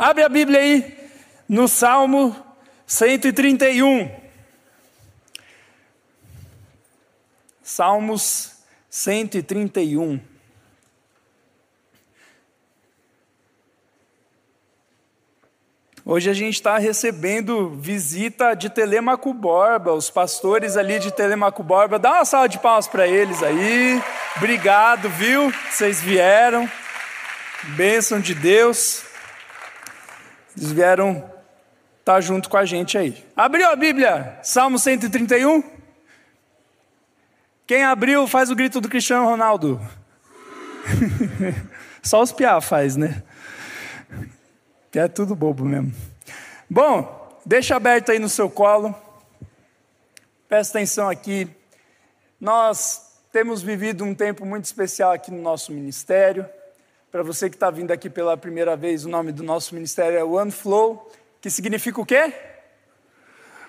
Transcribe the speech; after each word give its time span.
Abre 0.00 0.24
a 0.24 0.30
Bíblia 0.30 0.60
aí 0.60 1.10
no 1.46 1.68
Salmo 1.68 2.34
131. 2.86 4.10
Salmos 7.62 8.54
131. 8.88 10.18
Hoje 16.02 16.30
a 16.30 16.32
gente 16.32 16.54
está 16.54 16.78
recebendo 16.78 17.68
visita 17.76 18.54
de 18.54 18.70
Telemaco 18.70 19.34
Borba, 19.34 19.92
os 19.92 20.08
pastores 20.08 20.78
ali 20.78 20.98
de 20.98 21.12
Telemaco 21.12 21.62
Borba. 21.62 21.98
Dá 21.98 22.12
uma 22.12 22.24
salva 22.24 22.48
de 22.48 22.58
palmas 22.58 22.88
para 22.88 23.06
eles 23.06 23.42
aí. 23.42 24.02
Obrigado, 24.38 25.10
viu? 25.10 25.52
Vocês 25.70 26.00
vieram. 26.00 26.66
Bênção 27.76 28.18
de 28.18 28.34
Deus. 28.34 29.09
Eles 30.60 30.72
vieram 30.72 31.16
estar 32.00 32.14
tá 32.14 32.20
junto 32.20 32.50
com 32.50 32.56
a 32.58 32.66
gente 32.66 32.98
aí. 32.98 33.26
Abriu 33.34 33.66
a 33.70 33.74
Bíblia, 33.74 34.38
Salmo 34.42 34.78
131? 34.78 35.64
Quem 37.66 37.82
abriu, 37.82 38.26
faz 38.26 38.50
o 38.50 38.54
grito 38.54 38.78
do 38.78 38.88
Cristiano 38.88 39.24
Ronaldo. 39.24 39.80
Só 42.02 42.20
os 42.20 42.30
piá 42.30 42.60
faz, 42.60 42.94
né? 42.94 43.22
É 44.94 45.08
tudo 45.08 45.34
bobo 45.34 45.64
mesmo. 45.64 45.94
Bom, 46.68 47.40
deixa 47.46 47.76
aberto 47.76 48.12
aí 48.12 48.18
no 48.18 48.28
seu 48.28 48.50
colo. 48.50 48.94
Presta 50.46 50.76
atenção 50.76 51.08
aqui. 51.08 51.48
Nós 52.38 53.18
temos 53.32 53.62
vivido 53.62 54.04
um 54.04 54.14
tempo 54.14 54.44
muito 54.44 54.66
especial 54.66 55.12
aqui 55.12 55.30
no 55.30 55.40
nosso 55.40 55.72
ministério. 55.72 56.46
Para 57.10 57.24
você 57.24 57.50
que 57.50 57.56
está 57.56 57.72
vindo 57.72 57.90
aqui 57.90 58.08
pela 58.08 58.36
primeira 58.36 58.76
vez, 58.76 59.04
o 59.04 59.08
nome 59.08 59.32
do 59.32 59.42
nosso 59.42 59.74
ministério 59.74 60.16
é 60.16 60.22
One 60.22 60.52
Flow, 60.52 61.10
que 61.40 61.50
significa 61.50 62.00
o 62.00 62.06
quê? 62.06 62.32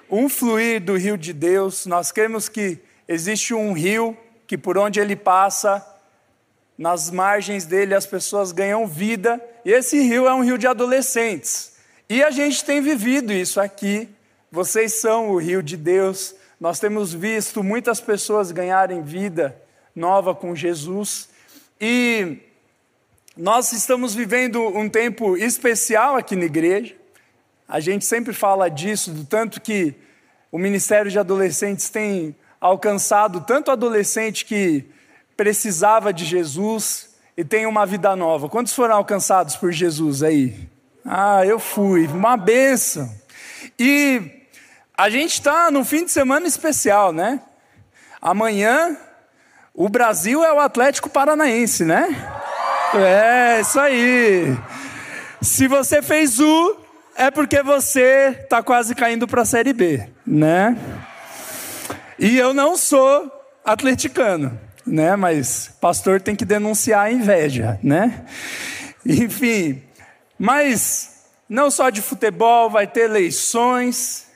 Um 0.07 0.29
fluir 0.29 0.79
do 0.79 0.95
rio 0.95 1.17
de 1.17 1.33
Deus. 1.33 1.87
Nós 1.87 2.11
cremos 2.11 2.47
que 2.47 2.77
existe 3.07 3.51
um 3.51 3.73
rio 3.73 4.15
que 4.45 4.55
por 4.55 4.77
onde 4.77 4.99
ele 4.99 5.15
passa, 5.15 5.83
nas 6.77 7.09
margens 7.09 7.65
dele 7.65 7.95
as 7.95 8.05
pessoas 8.05 8.51
ganham 8.51 8.85
vida, 8.85 9.43
e 9.65 9.71
esse 9.71 9.99
rio 10.01 10.27
é 10.27 10.33
um 10.35 10.43
rio 10.43 10.57
de 10.59 10.67
adolescentes. 10.67 11.77
E 12.07 12.23
a 12.23 12.29
gente 12.29 12.63
tem 12.63 12.79
vivido 12.79 13.33
isso 13.33 13.59
aqui. 13.59 14.07
Vocês 14.51 15.01
são 15.01 15.31
o 15.31 15.37
rio 15.37 15.63
de 15.63 15.77
Deus. 15.77 16.35
Nós 16.59 16.79
temos 16.79 17.11
visto 17.11 17.63
muitas 17.63 17.99
pessoas 17.99 18.51
ganharem 18.51 19.01
vida 19.01 19.59
nova 19.95 20.35
com 20.35 20.55
Jesus. 20.55 21.27
E 21.79 22.50
nós 23.37 23.71
estamos 23.71 24.13
vivendo 24.13 24.61
um 24.77 24.89
tempo 24.89 25.37
especial 25.37 26.17
aqui 26.17 26.35
na 26.35 26.43
igreja. 26.43 26.93
A 27.67 27.79
gente 27.79 28.03
sempre 28.03 28.33
fala 28.33 28.69
disso, 28.69 29.11
do 29.11 29.23
tanto 29.23 29.61
que 29.61 29.95
o 30.51 30.57
Ministério 30.57 31.09
de 31.09 31.17
Adolescentes 31.17 31.89
tem 31.89 32.35
alcançado 32.59 33.39
tanto 33.41 33.71
adolescente 33.71 34.43
que 34.43 34.85
precisava 35.37 36.11
de 36.11 36.25
Jesus 36.25 37.15
e 37.37 37.45
tem 37.45 37.65
uma 37.65 37.85
vida 37.85 38.13
nova. 38.17 38.49
Quantos 38.49 38.73
foram 38.73 38.95
alcançados 38.95 39.55
por 39.55 39.71
Jesus 39.71 40.21
aí? 40.21 40.69
Ah, 41.05 41.45
eu 41.45 41.57
fui, 41.57 42.07
uma 42.07 42.35
benção. 42.35 43.09
E 43.79 44.43
a 44.95 45.09
gente 45.09 45.35
está 45.35 45.71
num 45.71 45.85
fim 45.85 46.03
de 46.03 46.11
semana 46.11 46.45
especial, 46.45 47.13
né? 47.13 47.41
Amanhã 48.21 48.97
o 49.73 49.87
Brasil 49.87 50.43
é 50.43 50.51
o 50.51 50.59
Atlético 50.59 51.09
Paranaense, 51.09 51.85
né? 51.85 52.40
É, 52.93 53.61
isso 53.61 53.79
aí. 53.79 54.57
Se 55.41 55.67
você 55.67 56.01
fez 56.01 56.39
U, 56.39 56.77
é 57.15 57.31
porque 57.31 57.63
você 57.63 58.37
está 58.43 58.61
quase 58.61 58.93
caindo 58.95 59.27
para 59.27 59.41
a 59.41 59.45
Série 59.45 59.73
B, 59.73 60.07
né? 60.25 60.77
E 62.19 62.37
eu 62.37 62.53
não 62.53 62.77
sou 62.77 63.31
atleticano 63.65 64.59
né? 64.85 65.15
Mas 65.15 65.75
pastor 65.79 66.21
tem 66.21 66.35
que 66.35 66.45
denunciar 66.45 67.05
a 67.05 67.11
inveja, 67.11 67.79
né? 67.83 68.25
Enfim, 69.05 69.81
mas 70.37 71.25
não 71.47 71.71
só 71.71 71.89
de 71.89 72.01
futebol, 72.01 72.69
vai 72.69 72.87
ter 72.87 73.01
eleições, 73.01 74.27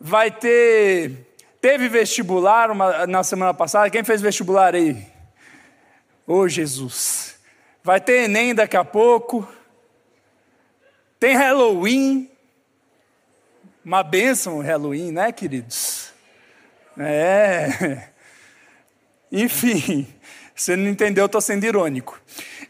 vai 0.00 0.30
ter 0.30 1.26
teve 1.60 1.88
vestibular 1.88 2.70
uma, 2.70 3.06
na 3.06 3.22
semana 3.24 3.52
passada. 3.52 3.90
Quem 3.90 4.04
fez 4.04 4.20
vestibular 4.20 4.74
aí? 4.74 5.06
Ô 6.26 6.34
oh, 6.34 6.48
Jesus. 6.48 7.37
Vai 7.82 8.00
ter 8.00 8.24
ENEM 8.24 8.54
daqui 8.54 8.76
a 8.76 8.84
pouco. 8.84 9.46
Tem 11.18 11.34
Halloween. 11.34 12.30
Uma 13.84 14.02
bênção 14.02 14.60
Halloween, 14.60 15.12
né, 15.12 15.32
queridos? 15.32 16.12
É. 16.98 18.08
Enfim, 19.32 20.06
você 20.54 20.74
não 20.74 20.88
entendeu, 20.88 21.22
eu 21.22 21.26
estou 21.26 21.40
sendo 21.40 21.64
irônico, 21.64 22.20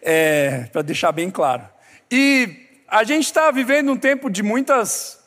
é, 0.02 0.68
para 0.72 0.82
deixar 0.82 1.12
bem 1.12 1.30
claro. 1.30 1.66
E 2.10 2.66
a 2.86 3.04
gente 3.04 3.24
está 3.24 3.50
vivendo 3.50 3.92
um 3.92 3.96
tempo 3.96 4.28
de 4.28 4.42
muitas, 4.42 5.20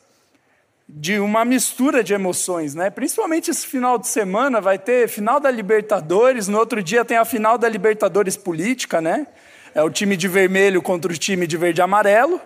de 0.88 1.18
uma 1.18 1.44
mistura 1.44 2.04
de 2.04 2.12
emoções, 2.12 2.74
né? 2.74 2.90
Principalmente 2.90 3.50
esse 3.50 3.66
final 3.66 3.98
de 3.98 4.06
semana 4.06 4.60
vai 4.60 4.78
ter 4.78 5.08
final 5.08 5.40
da 5.40 5.50
Libertadores, 5.50 6.48
no 6.48 6.58
outro 6.58 6.82
dia 6.82 7.04
tem 7.04 7.16
a 7.16 7.24
final 7.24 7.56
da 7.56 7.68
Libertadores 7.68 8.36
política, 8.36 9.00
né? 9.00 9.26
É 9.74 9.82
o 9.82 9.88
time 9.88 10.18
de 10.18 10.28
vermelho 10.28 10.82
contra 10.82 11.10
o 11.10 11.16
time 11.16 11.46
de 11.46 11.56
verde 11.56 11.80
e 11.80 11.82
amarelo. 11.82 12.38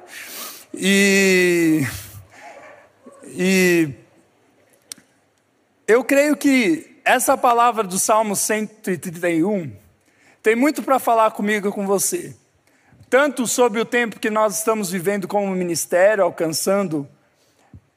E, 0.72 1.84
e 3.24 3.90
eu 5.88 6.04
creio 6.04 6.36
que 6.36 7.00
essa 7.04 7.36
palavra 7.36 7.82
do 7.82 7.98
Salmo 7.98 8.36
131 8.36 9.72
tem 10.40 10.54
muito 10.54 10.84
para 10.84 11.00
falar 11.00 11.32
comigo 11.32 11.68
e 11.68 11.72
com 11.72 11.84
você. 11.84 12.36
Tanto 13.10 13.44
sobre 13.44 13.80
o 13.80 13.84
tempo 13.84 14.20
que 14.20 14.30
nós 14.30 14.58
estamos 14.58 14.88
vivendo 14.88 15.26
como 15.26 15.50
ministério, 15.50 16.22
alcançando 16.22 17.08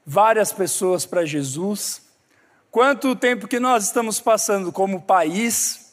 várias 0.04 0.52
pessoas 0.52 1.06
para 1.06 1.24
Jesus, 1.24 2.02
quanto 2.68 3.10
o 3.10 3.16
tempo 3.16 3.46
que 3.46 3.60
nós 3.60 3.84
estamos 3.84 4.20
passando 4.20 4.72
como 4.72 5.02
país 5.02 5.92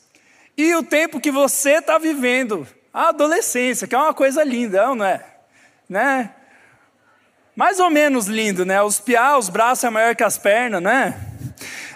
e 0.58 0.74
o 0.74 0.81
tempo 0.81 1.20
que 1.20 1.30
você 1.30 1.74
está 1.74 2.00
vivendo, 2.00 2.68
a 2.97 3.09
adolescência, 3.09 3.88
que 3.88 3.94
é 3.94 3.97
uma 3.97 4.12
coisa 4.12 4.44
linda, 4.44 4.96
não 4.96 5.06
é? 5.06 5.24
Né? 5.88 6.31
Mais 7.56 7.80
ou 7.80 7.91
menos 7.91 8.25
lindo, 8.25 8.66
né? 8.66 8.81
Os 8.81 9.00
piá, 9.00 9.38
os 9.38 9.50
braços 9.50 9.84
é 9.84 9.90
maior 9.91 10.16
que 10.16 10.24
as 10.24 10.35
pernas, 10.35 10.81
né? 10.81 11.16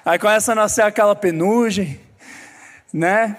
Aí 0.06 0.20
começa 0.20 0.52
a 0.52 0.56
nascer 0.56 0.84
aquela 0.84 1.16
penugem, 1.16 2.00
né? 2.94 3.36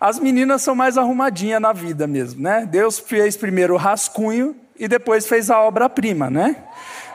As 0.00 0.18
meninas 0.18 0.62
são 0.62 0.74
mais 0.74 0.98
arrumadinhas 0.98 1.60
na 1.60 1.72
vida 1.72 2.08
mesmo, 2.08 2.42
né? 2.42 2.66
Deus 2.68 2.98
fez 2.98 3.36
primeiro 3.36 3.74
o 3.74 3.76
rascunho 3.76 4.56
e 4.76 4.88
depois 4.88 5.28
fez 5.28 5.48
a 5.48 5.60
obra-prima, 5.60 6.28
né? 6.28 6.56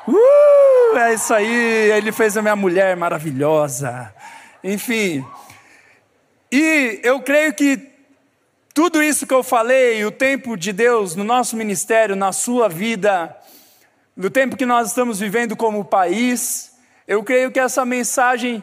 Uh, 0.07 0.97
é 0.99 1.15
isso 1.15 1.33
aí, 1.33 1.91
ele 1.91 2.13
fez 2.13 2.37
a 2.37 2.41
minha 2.41 2.55
mulher 2.55 2.95
maravilhosa. 2.95 4.13
Enfim. 4.63 5.25
E 6.49 7.01
eu 7.03 7.19
creio 7.19 7.53
que 7.53 7.94
tudo 8.75 9.01
isso 9.01 9.25
que 9.25 9.33
eu 9.33 9.41
falei, 9.41 10.03
o 10.03 10.11
tempo 10.11 10.57
de 10.57 10.73
Deus 10.73 11.15
no 11.15 11.23
nosso 11.23 11.55
ministério, 11.55 12.13
na 12.13 12.33
sua 12.33 12.67
vida, 12.67 13.33
no 14.13 14.29
tempo 14.29 14.57
que 14.57 14.65
nós 14.65 14.89
estamos 14.89 15.17
vivendo 15.17 15.55
como 15.55 15.85
país, 15.85 16.77
eu 17.07 17.23
creio 17.23 17.53
que 17.53 17.59
essa 17.59 17.85
mensagem 17.85 18.61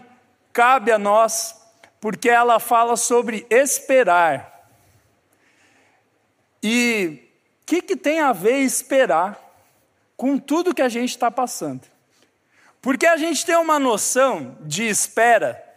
cabe 0.53 0.93
a 0.93 0.99
nós, 0.99 1.56
porque 1.99 2.28
ela 2.28 2.61
fala 2.61 2.95
sobre 2.95 3.47
esperar. 3.49 4.69
E 6.62 7.31
o 7.62 7.65
que, 7.65 7.81
que 7.81 7.97
tem 7.97 8.21
a 8.21 8.34
ver 8.34 8.59
esperar 8.59 9.41
com 10.15 10.37
tudo 10.37 10.75
que 10.75 10.82
a 10.82 10.91
gente 10.91 11.09
está 11.09 11.31
passando? 11.31 11.88
Porque 12.82 13.06
a 13.06 13.17
gente 13.17 13.47
tem 13.47 13.56
uma 13.56 13.79
noção 13.79 14.59
de 14.61 14.87
espera 14.87 15.72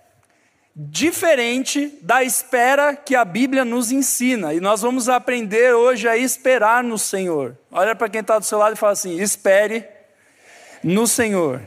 diferente 0.76 1.98
da 2.02 2.22
espera 2.22 2.96
que 2.96 3.16
a 3.16 3.24
Bíblia 3.24 3.64
nos 3.64 3.92
ensina. 3.92 4.54
E 4.54 4.60
nós 4.60 4.82
vamos 4.82 5.08
aprender 5.08 5.74
hoje 5.74 6.08
a 6.08 6.18
esperar 6.18 6.84
no 6.84 6.98
Senhor. 6.98 7.58
Olha 7.72 7.96
para 7.96 8.10
quem 8.10 8.20
está 8.20 8.38
do 8.38 8.46
seu 8.46 8.58
lado 8.58 8.74
e 8.74 8.78
fala 8.78 8.92
assim: 8.92 9.18
espere 9.22 9.88
no 10.84 11.08
Senhor. 11.08 11.62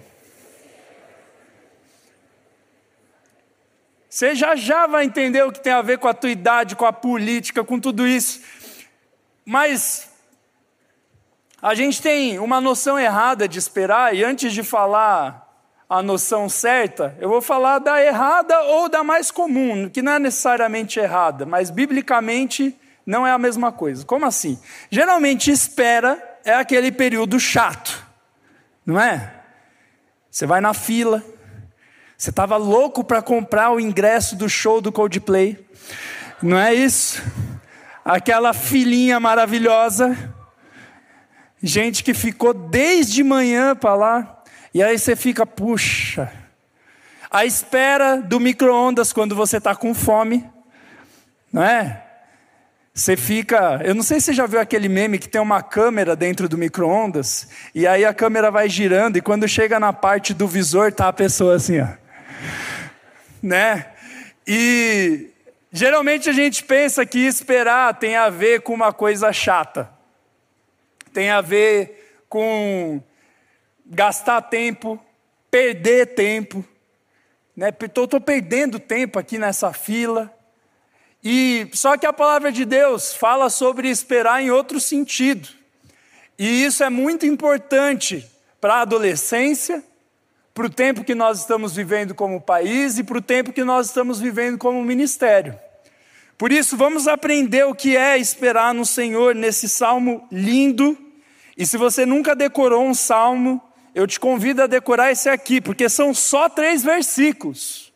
Você 4.11 4.35
já 4.35 4.57
já 4.57 4.87
vai 4.87 5.05
entender 5.05 5.43
o 5.43 5.53
que 5.53 5.61
tem 5.61 5.73
a 5.73 5.81
ver 5.81 5.99
com 5.99 6.09
a 6.09 6.15
tua 6.15 6.31
idade, 6.31 6.77
com 6.77 6.85
a 6.85 6.93
política, 6.93 7.65
com 7.65 7.79
tudo 7.79 8.07
isso. 8.07 8.43
Mas 9.45 10.11
a 11.63 11.75
gente 11.75 12.03
tem 12.03 12.39
uma 12.39 12.61
noção 12.61 12.99
errada 12.99 13.49
de 13.49 13.59
esperar, 13.59 14.15
e 14.15 14.25
antes 14.25 14.53
de 14.53 14.63
falar 14.63 15.48
a 15.89 16.03
noção 16.03 16.51
certa, 16.51 17.17
eu 17.19 17.31
vou 17.31 17.41
falar 17.41 17.79
da 17.79 18.03
errada 18.03 18.61
ou 18.63 18.91
da 18.91 19.03
mais 19.03 19.31
comum, 19.31 19.89
que 19.89 20.03
não 20.03 20.13
é 20.13 20.19
necessariamente 20.19 21.01
errada, 21.01 21.47
mas 21.47 21.71
biblicamente 21.71 22.79
não 23.07 23.27
é 23.27 23.33
a 23.33 23.39
mesma 23.39 23.73
coisa. 23.73 24.05
Como 24.05 24.27
assim? 24.27 24.61
Geralmente, 24.91 25.51
espera 25.51 26.23
é 26.45 26.53
aquele 26.53 26.93
período 26.93 27.41
chato, 27.41 28.07
não 28.85 29.01
é? 29.01 29.35
Você 30.31 30.45
vai 30.45 30.61
na 30.61 30.75
fila, 30.75 31.25
você 32.17 32.29
estava 32.29 32.59
louco 32.59 33.03
para 33.03 33.23
comprar 33.23 33.71
o 33.71 33.81
ingresso 33.81 34.37
do 34.37 34.49
show 34.49 34.83
do 34.83 34.93
Coldplay, 34.93 35.67
não 36.43 36.59
é 36.59 36.75
isso? 36.75 37.23
Aquela 38.05 38.53
filinha 38.53 39.19
maravilhosa, 39.19 40.35
gente 41.63 42.05
que 42.05 42.13
ficou 42.13 42.53
desde 42.53 43.25
manhã 43.25 43.75
para 43.75 43.95
lá, 43.95 44.38
e 44.75 44.83
aí 44.83 44.99
você 44.99 45.17
fica, 45.17 45.47
puxa, 45.47 46.31
a 47.31 47.45
espera 47.45 48.17
do 48.17 48.41
micro-ondas 48.41 49.13
quando 49.13 49.35
você 49.35 49.59
está 49.59 49.75
com 49.75 49.95
fome, 49.95 50.49
não 51.53 51.63
é? 51.63 52.05
Você 52.95 53.17
fica. 53.17 53.81
Eu 53.85 53.95
não 53.95 54.03
sei 54.03 54.19
se 54.19 54.27
você 54.27 54.33
já 54.33 54.47
viu 54.47 54.59
aquele 54.59 54.89
meme 54.89 55.19
que 55.19 55.29
tem 55.29 55.41
uma 55.41 55.63
câmera 55.63 56.17
dentro 56.17 56.49
do 56.49 56.59
micro-ondas, 56.59 57.49
e 57.75 57.87
aí 57.87 58.05
a 58.05 58.13
câmera 58.13 58.51
vai 58.51 58.69
girando, 58.69 59.17
e 59.17 59.23
quando 59.23 59.47
chega 59.47 59.79
na 59.79 59.93
parte 59.93 60.35
do 60.35 60.49
visor, 60.49 60.93
tá 60.93 61.09
a 61.09 61.13
pessoa 61.13 61.55
assim, 61.55 61.81
ó. 61.81 61.87
Né? 63.41 63.87
E 64.47 65.31
geralmente 65.71 66.29
a 66.29 66.33
gente 66.33 66.65
pensa 66.65 67.07
que 67.07 67.21
esperar 67.21 67.95
tem 67.95 68.17
a 68.17 68.29
ver 68.31 68.63
com 68.63 68.75
uma 68.75 68.93
coisa 68.93 69.33
chata, 69.33 69.89
tem 71.13 71.31
a 71.31 71.41
ver 71.41 72.25
com 72.29 73.01
gastar 73.89 74.43
tempo, 74.43 75.01
perder 75.51 76.15
tempo. 76.15 76.65
Né? 77.57 77.71
Estou 77.81 78.21
perdendo 78.21 78.79
tempo 78.79 79.19
aqui 79.19 79.39
nessa 79.39 79.73
fila. 79.73 80.33
E 81.23 81.69
só 81.73 81.97
que 81.97 82.07
a 82.07 82.13
palavra 82.13 82.53
de 82.53 82.65
Deus 82.65 83.15
fala 83.15 83.51
sobre 83.51 83.89
esperar 83.89 84.43
em 84.43 84.51
outro 84.51 84.79
sentido. 84.79 85.49
E 86.39 86.65
isso 86.65 86.85
é 86.85 86.91
muito 86.91 87.27
importante 87.27 88.25
para 88.61 88.75
a 88.75 88.81
adolescência, 88.83 89.83
para 90.55 90.67
o 90.67 90.71
tempo 90.71 91.05
que 91.05 91.15
nós 91.15 91.41
estamos 91.41 91.75
vivendo 91.75 92.15
como 92.15 92.41
país 92.41 92.99
e 92.99 93.05
para 93.05 93.19
o 93.19 93.23
tempo 93.23 93.53
que 93.53 93.65
nós 93.65 93.87
estamos 93.87 94.21
vivendo 94.21 94.59
como 94.59 94.83
ministério. 94.85 95.59
Por 96.37 96.53
isso, 96.53 96.77
vamos 96.77 97.09
aprender 97.09 97.65
o 97.65 97.75
que 97.75 97.97
é 97.97 98.17
esperar 98.17 98.73
no 98.73 98.87
Senhor 98.87 99.35
nesse 99.35 99.69
salmo 99.69 100.27
lindo. 100.31 100.97
E 101.57 101.67
se 101.67 101.77
você 101.77 102.07
nunca 102.07 102.37
decorou 102.37 102.85
um 102.85 102.95
salmo, 102.95 103.61
eu 103.99 104.07
te 104.07 104.21
convido 104.21 104.63
a 104.63 104.69
decorar 104.69 105.11
esse 105.11 105.29
aqui, 105.29 105.61
porque 105.61 105.89
são 105.89 106.15
só 106.15 106.49
três 106.49 106.85
versículos, 106.85 107.93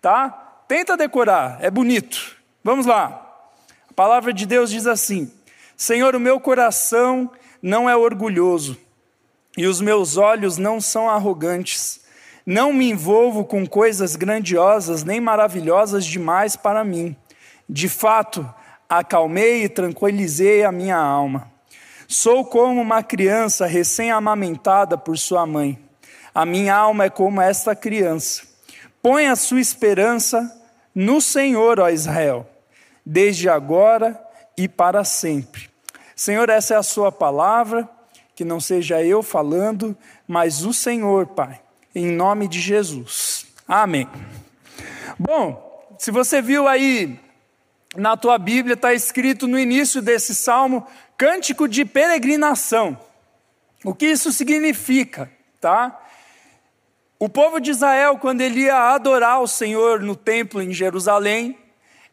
tá? 0.00 0.30
Tenta 0.66 0.96
decorar, 0.96 1.58
é 1.60 1.70
bonito. 1.70 2.38
Vamos 2.64 2.86
lá. 2.86 3.46
A 3.90 3.92
palavra 3.92 4.32
de 4.32 4.46
Deus 4.46 4.70
diz 4.70 4.86
assim: 4.86 5.30
Senhor, 5.76 6.16
o 6.16 6.20
meu 6.20 6.40
coração 6.40 7.30
não 7.60 7.86
é 7.86 7.94
orgulhoso 7.94 8.78
e 9.54 9.66
os 9.66 9.78
meus 9.78 10.16
olhos 10.16 10.56
não 10.56 10.80
são 10.80 11.10
arrogantes. 11.10 12.00
Não 12.46 12.72
me 12.72 12.88
envolvo 12.88 13.44
com 13.44 13.66
coisas 13.66 14.16
grandiosas 14.16 15.04
nem 15.04 15.20
maravilhosas 15.20 16.06
demais 16.06 16.56
para 16.56 16.82
mim. 16.82 17.14
De 17.68 17.90
fato, 17.90 18.48
acalmei 18.88 19.64
e 19.64 19.68
tranquilizei 19.68 20.64
a 20.64 20.72
minha 20.72 20.96
alma. 20.96 21.51
Sou 22.12 22.44
como 22.44 22.80
uma 22.80 23.02
criança 23.02 23.66
recém-amamentada 23.66 24.98
por 24.98 25.16
sua 25.18 25.46
mãe. 25.46 25.78
A 26.34 26.44
minha 26.44 26.74
alma 26.74 27.04
é 27.04 27.10
como 27.10 27.40
esta 27.40 27.74
criança. 27.74 28.42
Põe 29.00 29.26
a 29.26 29.34
sua 29.34 29.60
esperança 29.60 30.50
no 30.94 31.20
Senhor, 31.20 31.80
ó 31.80 31.88
Israel 31.88 32.46
desde 33.04 33.48
agora 33.48 34.20
e 34.56 34.68
para 34.68 35.04
sempre. 35.04 35.68
Senhor, 36.14 36.48
essa 36.48 36.74
é 36.74 36.76
a 36.76 36.82
Sua 36.82 37.10
palavra, 37.10 37.88
que 38.34 38.44
não 38.44 38.60
seja 38.60 39.02
eu 39.02 39.22
falando, 39.22 39.96
mas 40.26 40.64
o 40.64 40.72
Senhor, 40.72 41.26
Pai, 41.26 41.60
em 41.94 42.06
nome 42.06 42.48
de 42.48 42.60
Jesus. 42.60 43.46
Amém. 43.66 44.08
Bom, 45.18 45.96
se 45.98 46.10
você 46.10 46.40
viu 46.40 46.68
aí 46.68 47.18
na 47.96 48.16
tua 48.16 48.38
Bíblia, 48.38 48.74
está 48.74 48.94
escrito 48.94 49.46
no 49.46 49.58
início 49.58 50.00
desse 50.00 50.34
salmo, 50.34 50.86
cântico 51.16 51.68
de 51.68 51.84
peregrinação. 51.84 52.98
O 53.84 53.94
que 53.94 54.06
isso 54.06 54.32
significa, 54.32 55.30
tá? 55.60 55.98
O 57.18 57.28
povo 57.28 57.60
de 57.60 57.70
Israel, 57.70 58.18
quando 58.18 58.40
ele 58.40 58.62
ia 58.62 58.94
adorar 58.94 59.40
o 59.40 59.46
Senhor 59.46 60.00
no 60.00 60.16
templo 60.16 60.60
em 60.60 60.72
Jerusalém, 60.72 61.56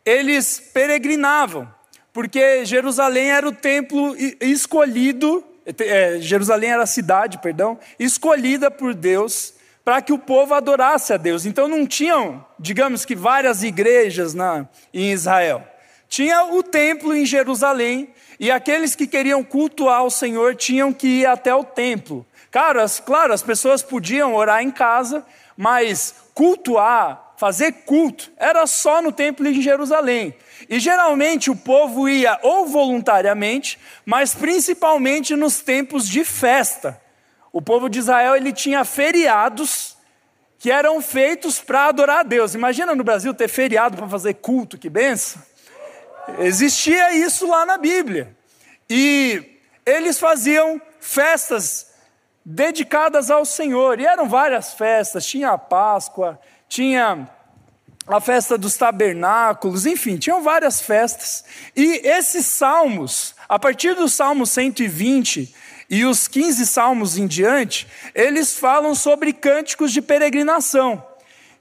eles 0.06 0.60
peregrinavam, 0.60 1.68
porque 2.14 2.66
Jerusalém 2.66 3.32
era 3.32 3.48
o 3.48 3.52
templo 3.52 4.16
escolhido, 4.40 5.44
é, 5.66 6.20
Jerusalém 6.20 6.72
era 6.72 6.84
a 6.84 6.88
cidade, 6.88 7.40
perdão, 7.40 7.80
escolhida 8.00 8.70
por 8.70 8.94
Deus 8.94 9.54
para 9.84 10.04
que 10.04 10.14
o 10.14 10.20
povo 10.20 10.54
adorasse 10.54 11.14
a 11.14 11.18
Deus. 11.18 11.46
Então 11.46 11.68
não 11.68 11.88
tinham, 11.88 12.46
digamos 12.60 13.06
que 13.06 13.16
várias 13.16 13.64
igrejas 13.64 14.36
na, 14.36 14.68
em 14.94 15.12
Israel. 15.12 15.68
Tinha 16.10 16.44
o 16.44 16.64
templo 16.64 17.16
em 17.16 17.26
Jerusalém 17.26 18.10
e 18.40 18.50
aqueles 18.50 18.96
que 18.96 19.06
queriam 19.06 19.44
cultuar 19.44 20.04
o 20.04 20.10
Senhor 20.10 20.56
tinham 20.56 20.92
que 20.92 21.08
ir 21.22 21.26
até 21.28 21.54
o 21.54 21.64
templo. 21.64 22.26
Claro, 22.52 22.82
as, 22.82 23.00
claro, 23.00 23.32
as 23.32 23.44
pessoas 23.44 23.84
podiam 23.84 24.34
orar 24.34 24.64
em 24.64 24.72
casa, 24.72 25.24
mas 25.56 26.16
cultuar 26.34 27.34
fazer 27.38 27.72
culto 27.86 28.30
era 28.36 28.68
só 28.68 29.02
no 29.02 29.14
templo 29.14 29.48
em 29.48 29.62
Jerusalém. 29.62 30.36
E 30.68 30.78
geralmente 30.80 31.50
o 31.50 31.56
povo 31.56 32.10
ia 32.10 32.38
ou 32.42 32.66
voluntariamente, 32.66 33.80
mas 34.06 34.34
principalmente 34.34 35.36
nos 35.36 35.62
tempos 35.62 36.08
de 36.08 36.26
festa. 36.26 37.00
O 37.54 37.62
povo 37.62 37.88
de 37.88 38.00
Israel 38.00 38.36
ele 38.36 38.52
tinha 38.52 38.84
feriados 38.84 39.96
que 40.58 40.70
eram 40.70 41.02
feitos 41.02 41.60
para 41.60 41.86
adorar 41.86 42.20
a 42.20 42.24
Deus. 42.24 42.56
Imagina 42.56 42.94
no 42.94 43.04
Brasil 43.04 43.34
ter 43.34 43.48
feriado 43.48 43.96
para 43.96 44.10
fazer 44.10 44.34
culto, 44.36 44.78
que 44.78 44.90
benção. 44.90 45.42
Existia 46.38 47.14
isso 47.14 47.48
lá 47.48 47.66
na 47.66 47.78
Bíblia. 47.78 48.36
E 48.90 49.60
eles 49.86 50.20
faziam 50.20 50.82
festas 51.00 51.88
dedicadas 52.46 53.30
ao 53.30 53.46
Senhor. 53.46 54.00
E 54.00 54.06
eram 54.06 54.28
várias 54.28 54.74
festas, 54.74 55.26
tinha 55.26 55.52
a 55.52 55.58
Páscoa, 55.58 56.40
tinha 56.68 57.30
a 58.08 58.20
festa 58.20 58.58
dos 58.58 58.76
tabernáculos, 58.76 59.86
enfim, 59.86 60.18
tinham 60.18 60.42
várias 60.42 60.82
festas. 60.82 61.44
E 61.76 62.02
esses 62.04 62.46
salmos, 62.46 63.36
a 63.48 63.60
partir 63.60 63.94
do 63.94 64.10
Salmo 64.10 64.48
120 64.48 65.54
e 65.90 66.06
os 66.06 66.28
15 66.28 66.66
salmos 66.66 67.18
em 67.18 67.28
diante, 67.28 67.88
eles 68.16 68.58
falam 68.58 68.96
sobre 68.96 69.32
cânticos 69.32 69.92
de 69.92 70.02
peregrinação, 70.02 71.04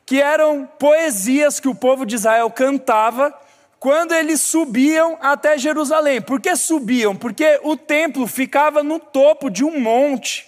que 0.06 0.22
eram 0.22 0.66
poesias 0.78 1.60
que 1.60 1.68
o 1.68 1.74
povo 1.74 2.06
de 2.06 2.14
Israel 2.14 2.50
cantava 2.50 3.34
quando 3.78 4.12
eles 4.12 4.40
subiam 4.40 5.16
até 5.20 5.56
Jerusalém. 5.56 6.20
Por 6.20 6.40
que 6.40 6.54
subiam? 6.56 7.14
Porque 7.14 7.60
o 7.62 7.76
templo 7.76 8.26
ficava 8.26 8.82
no 8.82 8.98
topo 8.98 9.48
de 9.48 9.64
um 9.64 9.78
monte. 9.78 10.46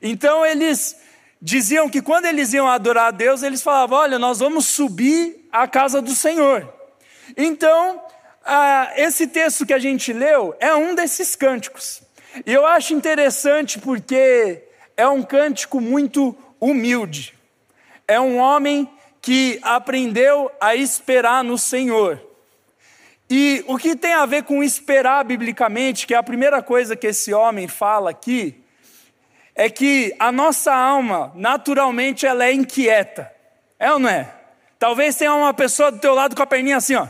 Então 0.00 0.44
eles 0.44 0.96
diziam 1.40 1.88
que 1.88 2.00
quando 2.00 2.26
eles 2.26 2.52
iam 2.52 2.68
adorar 2.68 3.08
a 3.08 3.10
Deus, 3.10 3.42
eles 3.42 3.62
falavam: 3.62 3.98
Olha, 3.98 4.18
nós 4.18 4.38
vamos 4.38 4.66
subir 4.66 5.46
à 5.52 5.68
casa 5.68 6.00
do 6.00 6.14
Senhor. 6.14 6.72
Então, 7.36 8.00
ah, 8.44 8.92
esse 8.96 9.26
texto 9.26 9.66
que 9.66 9.74
a 9.74 9.78
gente 9.78 10.12
leu 10.12 10.54
é 10.58 10.74
um 10.74 10.94
desses 10.94 11.36
cânticos. 11.36 12.02
E 12.46 12.52
eu 12.52 12.64
acho 12.64 12.94
interessante 12.94 13.78
porque 13.78 14.62
é 14.96 15.06
um 15.06 15.22
cântico 15.22 15.80
muito 15.80 16.36
humilde. 16.60 17.34
É 18.06 18.20
um 18.20 18.38
homem 18.38 18.88
que 19.20 19.58
aprendeu 19.62 20.50
a 20.60 20.74
esperar 20.74 21.44
no 21.44 21.58
Senhor. 21.58 22.29
E 23.32 23.64
o 23.68 23.78
que 23.78 23.94
tem 23.94 24.12
a 24.12 24.26
ver 24.26 24.42
com 24.42 24.60
esperar 24.60 25.24
biblicamente, 25.24 26.04
que 26.04 26.12
é 26.12 26.16
a 26.16 26.22
primeira 26.22 26.60
coisa 26.60 26.96
que 26.96 27.06
esse 27.06 27.32
homem 27.32 27.68
fala 27.68 28.10
aqui, 28.10 28.60
é 29.54 29.70
que 29.70 30.12
a 30.18 30.32
nossa 30.32 30.74
alma, 30.74 31.30
naturalmente, 31.36 32.26
ela 32.26 32.44
é 32.44 32.52
inquieta. 32.52 33.32
É 33.78 33.92
ou 33.92 34.00
não 34.00 34.08
é? 34.08 34.34
Talvez 34.80 35.14
tenha 35.14 35.32
uma 35.32 35.54
pessoa 35.54 35.92
do 35.92 36.00
teu 36.00 36.12
lado 36.12 36.34
com 36.34 36.42
a 36.42 36.46
perninha 36.46 36.78
assim, 36.78 36.96
ó. 36.96 37.06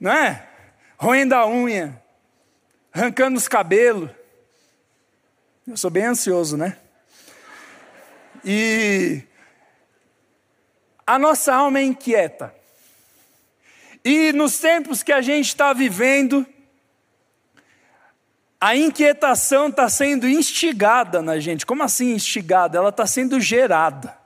Não 0.00 0.10
é? 0.10 0.44
Roendo 0.98 1.36
a 1.36 1.46
unha, 1.46 2.02
arrancando 2.92 3.38
os 3.38 3.46
cabelos. 3.46 4.10
Eu 5.64 5.76
sou 5.76 5.90
bem 5.90 6.06
ansioso, 6.06 6.56
né? 6.56 6.76
E 8.44 9.22
a 11.06 11.20
nossa 11.20 11.54
alma 11.54 11.78
é 11.78 11.82
inquieta. 11.82 12.55
E 14.08 14.32
nos 14.32 14.60
tempos 14.60 15.02
que 15.02 15.10
a 15.10 15.20
gente 15.20 15.48
está 15.48 15.72
vivendo, 15.72 16.46
a 18.60 18.76
inquietação 18.76 19.66
está 19.66 19.88
sendo 19.88 20.28
instigada 20.28 21.20
na 21.20 21.40
gente. 21.40 21.66
Como 21.66 21.82
assim 21.82 22.12
instigada? 22.12 22.78
Ela 22.78 22.90
está 22.90 23.04
sendo 23.04 23.40
gerada. 23.40 24.16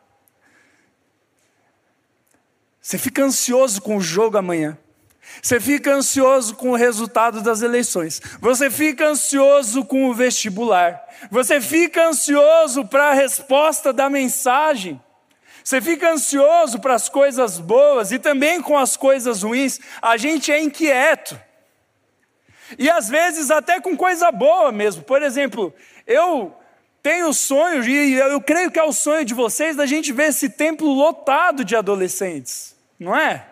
Você 2.78 2.98
fica 2.98 3.24
ansioso 3.24 3.80
com 3.80 3.96
o 3.96 4.02
jogo 4.02 4.36
amanhã. 4.36 4.76
Você 5.42 5.58
fica 5.58 5.94
ansioso 5.94 6.56
com 6.56 6.72
o 6.72 6.76
resultado 6.76 7.40
das 7.40 7.62
eleições. 7.62 8.20
Você 8.38 8.68
fica 8.68 9.08
ansioso 9.08 9.82
com 9.82 10.10
o 10.10 10.14
vestibular. 10.14 11.02
Você 11.30 11.58
fica 11.58 12.06
ansioso 12.06 12.84
para 12.84 13.12
a 13.12 13.14
resposta 13.14 13.94
da 13.94 14.10
mensagem. 14.10 15.00
Você 15.62 15.80
fica 15.80 16.10
ansioso 16.10 16.78
para 16.78 16.94
as 16.94 17.08
coisas 17.08 17.58
boas 17.58 18.12
e 18.12 18.18
também 18.18 18.60
com 18.60 18.76
as 18.76 18.96
coisas 18.96 19.42
ruins. 19.42 19.78
A 20.00 20.16
gente 20.16 20.50
é 20.50 20.60
inquieto. 20.60 21.38
E 22.78 22.88
às 22.88 23.08
vezes 23.08 23.50
até 23.50 23.80
com 23.80 23.96
coisa 23.96 24.30
boa 24.30 24.72
mesmo. 24.72 25.02
Por 25.02 25.22
exemplo, 25.22 25.74
eu 26.06 26.54
tenho 27.02 27.32
sonho, 27.32 27.82
e 27.88 28.14
eu 28.14 28.40
creio 28.40 28.70
que 28.70 28.78
é 28.78 28.82
o 28.82 28.92
sonho 28.92 29.24
de 29.24 29.34
vocês, 29.34 29.76
da 29.76 29.86
gente 29.86 30.12
ver 30.12 30.28
esse 30.28 30.50
templo 30.50 30.92
lotado 30.92 31.64
de 31.64 31.74
adolescentes, 31.74 32.76
não 32.98 33.16
é? 33.16 33.46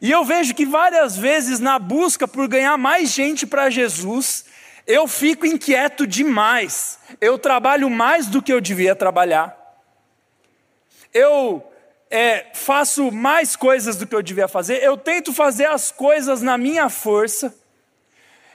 E 0.00 0.10
eu 0.10 0.24
vejo 0.24 0.54
que 0.54 0.66
várias 0.66 1.16
vezes 1.16 1.58
na 1.58 1.78
busca 1.78 2.26
por 2.26 2.48
ganhar 2.48 2.76
mais 2.76 3.10
gente 3.10 3.46
para 3.46 3.70
Jesus, 3.70 4.44
eu 4.86 5.06
fico 5.06 5.46
inquieto 5.46 6.06
demais. 6.06 6.98
Eu 7.20 7.38
trabalho 7.38 7.88
mais 7.88 8.26
do 8.26 8.42
que 8.42 8.52
eu 8.52 8.60
devia 8.60 8.96
trabalhar. 8.96 9.61
Eu 11.12 11.72
é, 12.10 12.50
faço 12.52 13.10
mais 13.10 13.56
coisas 13.56 13.96
do 13.96 14.06
que 14.06 14.14
eu 14.14 14.22
devia 14.22 14.46
fazer. 14.46 14.82
Eu 14.82 14.98
tento 14.98 15.32
fazer 15.32 15.64
as 15.64 15.90
coisas 15.90 16.42
na 16.42 16.58
minha 16.58 16.88
força. 16.90 17.54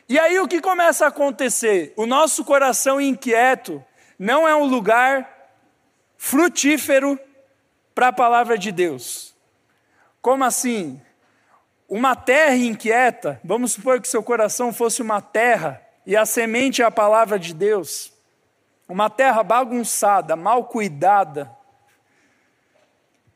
E 0.07 0.17
aí 0.19 0.39
o 0.39 0.47
que 0.47 0.61
começa 0.61 1.05
a 1.05 1.09
acontecer? 1.09 1.91
O 1.97 2.05
nosso 2.05 2.45
coração 2.45 3.01
inquieto 3.01 3.83
não 4.17 4.47
é 4.47 4.55
um 4.55 4.65
lugar 4.65 5.51
frutífero 6.17 7.19
para 7.95 8.09
a 8.09 8.13
palavra 8.13 8.57
de 8.57 8.71
Deus. 8.71 9.35
Como 10.21 10.43
assim? 10.43 11.01
Uma 11.89 12.15
terra 12.15 12.55
inquieta, 12.55 13.39
vamos 13.43 13.71
supor 13.71 13.99
que 13.99 14.07
seu 14.07 14.21
coração 14.21 14.71
fosse 14.71 15.01
uma 15.01 15.19
terra 15.19 15.81
e 16.05 16.15
a 16.15 16.25
semente 16.25 16.81
é 16.81 16.85
a 16.85 16.91
palavra 16.91 17.39
de 17.39 17.53
Deus. 17.53 18.13
Uma 18.87 19.09
terra 19.09 19.41
bagunçada, 19.41 20.35
mal 20.35 20.65
cuidada, 20.65 21.56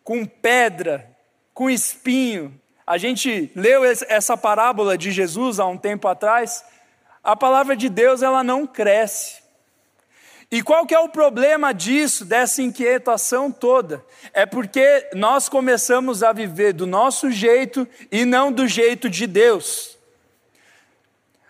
com 0.03 0.25
pedra, 0.25 1.09
com 1.53 1.69
espinho. 1.69 2.59
A 2.85 2.97
gente 2.97 3.51
leu 3.55 3.83
essa 3.85 4.35
parábola 4.35 4.97
de 4.97 5.11
Jesus 5.11 5.59
há 5.59 5.65
um 5.65 5.77
tempo 5.77 6.07
atrás. 6.07 6.63
A 7.23 7.35
palavra 7.35 7.75
de 7.75 7.87
Deus 7.87 8.21
ela 8.21 8.43
não 8.43 8.65
cresce. 8.65 9.41
E 10.51 10.61
qual 10.61 10.85
que 10.85 10.93
é 10.93 10.99
o 10.99 11.07
problema 11.07 11.73
disso, 11.73 12.25
dessa 12.25 12.61
inquietação 12.61 13.49
toda? 13.49 14.05
É 14.33 14.45
porque 14.45 15.09
nós 15.13 15.47
começamos 15.47 16.23
a 16.23 16.33
viver 16.33 16.73
do 16.73 16.85
nosso 16.85 17.31
jeito 17.31 17.87
e 18.11 18.25
não 18.25 18.51
do 18.51 18.67
jeito 18.67 19.09
de 19.09 19.25
Deus. 19.25 19.97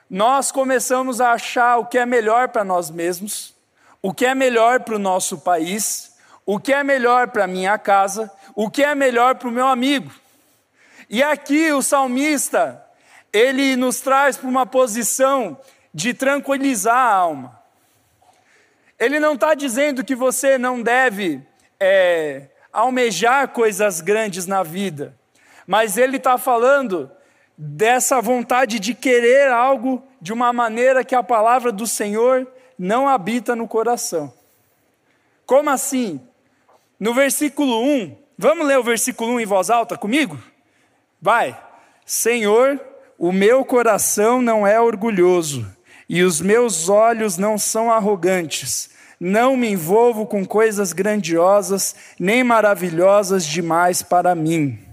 Nós 0.07 0.51
começamos 0.51 1.19
a 1.19 1.31
achar 1.31 1.77
o 1.79 1.85
que 1.85 1.97
é 1.97 2.05
melhor 2.05 2.49
para 2.49 2.63
nós 2.63 2.91
mesmos, 2.91 3.55
o 4.03 4.13
que 4.13 4.25
é 4.25 4.35
melhor 4.35 4.81
para 4.81 4.95
o 4.95 4.99
nosso 4.99 5.39
país, 5.39 6.11
o 6.45 6.59
que 6.59 6.71
é 6.71 6.83
melhor 6.83 7.29
para 7.29 7.47
minha 7.47 7.79
casa, 7.79 8.31
o 8.55 8.69
que 8.69 8.83
é 8.83 8.93
melhor 8.95 9.35
para 9.35 9.47
o 9.47 9.51
meu 9.51 9.67
amigo. 9.67 10.11
E 11.09 11.21
aqui 11.21 11.71
o 11.71 11.81
salmista, 11.81 12.83
ele 13.33 13.75
nos 13.75 13.99
traz 13.99 14.37
para 14.37 14.47
uma 14.47 14.65
posição 14.65 15.59
de 15.93 16.13
tranquilizar 16.13 16.95
a 16.95 17.13
alma. 17.13 17.61
Ele 18.97 19.19
não 19.19 19.33
está 19.33 19.53
dizendo 19.53 20.03
que 20.03 20.15
você 20.15 20.57
não 20.57 20.81
deve 20.81 21.41
é, 21.79 22.47
almejar 22.71 23.49
coisas 23.49 23.99
grandes 23.99 24.45
na 24.45 24.63
vida, 24.63 25.15
mas 25.65 25.97
ele 25.97 26.17
está 26.17 26.37
falando 26.37 27.11
dessa 27.57 28.21
vontade 28.21 28.79
de 28.79 28.93
querer 28.93 29.51
algo 29.51 30.03
de 30.21 30.31
uma 30.31 30.53
maneira 30.53 31.03
que 31.03 31.15
a 31.15 31.23
palavra 31.23 31.71
do 31.71 31.85
Senhor 31.85 32.47
não 32.77 33.07
habita 33.07 33.55
no 33.55 33.67
coração. 33.67 34.33
Como 35.45 35.69
assim? 35.69 36.21
No 36.99 37.13
versículo 37.13 37.83
1, 37.83 38.20
vamos 38.41 38.67
ler 38.67 38.77
o 38.77 38.83
versículo 38.83 39.33
1 39.33 39.39
em 39.39 39.45
voz 39.45 39.69
alta 39.69 39.97
comigo? 39.97 40.37
Vai. 41.21 41.57
Senhor, 42.05 42.79
o 43.17 43.31
meu 43.31 43.63
coração 43.63 44.41
não 44.41 44.65
é 44.65 44.79
orgulhoso 44.81 45.65
e 46.09 46.23
os 46.23 46.41
meus 46.41 46.89
olhos 46.89 47.37
não 47.37 47.57
são 47.57 47.91
arrogantes 47.91 48.91
não 49.23 49.55
me 49.55 49.69
envolvo 49.69 50.25
com 50.25 50.43
coisas 50.43 50.93
grandiosas 50.93 51.95
nem 52.19 52.43
maravilhosas 52.43 53.45
demais 53.45 54.01
para 54.01 54.33
mim. 54.33 54.83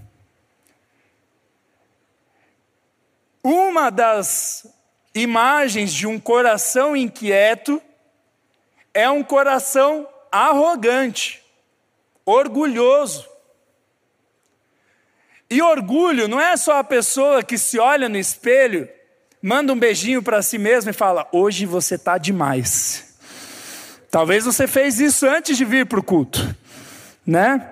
Uma 3.43 3.89
das 3.89 4.71
imagens 5.15 5.91
de 5.91 6.05
um 6.05 6.19
coração 6.19 6.95
inquieto 6.95 7.81
é 8.93 9.09
um 9.09 9.23
coração 9.23 10.07
arrogante, 10.31 11.43
orgulhoso. 12.23 13.27
E 15.49 15.61
orgulho 15.61 16.27
não 16.27 16.39
é 16.39 16.55
só 16.55 16.77
a 16.77 16.83
pessoa 16.83 17.41
que 17.41 17.57
se 17.57 17.79
olha 17.79 18.07
no 18.07 18.17
espelho, 18.17 18.87
manda 19.41 19.73
um 19.73 19.79
beijinho 19.79 20.21
para 20.21 20.41
si 20.43 20.57
mesmo 20.59 20.91
e 20.91 20.93
fala: 20.93 21.27
Hoje 21.31 21.65
você 21.65 21.95
está 21.95 22.17
demais. 22.17 23.17
Talvez 24.11 24.45
você 24.45 24.67
fez 24.67 24.99
isso 24.99 25.27
antes 25.27 25.57
de 25.57 25.65
vir 25.65 25.85
para 25.87 25.99
o 25.99 26.03
culto, 26.03 26.55
né? 27.25 27.71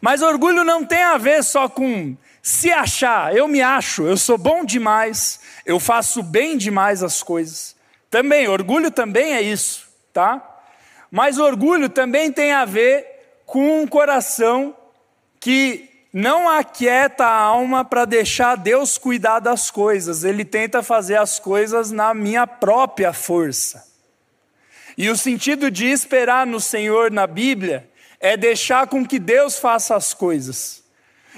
Mas 0.00 0.22
orgulho 0.22 0.64
não 0.64 0.84
tem 0.84 1.02
a 1.02 1.16
ver 1.16 1.42
só 1.42 1.68
com 1.68 2.16
se 2.42 2.70
achar, 2.70 3.34
eu 3.34 3.48
me 3.48 3.62
acho, 3.62 4.02
eu 4.02 4.18
sou 4.18 4.36
bom 4.36 4.64
demais, 4.64 5.40
eu 5.64 5.80
faço 5.80 6.22
bem 6.22 6.58
demais 6.58 7.02
as 7.02 7.22
coisas. 7.22 7.74
Também, 8.10 8.46
orgulho 8.46 8.90
também 8.90 9.32
é 9.32 9.40
isso, 9.40 9.88
tá? 10.12 10.42
Mas 11.10 11.38
orgulho 11.38 11.88
também 11.88 12.30
tem 12.30 12.52
a 12.52 12.64
ver 12.64 13.06
com 13.46 13.80
um 13.80 13.86
coração 13.86 14.76
que 15.40 15.93
não 16.14 16.48
aquieta 16.48 17.24
a 17.24 17.40
alma 17.40 17.84
para 17.84 18.04
deixar 18.04 18.56
Deus 18.56 18.96
cuidar 18.96 19.40
das 19.40 19.68
coisas, 19.68 20.22
ele 20.22 20.44
tenta 20.44 20.80
fazer 20.80 21.16
as 21.16 21.40
coisas 21.40 21.90
na 21.90 22.14
minha 22.14 22.46
própria 22.46 23.12
força. 23.12 23.84
E 24.96 25.10
o 25.10 25.16
sentido 25.16 25.72
de 25.72 25.86
esperar 25.86 26.46
no 26.46 26.60
Senhor 26.60 27.10
na 27.10 27.26
Bíblia 27.26 27.90
é 28.20 28.36
deixar 28.36 28.86
com 28.86 29.04
que 29.04 29.18
Deus 29.18 29.58
faça 29.58 29.96
as 29.96 30.14
coisas. 30.14 30.84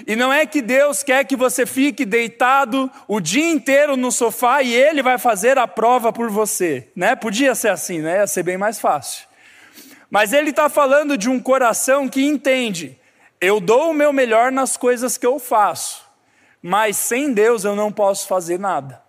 E 0.05 0.15
não 0.15 0.31
é 0.31 0.45
que 0.45 0.61
Deus 0.61 1.01
quer 1.01 1.25
que 1.25 1.35
você 1.35 1.65
fique 1.65 2.05
deitado 2.05 2.91
o 3.07 3.19
dia 3.19 3.49
inteiro 3.49 3.97
no 3.97 4.11
sofá 4.11 4.61
e 4.61 4.75
Ele 4.75 5.01
vai 5.01 5.17
fazer 5.17 5.57
a 5.57 5.67
prova 5.67 6.13
por 6.13 6.29
você, 6.29 6.87
né? 6.95 7.15
Podia 7.15 7.55
ser 7.55 7.69
assim, 7.69 7.99
né? 7.99 8.17
Ia 8.17 8.27
ser 8.27 8.43
bem 8.43 8.59
mais 8.59 8.79
fácil. 8.79 9.25
Mas 10.07 10.33
Ele 10.33 10.51
está 10.51 10.69
falando 10.69 11.17
de 11.17 11.27
um 11.27 11.39
coração 11.39 12.07
que 12.07 12.23
entende: 12.23 12.95
eu 13.39 13.59
dou 13.59 13.91
o 13.91 13.93
meu 13.93 14.11
melhor 14.11 14.51
nas 14.51 14.77
coisas 14.77 15.17
que 15.17 15.25
eu 15.25 15.39
faço, 15.39 16.05
mas 16.61 16.97
sem 16.97 17.33
Deus 17.33 17.63
eu 17.63 17.75
não 17.75 17.91
posso 17.91 18.27
fazer 18.27 18.59
nada. 18.59 19.01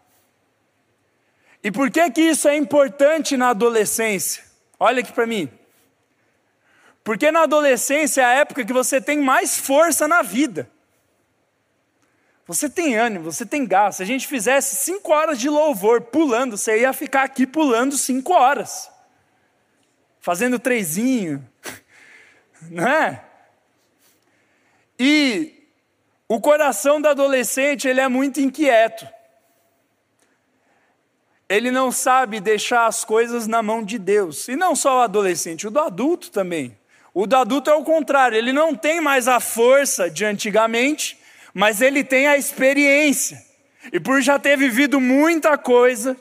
E 1.63 1.71
por 1.73 1.91
que 1.91 2.11
que 2.11 2.21
isso 2.21 2.49
é 2.49 2.57
importante 2.57 3.37
na 3.37 3.51
adolescência? 3.51 4.45
Olha 4.79 5.01
aqui 5.01 5.13
para 5.13 5.27
mim. 5.27 5.51
Porque 7.03 7.33
na 7.33 7.43
adolescência 7.43 8.21
é 8.21 8.25
a 8.25 8.35
época 8.35 8.65
que 8.65 8.73
você 8.73 9.01
tem 9.01 9.19
mais 9.19 9.59
força 9.59 10.07
na 10.07 10.23
vida. 10.23 10.71
Você 12.47 12.69
tem 12.71 12.97
ânimo, 12.97 13.31
você 13.31 13.45
tem 13.45 13.67
gás. 13.67 13.97
Se 13.97 14.03
a 14.03 14.07
gente 14.07 14.27
fizesse 14.27 14.77
cinco 14.77 15.13
horas 15.13 15.39
de 15.39 15.51
louvor 15.51 16.01
pulando, 16.01 16.57
você 16.57 16.81
ia 16.81 16.93
ficar 16.93 17.25
aqui 17.25 17.47
pulando 17.47 17.97
cinco 17.97 18.33
horas. 18.33 18.91
Fazendo 20.21 20.59
trezinho. 20.59 21.47
Não 22.71 22.87
é? 22.87 23.28
E 24.99 25.55
o 26.29 26.41
coração 26.41 27.01
do 27.01 27.09
adolescente, 27.09 27.87
ele 27.87 28.01
é 28.01 28.09
muito 28.09 28.41
inquieto 28.41 29.07
ele 31.49 31.71
não 31.71 31.91
sabe 31.91 32.41
deixar 32.41 32.87
as 32.87 33.05
coisas 33.05 33.47
na 33.47 33.63
mão 33.63 33.83
de 33.83 33.99
Deus. 33.99 34.49
E 34.49 34.57
não 34.57 34.77
só 34.77 34.99
o 34.99 35.03
adolescente, 35.03 35.67
o 35.67 35.71
do 35.71 35.81
adulto 35.81 36.31
também. 36.31 36.77
O 37.15 37.27
do 37.27 37.37
adulto 37.37 37.71
é 37.71 37.75
o 37.75 37.83
contrário, 37.83 38.37
ele 38.37 38.53
não 38.53 38.75
tem 38.75 39.01
mais 39.01 39.27
a 39.27 39.41
força 39.41 40.11
de 40.11 40.25
antigamente, 40.25 41.19
mas 41.55 41.81
ele 41.81 42.05
tem 42.05 42.29
a 42.29 42.37
experiência. 42.37 43.43
E 43.91 43.99
por 43.99 44.21
já 44.21 44.39
ter 44.39 44.59
vivido 44.59 45.01
muita 45.01 45.57
coisa, 45.57 46.17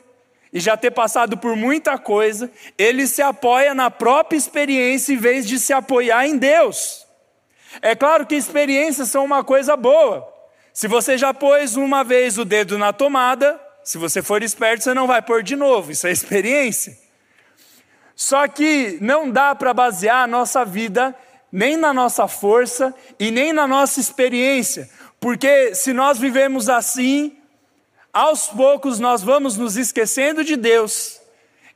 e 0.50 0.58
já 0.58 0.78
ter 0.78 0.90
passado 0.90 1.36
por 1.36 1.54
muita 1.54 1.98
coisa, 1.98 2.50
ele 2.78 3.06
se 3.06 3.20
apoia 3.20 3.74
na 3.74 3.90
própria 3.90 4.38
experiência 4.38 5.12
em 5.12 5.18
vez 5.18 5.46
de 5.46 5.58
se 5.58 5.74
apoiar 5.74 6.26
em 6.26 6.38
Deus. 6.38 7.06
É 7.82 7.94
claro 7.94 8.26
que 8.26 8.34
experiências 8.34 9.10
são 9.10 9.24
uma 9.24 9.44
coisa 9.44 9.76
boa. 9.76 10.26
Se 10.72 10.86
você 10.86 11.18
já 11.18 11.34
pôs 11.34 11.76
uma 11.76 12.04
vez 12.04 12.38
o 12.38 12.44
dedo 12.44 12.78
na 12.78 12.92
tomada, 12.92 13.60
se 13.82 13.98
você 13.98 14.22
for 14.22 14.42
esperto, 14.42 14.84
você 14.84 14.94
não 14.94 15.06
vai 15.06 15.22
pôr 15.22 15.42
de 15.42 15.56
novo, 15.56 15.90
isso 15.90 16.06
é 16.06 16.12
experiência. 16.12 16.96
Só 18.14 18.46
que 18.48 18.98
não 19.00 19.30
dá 19.30 19.54
para 19.54 19.72
basear 19.72 20.24
a 20.24 20.26
nossa 20.26 20.64
vida 20.64 21.14
nem 21.50 21.76
na 21.76 21.94
nossa 21.94 22.28
força 22.28 22.94
e 23.18 23.30
nem 23.30 23.52
na 23.52 23.66
nossa 23.66 24.00
experiência, 24.00 24.88
Porque 25.20 25.74
se 25.74 25.92
nós 25.92 26.18
vivemos 26.18 26.68
assim, 26.68 27.36
aos 28.12 28.46
poucos 28.46 29.00
nós 29.00 29.22
vamos 29.22 29.56
nos 29.56 29.76
esquecendo 29.76 30.44
de 30.44 30.56
Deus, 30.56 31.20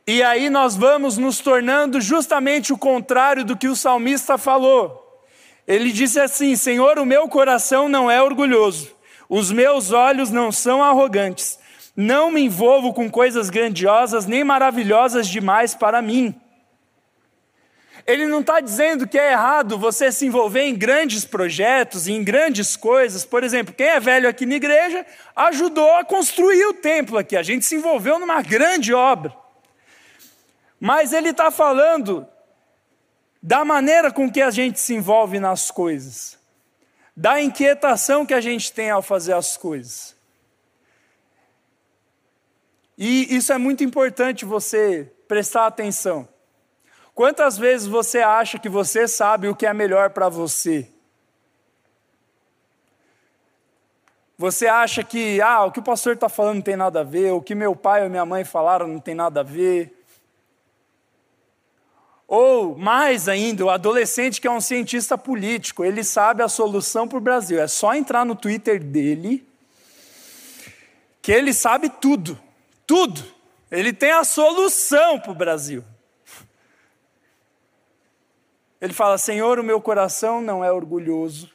e 0.07 0.23
aí 0.23 0.49
nós 0.49 0.77
vamos 0.77 1.17
nos 1.19 1.41
tornando 1.41 2.01
justamente 2.01 2.73
o 2.73 2.79
contrário 2.79 3.45
do 3.45 3.57
que 3.57 3.69
o 3.69 3.75
salmista 3.75 4.39
falou. 4.39 5.02
Ele 5.73 5.91
disse 5.91 6.21
assim: 6.21 6.55
Senhor, 6.55 6.99
o 6.99 7.07
meu 7.07 7.27
coração 7.27 7.89
não 7.89 8.11
é 8.11 8.23
orgulhoso, 8.23 8.95
os 9.27 9.51
meus 9.51 9.91
olhos 9.91 10.31
não 10.31 10.53
são 10.53 10.83
arrogantes, 10.83 11.59
não 11.97 12.31
me 12.31 12.43
envolvo 12.43 12.93
com 12.93 13.11
coisas 13.11 13.49
grandiosas 13.49 14.27
nem 14.27 14.45
maravilhosas 14.45 15.27
demais 15.27 15.75
para 15.75 16.03
mim. 16.03 16.39
Ele 18.07 18.27
não 18.27 18.41
está 18.41 18.61
dizendo 18.61 19.09
que 19.09 19.19
é 19.19 19.33
errado 19.33 19.79
você 19.79 20.13
se 20.13 20.27
envolver 20.27 20.61
em 20.61 20.75
grandes 20.75 21.25
projetos, 21.25 22.07
em 22.07 22.23
grandes 22.23 22.77
coisas. 22.77 23.25
Por 23.25 23.43
exemplo, 23.43 23.73
quem 23.73 23.87
é 23.87 23.99
velho 23.99 24.29
aqui 24.29 24.45
na 24.45 24.57
igreja 24.57 25.07
ajudou 25.35 25.91
a 25.97 26.05
construir 26.05 26.67
o 26.67 26.75
templo 26.75 27.17
aqui. 27.17 27.35
A 27.35 27.43
gente 27.43 27.65
se 27.65 27.77
envolveu 27.77 28.19
numa 28.19 28.43
grande 28.43 28.93
obra. 28.93 29.35
Mas 30.79 31.15
ele 31.15 31.31
está 31.31 31.51
falando 31.51 32.27
da 33.43 33.65
maneira 33.65 34.13
com 34.13 34.31
que 34.31 34.41
a 34.41 34.51
gente 34.51 34.79
se 34.79 34.95
envolve 34.95 35.41
nas 35.41 35.71
coisas, 35.71 36.39
da 37.17 37.41
inquietação 37.41 38.25
que 38.25 38.33
a 38.33 38.41
gente 38.41 38.73
tem 38.73 38.91
ao 38.91 39.03
fazer 39.03 39.33
as 39.33 39.57
coisas. 39.57 40.15
E 42.97 43.35
isso 43.35 43.53
é 43.53 43.59
muito 43.59 43.83
importante 43.83 44.45
você 44.45 45.11
prestar 45.27 45.67
atenção. 45.67 46.29
Quantas 47.15 47.59
vezes 47.59 47.87
você 47.87 48.21
acha 48.21 48.59
que 48.59 48.69
você 48.69 49.09
sabe 49.09 49.49
o 49.49 49.57
que 49.57 49.67
é 49.67 49.75
melhor 49.75 50.11
para 50.11 50.29
você? 50.29 50.89
Você 54.39 54.67
acha 54.67 55.05
que 55.05 55.41
ah, 55.41 55.65
o 55.65 55.73
que 55.73 55.81
o 55.81 55.83
pastor 55.83 56.15
está 56.15 56.29
falando 56.29 56.57
não 56.57 56.63
tem 56.63 56.77
nada 56.77 57.01
a 57.01 57.05
ver, 57.05 57.33
o 57.33 57.43
que 57.43 57.55
meu 57.55 57.77
pai 57.77 58.03
ou 58.05 58.11
minha 58.11 58.25
mãe 58.25 58.45
falaram 58.45 58.89
não 58.89 58.99
tem 58.99 59.15
nada 59.15 59.41
a 59.41 59.45
ver. 59.45 60.02
Ou, 62.35 62.79
mais 62.79 63.29
ainda, 63.29 63.63
o 63.63 63.69
adolescente 63.69 64.41
que 64.41 64.47
é 64.47 64.51
um 64.51 64.59
cientista 64.59 65.19
político, 65.19 65.85
ele 65.85 66.03
sabe 66.03 66.43
a 66.43 66.49
solução 66.49 67.07
para 67.07 67.19
o 67.19 67.21
Brasil. 67.21 67.61
É 67.61 67.69
só 67.69 67.95
entrar 67.95 68.25
no 68.25 68.35
Twitter 68.35 68.83
dele, 68.83 69.47
que 71.21 71.31
ele 71.31 71.53
sabe 71.53 71.91
tudo. 71.91 72.41
Tudo. 72.87 73.23
Ele 73.71 73.93
tem 73.93 74.13
a 74.13 74.25
solução 74.25 75.21
para 75.21 75.31
o 75.31 75.35
Brasil. 75.35 75.85
Ele 78.81 78.95
fala: 78.95 79.19
Senhor, 79.19 79.59
o 79.59 79.63
meu 79.63 79.79
coração 79.79 80.41
não 80.41 80.65
é 80.65 80.73
orgulhoso 80.73 81.51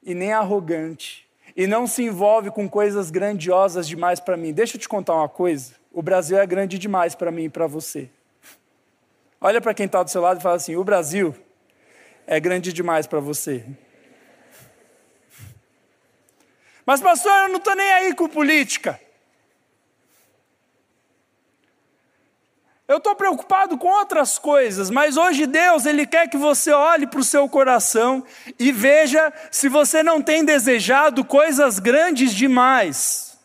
e 0.00 0.14
nem 0.14 0.32
arrogante, 0.32 1.28
e 1.56 1.66
não 1.66 1.88
se 1.88 2.04
envolve 2.04 2.52
com 2.52 2.68
coisas 2.68 3.10
grandiosas 3.10 3.88
demais 3.88 4.20
para 4.20 4.36
mim. 4.36 4.52
Deixa 4.52 4.76
eu 4.76 4.80
te 4.80 4.88
contar 4.88 5.16
uma 5.16 5.28
coisa: 5.28 5.74
o 5.92 6.00
Brasil 6.02 6.38
é 6.38 6.46
grande 6.46 6.78
demais 6.78 7.16
para 7.16 7.32
mim 7.32 7.46
e 7.46 7.50
para 7.50 7.66
você. 7.66 8.08
Olha 9.46 9.60
para 9.60 9.72
quem 9.72 9.86
está 9.86 10.02
do 10.02 10.10
seu 10.10 10.20
lado 10.20 10.40
e 10.40 10.42
fala 10.42 10.56
assim: 10.56 10.74
o 10.74 10.82
Brasil 10.82 11.32
é 12.26 12.40
grande 12.40 12.72
demais 12.72 13.06
para 13.06 13.20
você. 13.20 13.64
Mas, 16.84 17.00
pastor, 17.00 17.30
eu 17.30 17.48
não 17.50 17.58
estou 17.58 17.76
nem 17.76 17.92
aí 17.92 18.12
com 18.12 18.28
política. 18.28 19.00
Eu 22.88 22.96
estou 22.96 23.14
preocupado 23.14 23.78
com 23.78 23.86
outras 23.86 24.36
coisas, 24.36 24.90
mas 24.90 25.16
hoje 25.16 25.46
Deus, 25.46 25.86
Ele 25.86 26.08
quer 26.08 26.28
que 26.28 26.36
você 26.36 26.72
olhe 26.72 27.06
para 27.06 27.20
o 27.20 27.24
seu 27.24 27.48
coração 27.48 28.24
e 28.58 28.72
veja 28.72 29.32
se 29.52 29.68
você 29.68 30.02
não 30.02 30.20
tem 30.20 30.44
desejado 30.44 31.24
coisas 31.24 31.78
grandes 31.78 32.34
demais. 32.34 33.35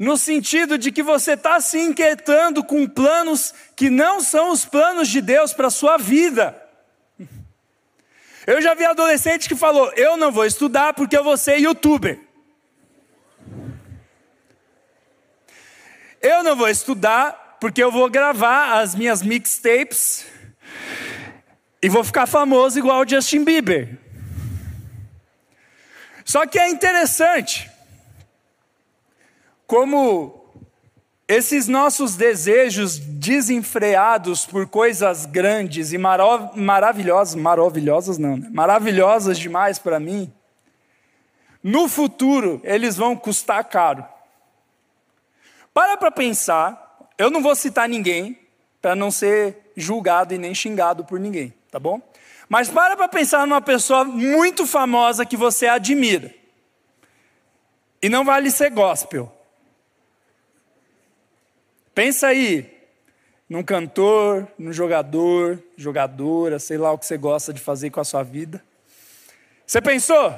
No 0.00 0.16
sentido 0.16 0.78
de 0.78 0.90
que 0.90 1.02
você 1.02 1.32
está 1.32 1.60
se 1.60 1.78
inquietando 1.78 2.64
com 2.64 2.88
planos 2.88 3.52
que 3.76 3.90
não 3.90 4.22
são 4.22 4.50
os 4.50 4.64
planos 4.64 5.08
de 5.08 5.20
Deus 5.20 5.52
para 5.52 5.66
a 5.66 5.70
sua 5.70 5.98
vida. 5.98 6.56
Eu 8.46 8.62
já 8.62 8.72
vi 8.72 8.86
adolescente 8.86 9.46
que 9.46 9.54
falou: 9.54 9.92
Eu 9.96 10.16
não 10.16 10.32
vou 10.32 10.46
estudar 10.46 10.94
porque 10.94 11.14
eu 11.14 11.22
vou 11.22 11.36
ser 11.36 11.58
youtuber. 11.58 12.18
Eu 16.22 16.42
não 16.42 16.56
vou 16.56 16.70
estudar 16.70 17.58
porque 17.60 17.82
eu 17.82 17.92
vou 17.92 18.08
gravar 18.08 18.80
as 18.80 18.94
minhas 18.94 19.20
mixtapes 19.20 20.24
e 21.82 21.90
vou 21.90 22.02
ficar 22.02 22.26
famoso 22.26 22.78
igual 22.78 23.02
o 23.02 23.06
Justin 23.06 23.44
Bieber. 23.44 23.98
Só 26.24 26.46
que 26.46 26.58
é 26.58 26.70
interessante 26.70 27.69
como 29.70 30.52
esses 31.28 31.68
nossos 31.68 32.16
desejos 32.16 32.98
desenfreados 32.98 34.44
por 34.44 34.66
coisas 34.66 35.26
grandes 35.26 35.92
e 35.92 35.98
maravilhosas, 36.56 37.36
maravilhosas 37.36 38.18
não, 38.18 38.36
né? 38.36 38.48
maravilhosas 38.50 39.38
demais 39.38 39.78
para 39.78 40.00
mim, 40.00 40.32
no 41.62 41.86
futuro 41.86 42.60
eles 42.64 42.96
vão 42.96 43.14
custar 43.14 43.62
caro. 43.62 44.04
Para 45.72 45.96
para 45.96 46.10
pensar, 46.10 47.08
eu 47.16 47.30
não 47.30 47.40
vou 47.40 47.54
citar 47.54 47.88
ninguém 47.88 48.36
para 48.82 48.96
não 48.96 49.08
ser 49.08 49.70
julgado 49.76 50.34
e 50.34 50.38
nem 50.38 50.52
xingado 50.52 51.04
por 51.04 51.20
ninguém, 51.20 51.54
tá 51.70 51.78
bom? 51.78 52.02
Mas 52.48 52.68
para 52.68 52.96
para 52.96 53.06
pensar 53.06 53.46
numa 53.46 53.60
pessoa 53.60 54.04
muito 54.04 54.66
famosa 54.66 55.24
que 55.24 55.36
você 55.36 55.68
admira. 55.68 56.34
E 58.02 58.08
não 58.08 58.24
vale 58.24 58.50
ser 58.50 58.70
gospel. 58.70 59.32
Pensa 61.94 62.28
aí 62.28 62.78
num 63.48 63.62
cantor, 63.64 64.46
num 64.56 64.72
jogador, 64.72 65.60
jogadora, 65.76 66.58
sei 66.60 66.78
lá 66.78 66.92
o 66.92 66.98
que 66.98 67.04
você 67.04 67.18
gosta 67.18 67.52
de 67.52 67.60
fazer 67.60 67.90
com 67.90 68.00
a 68.00 68.04
sua 68.04 68.22
vida. 68.22 68.64
Você 69.66 69.80
pensou? 69.80 70.32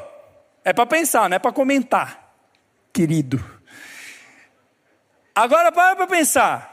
É 0.64 0.72
para 0.72 0.86
pensar, 0.86 1.28
não 1.28 1.36
é 1.36 1.38
para 1.38 1.52
comentar, 1.52 2.34
querido. 2.92 3.42
Agora 5.34 5.70
para 5.70 5.96
para 5.96 6.06
pensar. 6.06 6.70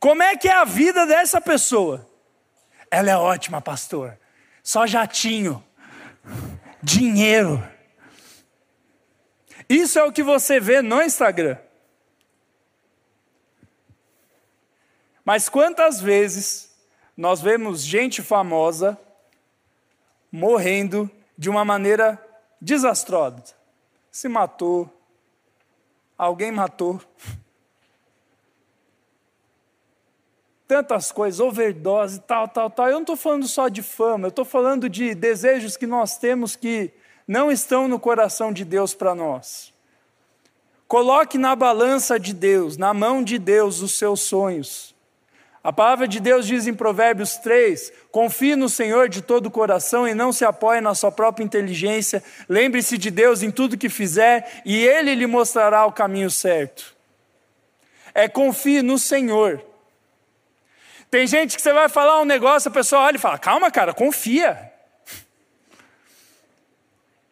Como 0.00 0.22
é 0.22 0.36
que 0.36 0.48
é 0.48 0.52
a 0.52 0.64
vida 0.64 1.06
dessa 1.06 1.40
pessoa? 1.40 2.08
Ela 2.90 3.10
é 3.10 3.16
ótima, 3.16 3.60
pastor. 3.60 4.18
Só 4.62 4.86
jatinho, 4.86 5.64
dinheiro. 6.82 7.62
Isso 9.68 9.98
é 9.98 10.04
o 10.04 10.12
que 10.12 10.22
você 10.22 10.60
vê 10.60 10.82
no 10.82 11.02
Instagram. 11.02 11.56
Mas 15.24 15.48
quantas 15.48 16.00
vezes 16.00 16.74
nós 17.16 17.40
vemos 17.40 17.82
gente 17.82 18.22
famosa 18.22 18.98
morrendo 20.30 21.10
de 21.38 21.48
uma 21.48 21.64
maneira 21.64 22.20
desastrosa? 22.60 23.54
Se 24.10 24.28
matou, 24.28 24.90
alguém 26.18 26.52
matou. 26.52 27.00
tantas 30.66 31.12
coisas, 31.12 31.40
overdose, 31.40 32.20
tal, 32.20 32.48
tal, 32.48 32.70
tal. 32.70 32.86
Eu 32.86 32.94
não 32.94 33.00
estou 33.02 33.16
falando 33.16 33.46
só 33.46 33.68
de 33.68 33.82
fama, 33.82 34.26
eu 34.26 34.30
estou 34.30 34.44
falando 34.44 34.88
de 34.88 35.14
desejos 35.14 35.76
que 35.76 35.86
nós 35.86 36.18
temos 36.18 36.56
que 36.56 36.90
não 37.28 37.50
estão 37.50 37.86
no 37.86 37.98
coração 37.98 38.52
de 38.52 38.64
Deus 38.64 38.94
para 38.94 39.14
nós. 39.14 39.72
Coloque 40.86 41.38
na 41.38 41.56
balança 41.56 42.18
de 42.18 42.32
Deus, 42.32 42.76
na 42.76 42.92
mão 42.92 43.22
de 43.22 43.38
Deus, 43.38 43.80
os 43.80 43.96
seus 43.96 44.20
sonhos. 44.20 44.93
A 45.64 45.72
palavra 45.72 46.06
de 46.06 46.20
Deus 46.20 46.46
diz 46.46 46.66
em 46.66 46.74
Provérbios 46.74 47.38
3: 47.38 47.90
confie 48.12 48.54
no 48.54 48.68
Senhor 48.68 49.08
de 49.08 49.22
todo 49.22 49.46
o 49.46 49.50
coração 49.50 50.06
e 50.06 50.12
não 50.12 50.30
se 50.30 50.44
apoie 50.44 50.82
na 50.82 50.94
sua 50.94 51.10
própria 51.10 51.42
inteligência. 51.42 52.22
Lembre-se 52.46 52.98
de 52.98 53.10
Deus 53.10 53.42
em 53.42 53.50
tudo 53.50 53.78
que 53.78 53.88
fizer 53.88 54.60
e 54.66 54.86
Ele 54.86 55.14
lhe 55.14 55.26
mostrará 55.26 55.86
o 55.86 55.92
caminho 55.92 56.30
certo. 56.30 56.94
É 58.12 58.28
confie 58.28 58.82
no 58.82 58.98
Senhor. 58.98 59.64
Tem 61.10 61.26
gente 61.26 61.56
que 61.56 61.62
você 61.62 61.72
vai 61.72 61.88
falar 61.88 62.20
um 62.20 62.26
negócio, 62.26 62.68
a 62.68 62.74
pessoa 62.74 63.00
olha 63.00 63.16
e 63.16 63.20
fala: 63.20 63.38
calma, 63.38 63.70
cara, 63.70 63.94
confia. 63.94 64.70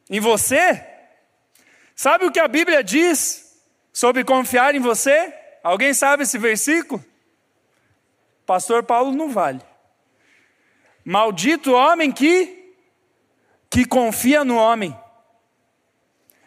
Em 0.08 0.20
você? 0.20 0.82
Sabe 1.94 2.24
o 2.24 2.32
que 2.32 2.40
a 2.40 2.48
Bíblia 2.48 2.82
diz 2.82 3.60
sobre 3.92 4.24
confiar 4.24 4.74
em 4.74 4.80
você? 4.80 5.34
Alguém 5.62 5.92
sabe 5.92 6.22
esse 6.22 6.38
versículo? 6.38 7.11
Pastor 8.52 8.82
Paulo 8.82 9.12
não 9.12 9.30
vale. 9.30 9.62
Maldito 11.02 11.72
homem 11.72 12.12
que 12.12 12.76
que 13.70 13.86
confia 13.86 14.44
no 14.44 14.56
homem. 14.56 14.94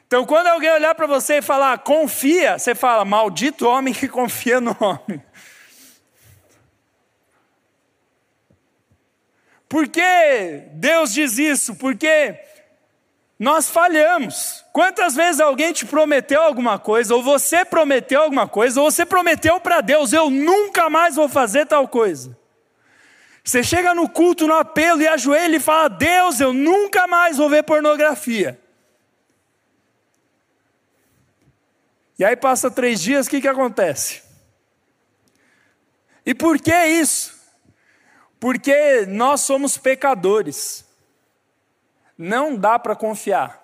Então, 0.05 0.23
quando 0.23 0.45
alguém 0.45 0.69
olhar 0.69 0.93
para 0.93 1.07
você 1.07 1.37
e 1.37 1.41
falar 1.41 1.75
confia, 1.79 2.59
você 2.59 2.75
fala 2.75 3.03
maldito 3.03 3.67
homem 3.67 3.91
que 3.91 4.05
confia 4.07 4.61
no 4.61 4.77
homem. 4.79 5.19
Por 9.67 9.87
que 9.87 10.69
Deus 10.73 11.11
diz 11.11 11.39
isso? 11.39 11.75
Porque 11.75 12.39
nós 13.38 13.69
falhamos. 13.69 14.63
Quantas 14.71 15.15
vezes 15.15 15.41
alguém 15.41 15.74
te 15.74 15.86
prometeu 15.86 16.41
alguma 16.41 16.80
coisa, 16.80 17.13
ou 17.13 17.21
você 17.21 17.65
prometeu 17.65 18.21
alguma 18.21 18.48
coisa, 18.48 18.82
ou 18.82 18.89
você 18.89 19.06
prometeu 19.06 19.60
para 19.60 19.82
Deus: 19.82 20.13
eu 20.13 20.30
nunca 20.30 20.89
mais 20.89 21.15
vou 21.15 21.28
fazer 21.28 21.65
tal 21.65 21.88
coisa. 21.88 22.38
Você 23.43 23.63
chega 23.63 23.93
no 23.93 24.10
culto, 24.10 24.48
no 24.48 24.56
apelo 24.56 25.02
e 25.02 25.08
ajoelha 25.08 25.58
e 25.58 25.60
fala: 25.60 25.89
Deus, 25.89 26.39
eu 26.39 26.54
nunca 26.54 27.08
mais 27.08 27.38
vou 27.38 27.50
ver 27.50 27.63
pornografia. 27.63 28.60
E 32.17 32.24
aí 32.24 32.36
passa 32.36 32.71
três 32.71 33.02
dias, 33.02 33.28
o 33.28 33.30
que, 33.30 33.41
que 33.41 33.48
acontece? 33.48 34.24
E 36.26 36.34
por 36.34 36.58
que 36.60 36.74
isso? 36.86 37.36
Porque 38.39 39.06
nós 39.06 39.41
somos 39.41 39.78
pecadores. 39.78 40.85
Não 42.17 42.56
dá 42.56 42.80
para 42.80 42.95
confiar. 42.95 43.62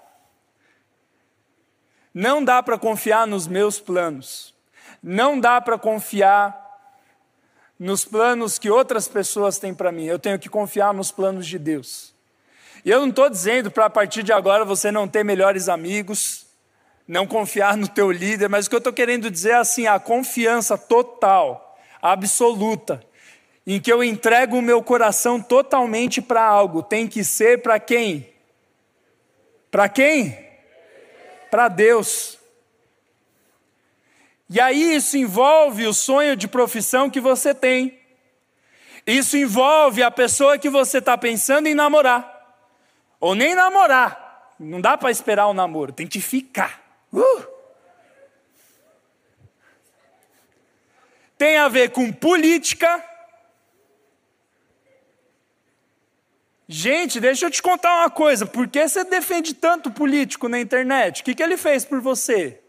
Não 2.14 2.44
dá 2.44 2.62
para 2.62 2.78
confiar 2.78 3.26
nos 3.26 3.48
meus 3.48 3.80
planos. 3.80 4.54
Não 5.02 5.40
dá 5.40 5.62
para 5.62 5.78
confiar 5.78 6.60
nos 7.80 8.06
planos 8.06 8.60
que 8.60 8.70
outras 8.70 9.08
pessoas 9.08 9.58
têm 9.58 9.74
para 9.74 9.92
mim. 9.92 10.06
Eu 10.06 10.20
tenho 10.20 10.38
que 10.38 10.50
confiar 10.50 10.94
nos 10.94 11.12
planos 11.12 11.48
de 11.48 11.58
Deus. 11.58 12.14
E 12.84 12.90
eu 12.90 13.00
não 13.00 13.10
estou 13.10 13.30
dizendo 13.30 13.72
para 13.72 13.86
a 13.86 13.90
partir 13.90 14.24
de 14.24 14.34
agora 14.34 14.66
você 14.66 14.92
não 14.92 15.08
ter 15.08 15.24
melhores 15.24 15.70
amigos, 15.70 16.46
não 17.08 17.26
confiar 17.28 17.78
no 17.78 17.88
teu 17.88 18.12
líder, 18.12 18.50
mas 18.50 18.66
o 18.66 18.70
que 18.70 18.76
eu 18.76 18.80
estou 18.80 18.94
querendo 18.94 19.30
dizer 19.30 19.52
é 19.52 19.56
assim: 19.56 19.88
a 19.88 20.00
confiança 20.00 20.78
total, 20.78 21.78
absoluta, 22.02 23.04
em 23.66 23.80
que 23.80 23.92
eu 23.92 24.04
entrego 24.04 24.58
o 24.58 24.62
meu 24.62 24.82
coração 24.82 25.42
totalmente 25.42 26.22
para 26.22 26.44
algo, 26.44 26.82
tem 26.82 27.08
que 27.08 27.24
ser 27.24 27.62
para 27.62 27.80
quem? 27.80 28.31
Para 29.72 29.88
quem? 29.88 30.38
Para 31.50 31.70
Deus. 31.70 32.38
E 34.50 34.60
aí 34.60 34.96
isso 34.96 35.18
envolve 35.18 35.88
o 35.88 35.94
sonho 35.94 36.36
de 36.36 36.46
profissão 36.46 37.10
que 37.10 37.22
você 37.22 37.56
tem. 37.56 37.98
Isso 39.08 39.38
envolve 39.38 40.04
a 40.04 40.12
pessoa 40.12 40.58
que 40.58 40.70
você 40.70 40.98
está 40.98 41.18
pensando 41.18 41.68
em 41.68 41.74
namorar. 41.74 42.30
Ou 43.18 43.34
nem 43.34 43.56
namorar. 43.56 44.54
Não 44.60 44.82
dá 44.82 44.98
para 44.98 45.10
esperar 45.10 45.48
o 45.48 45.54
namoro, 45.54 45.94
tem 45.94 46.06
que 46.06 46.20
ficar. 46.20 46.82
Uh! 47.12 47.48
Tem 51.38 51.58
a 51.58 51.68
ver 51.70 51.92
com 51.92 52.12
política 52.12 53.04
Gente, 56.74 57.20
deixa 57.20 57.48
eu 57.48 57.52
te 57.52 57.62
contar 57.62 57.94
uma 58.00 58.10
coisa. 58.10 58.46
Por 58.46 58.66
que 58.66 58.88
você 58.88 59.04
defende 59.04 59.54
tanto 59.54 59.92
político 59.92 60.48
na 60.48 60.58
internet? 60.58 61.22
O 61.22 61.26
que, 61.26 61.36
que 61.36 61.44
ele 61.44 61.58
fez 61.58 61.84
por 61.84 62.00
você? 62.00 62.62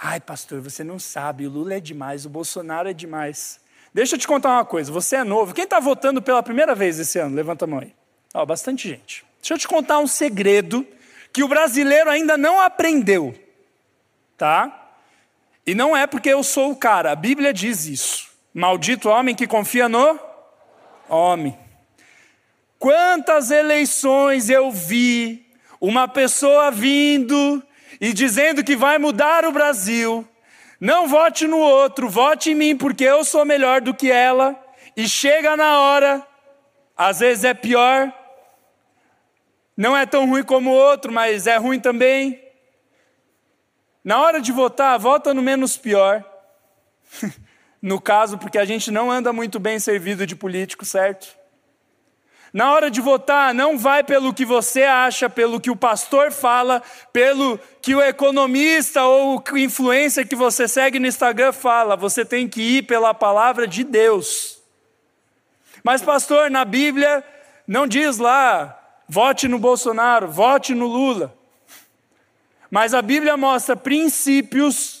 Ai, 0.00 0.18
pastor, 0.18 0.62
você 0.62 0.82
não 0.82 0.98
sabe. 0.98 1.46
O 1.46 1.50
Lula 1.50 1.74
é 1.74 1.80
demais, 1.80 2.24
o 2.24 2.30
Bolsonaro 2.30 2.88
é 2.88 2.94
demais. 2.94 3.60
Deixa 3.92 4.14
eu 4.14 4.18
te 4.18 4.26
contar 4.26 4.48
uma 4.48 4.64
coisa. 4.64 4.90
Você 4.90 5.16
é 5.16 5.24
novo. 5.24 5.52
Quem 5.52 5.64
está 5.64 5.78
votando 5.78 6.22
pela 6.22 6.42
primeira 6.42 6.74
vez 6.74 6.98
esse 6.98 7.18
ano? 7.18 7.36
Levanta 7.36 7.66
a 7.66 7.68
mão 7.68 7.80
aí. 7.80 7.94
Ó, 8.32 8.46
bastante 8.46 8.88
gente. 8.88 9.26
Deixa 9.42 9.52
eu 9.52 9.58
te 9.58 9.68
contar 9.68 9.98
um 9.98 10.06
segredo 10.06 10.86
que 11.34 11.44
o 11.44 11.48
brasileiro 11.48 12.08
ainda 12.08 12.38
não 12.38 12.62
aprendeu. 12.62 13.38
Tá? 14.38 14.90
E 15.66 15.74
não 15.74 15.94
é 15.94 16.06
porque 16.06 16.30
eu 16.30 16.42
sou 16.42 16.70
o 16.70 16.76
cara. 16.76 17.12
A 17.12 17.14
Bíblia 17.14 17.52
diz 17.52 17.84
isso. 17.84 18.30
Maldito 18.54 19.10
homem 19.10 19.34
que 19.34 19.46
confia 19.46 19.86
no 19.86 20.25
homem. 21.08 21.58
Quantas 22.78 23.50
eleições 23.50 24.50
eu 24.50 24.70
vi 24.70 25.46
uma 25.80 26.06
pessoa 26.06 26.70
vindo 26.70 27.62
e 28.00 28.12
dizendo 28.12 28.62
que 28.62 28.76
vai 28.76 28.98
mudar 28.98 29.44
o 29.44 29.52
Brasil, 29.52 30.26
não 30.80 31.08
vote 31.08 31.46
no 31.46 31.58
outro, 31.58 32.08
vote 32.08 32.50
em 32.50 32.54
mim 32.54 32.76
porque 32.76 33.04
eu 33.04 33.24
sou 33.24 33.44
melhor 33.44 33.80
do 33.80 33.94
que 33.94 34.10
ela, 34.10 34.54
e 34.96 35.08
chega 35.08 35.56
na 35.56 35.78
hora, 35.80 36.26
às 36.96 37.20
vezes 37.20 37.44
é 37.44 37.54
pior, 37.54 38.12
não 39.76 39.96
é 39.96 40.06
tão 40.06 40.28
ruim 40.28 40.42
como 40.42 40.70
o 40.70 40.74
outro, 40.74 41.12
mas 41.12 41.46
é 41.46 41.56
ruim 41.56 41.78
também. 41.78 42.42
Na 44.02 44.22
hora 44.22 44.40
de 44.40 44.52
votar, 44.52 44.98
vota 44.98 45.34
no 45.34 45.42
menos 45.42 45.76
pior. 45.76 46.24
no 47.86 48.00
caso, 48.00 48.36
porque 48.36 48.58
a 48.58 48.64
gente 48.64 48.90
não 48.90 49.12
anda 49.12 49.32
muito 49.32 49.60
bem 49.60 49.78
servido 49.78 50.26
de 50.26 50.34
político, 50.34 50.84
certo? 50.84 51.28
Na 52.52 52.72
hora 52.72 52.90
de 52.90 53.00
votar, 53.00 53.54
não 53.54 53.78
vai 53.78 54.02
pelo 54.02 54.34
que 54.34 54.44
você 54.44 54.82
acha, 54.82 55.30
pelo 55.30 55.60
que 55.60 55.70
o 55.70 55.76
pastor 55.76 56.32
fala, 56.32 56.82
pelo 57.12 57.60
que 57.80 57.94
o 57.94 58.02
economista 58.02 59.04
ou 59.04 59.40
o 59.52 59.56
influencer 59.56 60.26
que 60.26 60.34
você 60.34 60.66
segue 60.66 60.98
no 60.98 61.06
Instagram 61.06 61.52
fala. 61.52 61.94
Você 61.94 62.24
tem 62.24 62.48
que 62.48 62.60
ir 62.60 62.82
pela 62.82 63.14
palavra 63.14 63.68
de 63.68 63.84
Deus. 63.84 64.58
Mas, 65.84 66.02
pastor, 66.02 66.50
na 66.50 66.64
Bíblia 66.64 67.22
não 67.68 67.86
diz 67.86 68.18
lá, 68.18 68.76
vote 69.08 69.46
no 69.46 69.60
Bolsonaro, 69.60 70.26
vote 70.26 70.74
no 70.74 70.88
Lula. 70.88 71.32
Mas 72.68 72.94
a 72.94 73.00
Bíblia 73.00 73.36
mostra 73.36 73.76
princípios 73.76 74.95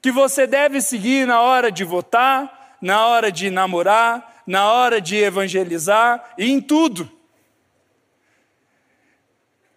que 0.00 0.12
você 0.12 0.46
deve 0.46 0.80
seguir 0.80 1.26
na 1.26 1.40
hora 1.40 1.70
de 1.70 1.84
votar, 1.84 2.76
na 2.80 3.06
hora 3.06 3.32
de 3.32 3.50
namorar, 3.50 4.42
na 4.46 4.72
hora 4.72 5.00
de 5.00 5.16
evangelizar 5.16 6.34
e 6.38 6.50
em 6.50 6.60
tudo. 6.60 7.10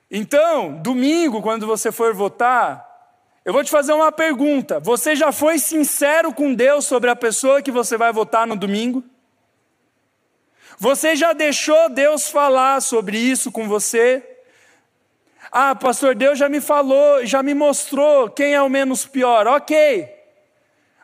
Então, 0.09 0.73
domingo, 0.81 1.41
quando 1.41 1.65
você 1.65 1.91
for 1.91 2.13
votar, 2.13 2.87
eu 3.43 3.53
vou 3.53 3.63
te 3.63 3.71
fazer 3.71 3.93
uma 3.93 4.11
pergunta. 4.11 4.79
Você 4.79 5.15
já 5.15 5.31
foi 5.31 5.57
sincero 5.57 6.33
com 6.33 6.53
Deus 6.53 6.85
sobre 6.85 7.09
a 7.09 7.15
pessoa 7.15 7.61
que 7.61 7.71
você 7.71 7.97
vai 7.97 8.13
votar 8.13 8.45
no 8.45 8.55
domingo? 8.55 9.03
Você 10.77 11.15
já 11.15 11.33
deixou 11.33 11.89
Deus 11.89 12.29
falar 12.29 12.81
sobre 12.81 13.17
isso 13.17 13.51
com 13.51 13.67
você? 13.67 14.30
Ah, 15.51 15.75
pastor, 15.75 16.15
Deus 16.15 16.39
já 16.39 16.47
me 16.47 16.61
falou, 16.61 17.25
já 17.25 17.43
me 17.43 17.53
mostrou 17.53 18.29
quem 18.29 18.53
é 18.53 18.61
o 18.61 18.69
menos 18.69 19.05
pior. 19.05 19.47
Ok. 19.47 20.09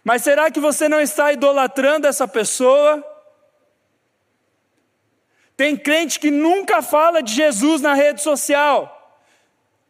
Mas 0.03 0.21
será 0.21 0.49
que 0.49 0.59
você 0.59 0.87
não 0.87 1.01
está 1.01 1.33
idolatrando 1.33 2.07
essa 2.07 2.25
pessoa? 2.25 3.03
Tem 5.57 5.75
crente 5.75 6.17
que 6.17 6.31
nunca 6.31 6.81
fala 6.81 7.21
de 7.21 7.33
Jesus 7.33 7.81
na 7.81 7.93
rede 7.93 8.21
social. 8.21 8.93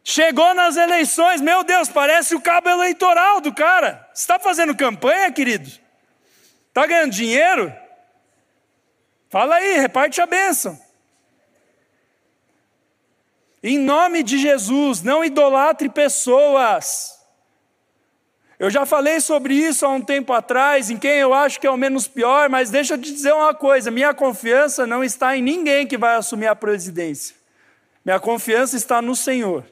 Chegou 0.02 0.54
nas 0.54 0.76
eleições, 0.76 1.40
meu 1.40 1.62
Deus, 1.62 1.88
parece 1.88 2.34
o 2.34 2.40
cabo 2.40 2.68
eleitoral 2.68 3.40
do 3.40 3.54
cara. 3.54 4.08
Está 4.12 4.38
fazendo 4.40 4.74
campanha, 4.74 5.30
querido? 5.30 5.70
Está 6.68 6.86
ganhando 6.86 7.12
dinheiro? 7.12 7.72
Fala 9.28 9.56
aí, 9.56 9.78
reparte 9.78 10.20
a 10.20 10.26
bênção. 10.26 10.80
Em 13.62 13.78
nome 13.78 14.22
de 14.22 14.38
Jesus, 14.38 15.02
não 15.02 15.24
idolatre 15.24 15.88
pessoas. 15.88 17.18
Eu 18.58 18.70
já 18.70 18.84
falei 18.84 19.20
sobre 19.20 19.54
isso 19.54 19.86
há 19.86 19.88
um 19.88 20.00
tempo 20.00 20.32
atrás, 20.32 20.90
em 20.90 20.96
quem 20.96 21.18
eu 21.18 21.32
acho 21.32 21.60
que 21.60 21.66
é 21.66 21.70
o 21.70 21.76
menos 21.76 22.08
pior, 22.08 22.48
mas 22.48 22.70
deixa 22.70 22.94
eu 22.94 22.98
te 22.98 23.12
dizer 23.12 23.32
uma 23.32 23.54
coisa: 23.54 23.90
minha 23.90 24.12
confiança 24.12 24.86
não 24.86 25.04
está 25.04 25.36
em 25.36 25.42
ninguém 25.42 25.86
que 25.86 25.96
vai 25.96 26.16
assumir 26.16 26.48
a 26.48 26.56
presidência. 26.56 27.36
Minha 28.04 28.18
confiança 28.18 28.76
está 28.76 29.00
no 29.00 29.14
Senhor. 29.14 29.64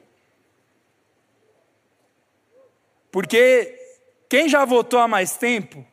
Porque 3.11 3.77
quem 4.29 4.49
já 4.49 4.65
votou 4.65 5.01
há 5.01 5.09
mais 5.09 5.37
tempo, 5.37 5.85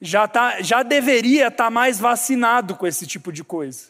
já, 0.00 0.26
tá, 0.28 0.62
já 0.62 0.82
deveria 0.82 1.48
estar 1.48 1.64
tá 1.64 1.70
mais 1.70 1.98
vacinado 1.98 2.76
com 2.76 2.86
esse 2.86 3.06
tipo 3.06 3.32
de 3.32 3.44
coisa. 3.44 3.89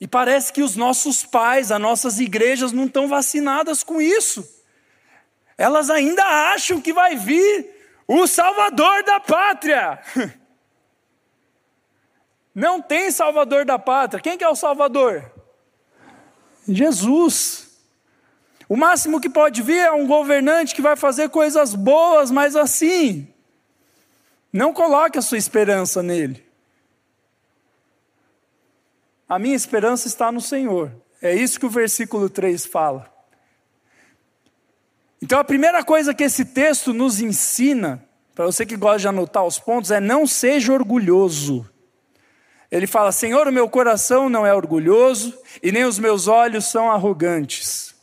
E 0.00 0.06
parece 0.06 0.52
que 0.52 0.62
os 0.62 0.76
nossos 0.76 1.24
pais, 1.24 1.72
as 1.72 1.80
nossas 1.80 2.20
igrejas 2.20 2.72
não 2.72 2.84
estão 2.84 3.08
vacinadas 3.08 3.82
com 3.82 4.00
isso. 4.00 4.46
Elas 5.56 5.90
ainda 5.90 6.24
acham 6.52 6.80
que 6.80 6.92
vai 6.92 7.16
vir 7.16 7.68
o 8.06 8.26
Salvador 8.26 9.02
da 9.02 9.18
pátria. 9.20 10.00
Não 12.54 12.82
tem 12.82 13.12
Salvador 13.12 13.64
da 13.64 13.78
pátria. 13.78 14.20
Quem 14.20 14.36
que 14.36 14.42
é 14.42 14.48
o 14.48 14.56
Salvador? 14.56 15.30
Jesus. 16.66 17.68
O 18.68 18.76
máximo 18.76 19.20
que 19.20 19.30
pode 19.30 19.62
vir 19.62 19.78
é 19.78 19.92
um 19.92 20.08
governante 20.08 20.74
que 20.74 20.82
vai 20.82 20.96
fazer 20.96 21.28
coisas 21.28 21.72
boas, 21.72 22.32
mas 22.32 22.56
assim, 22.56 23.32
não 24.52 24.72
coloque 24.72 25.18
a 25.18 25.22
sua 25.22 25.38
esperança 25.38 26.02
nele. 26.02 26.47
A 29.28 29.38
minha 29.38 29.54
esperança 29.54 30.08
está 30.08 30.32
no 30.32 30.40
Senhor. 30.40 30.90
É 31.20 31.34
isso 31.34 31.60
que 31.60 31.66
o 31.66 31.70
versículo 31.70 32.30
3 32.30 32.64
fala. 32.64 33.12
Então 35.20 35.38
a 35.38 35.44
primeira 35.44 35.84
coisa 35.84 36.14
que 36.14 36.22
esse 36.22 36.44
texto 36.44 36.94
nos 36.94 37.20
ensina, 37.20 38.02
para 38.34 38.46
você 38.46 38.64
que 38.64 38.76
gosta 38.76 39.00
de 39.00 39.08
anotar 39.08 39.44
os 39.44 39.58
pontos, 39.58 39.90
é 39.90 40.00
não 40.00 40.26
seja 40.26 40.72
orgulhoso. 40.72 41.68
Ele 42.70 42.86
fala: 42.86 43.12
Senhor, 43.12 43.46
o 43.48 43.52
meu 43.52 43.68
coração 43.68 44.28
não 44.28 44.46
é 44.46 44.54
orgulhoso 44.54 45.36
e 45.62 45.72
nem 45.72 45.84
os 45.84 45.98
meus 45.98 46.28
olhos 46.28 46.66
são 46.66 46.90
arrogantes. 46.90 47.94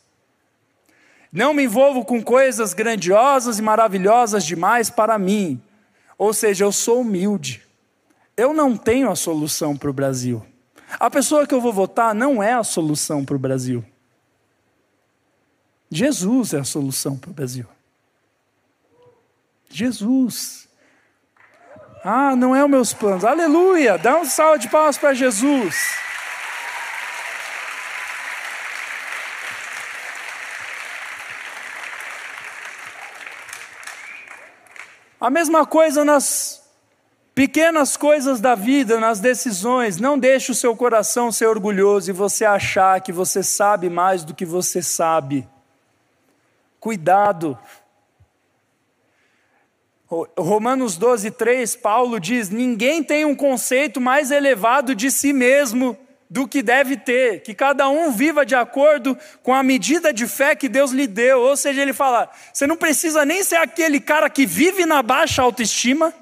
Não 1.32 1.52
me 1.52 1.64
envolvo 1.64 2.04
com 2.04 2.22
coisas 2.22 2.72
grandiosas 2.72 3.58
e 3.58 3.62
maravilhosas 3.62 4.44
demais 4.44 4.90
para 4.90 5.18
mim. 5.18 5.60
Ou 6.16 6.32
seja, 6.32 6.64
eu 6.64 6.72
sou 6.72 7.00
humilde. 7.00 7.62
Eu 8.36 8.52
não 8.52 8.76
tenho 8.76 9.10
a 9.10 9.16
solução 9.16 9.76
para 9.76 9.90
o 9.90 9.92
Brasil. 9.92 10.44
A 10.88 11.10
pessoa 11.10 11.46
que 11.46 11.54
eu 11.54 11.60
vou 11.60 11.72
votar 11.72 12.14
não 12.14 12.42
é 12.42 12.52
a 12.52 12.64
solução 12.64 13.24
para 13.24 13.36
o 13.36 13.38
Brasil. 13.38 13.84
Jesus 15.90 16.54
é 16.54 16.60
a 16.60 16.64
solução 16.64 17.16
para 17.16 17.30
o 17.30 17.34
Brasil. 17.34 17.66
Jesus. 19.68 20.68
Ah, 22.04 22.36
não 22.36 22.54
é 22.54 22.64
os 22.64 22.70
meus 22.70 22.92
planos. 22.92 23.24
Aleluia! 23.24 23.98
Dá 23.98 24.16
um 24.18 24.24
salve 24.24 24.60
de 24.60 24.68
palmas 24.68 24.96
para 24.96 25.12
Jesus. 25.12 25.76
A 35.20 35.30
mesma 35.30 35.66
coisa 35.66 36.04
nas 36.04 36.65
pequenas 37.36 37.98
coisas 37.98 38.40
da 38.40 38.54
vida, 38.54 38.98
nas 38.98 39.20
decisões. 39.20 39.98
Não 39.98 40.18
deixe 40.18 40.50
o 40.50 40.54
seu 40.54 40.74
coração 40.74 41.30
ser 41.30 41.44
orgulhoso 41.44 42.08
e 42.08 42.14
você 42.14 42.46
achar 42.46 42.98
que 43.02 43.12
você 43.12 43.42
sabe 43.42 43.90
mais 43.90 44.24
do 44.24 44.32
que 44.32 44.46
você 44.46 44.80
sabe. 44.80 45.46
Cuidado. 46.80 47.58
Romanos 50.38 50.96
12, 50.96 51.30
3, 51.32 51.76
Paulo 51.76 52.18
diz: 52.18 52.48
Ninguém 52.48 53.04
tem 53.04 53.26
um 53.26 53.36
conceito 53.36 54.00
mais 54.00 54.30
elevado 54.30 54.94
de 54.94 55.10
si 55.10 55.34
mesmo 55.34 55.94
do 56.30 56.48
que 56.48 56.62
deve 56.62 56.96
ter, 56.96 57.42
que 57.42 57.54
cada 57.54 57.86
um 57.88 58.12
viva 58.12 58.46
de 58.46 58.54
acordo 58.54 59.16
com 59.42 59.52
a 59.52 59.62
medida 59.62 60.10
de 60.10 60.26
fé 60.26 60.56
que 60.56 60.70
Deus 60.70 60.90
lhe 60.90 61.06
deu. 61.06 61.40
Ou 61.40 61.56
seja, 61.56 61.82
ele 61.82 61.92
fala: 61.92 62.30
você 62.50 62.66
não 62.66 62.78
precisa 62.78 63.26
nem 63.26 63.42
ser 63.42 63.56
aquele 63.56 64.00
cara 64.00 64.30
que 64.30 64.46
vive 64.46 64.86
na 64.86 65.02
baixa 65.02 65.42
autoestima, 65.42 66.14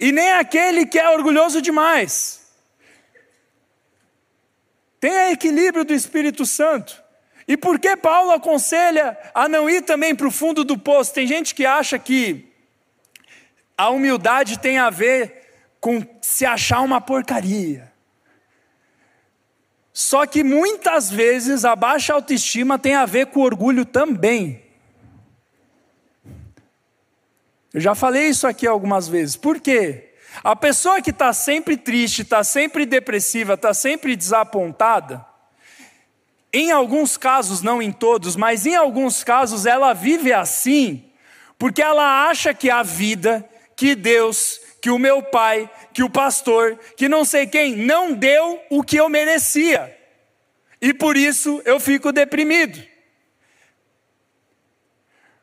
e 0.00 0.10
nem 0.10 0.32
aquele 0.32 0.86
que 0.86 0.98
é 0.98 1.10
orgulhoso 1.10 1.60
demais. 1.60 2.40
Tenha 4.98 5.30
equilíbrio 5.30 5.84
do 5.84 5.92
Espírito 5.92 6.46
Santo. 6.46 7.02
E 7.46 7.56
por 7.56 7.78
que 7.78 7.96
Paulo 7.96 8.30
aconselha 8.32 9.18
a 9.34 9.48
não 9.48 9.68
ir 9.68 9.82
também 9.82 10.14
para 10.14 10.26
o 10.26 10.30
fundo 10.30 10.64
do 10.64 10.78
poço? 10.78 11.12
Tem 11.12 11.26
gente 11.26 11.54
que 11.54 11.66
acha 11.66 11.98
que 11.98 12.50
a 13.76 13.90
humildade 13.90 14.58
tem 14.58 14.78
a 14.78 14.88
ver 14.88 15.40
com 15.80 16.02
se 16.20 16.46
achar 16.46 16.80
uma 16.80 17.00
porcaria. 17.00 17.92
Só 19.92 20.24
que 20.26 20.42
muitas 20.44 21.10
vezes 21.10 21.64
a 21.64 21.74
baixa 21.74 22.14
autoestima 22.14 22.78
tem 22.78 22.94
a 22.94 23.04
ver 23.04 23.26
com 23.26 23.40
orgulho 23.40 23.84
também. 23.84 24.69
Eu 27.72 27.80
já 27.80 27.94
falei 27.94 28.28
isso 28.28 28.46
aqui 28.46 28.66
algumas 28.66 29.08
vezes. 29.08 29.36
Por 29.36 29.60
quê? 29.60 30.10
A 30.42 30.54
pessoa 30.54 31.02
que 31.02 31.10
está 31.10 31.32
sempre 31.32 31.76
triste, 31.76 32.22
está 32.22 32.42
sempre 32.42 32.86
depressiva, 32.86 33.54
está 33.54 33.74
sempre 33.74 34.16
desapontada, 34.16 35.26
em 36.52 36.72
alguns 36.72 37.16
casos, 37.16 37.62
não 37.62 37.80
em 37.80 37.92
todos, 37.92 38.34
mas 38.34 38.66
em 38.66 38.74
alguns 38.74 39.22
casos, 39.22 39.66
ela 39.66 39.92
vive 39.92 40.32
assim, 40.32 41.04
porque 41.56 41.80
ela 41.80 42.28
acha 42.28 42.52
que 42.52 42.68
a 42.68 42.82
vida, 42.82 43.48
que 43.76 43.94
Deus, 43.94 44.60
que 44.82 44.90
o 44.90 44.98
meu 44.98 45.22
pai, 45.22 45.70
que 45.92 46.02
o 46.02 46.10
pastor, 46.10 46.76
que 46.96 47.08
não 47.08 47.24
sei 47.24 47.46
quem, 47.46 47.76
não 47.76 48.12
deu 48.12 48.60
o 48.68 48.82
que 48.82 48.96
eu 48.96 49.08
merecia. 49.08 49.96
E 50.82 50.92
por 50.92 51.16
isso 51.16 51.62
eu 51.64 51.78
fico 51.78 52.10
deprimido. 52.10 52.82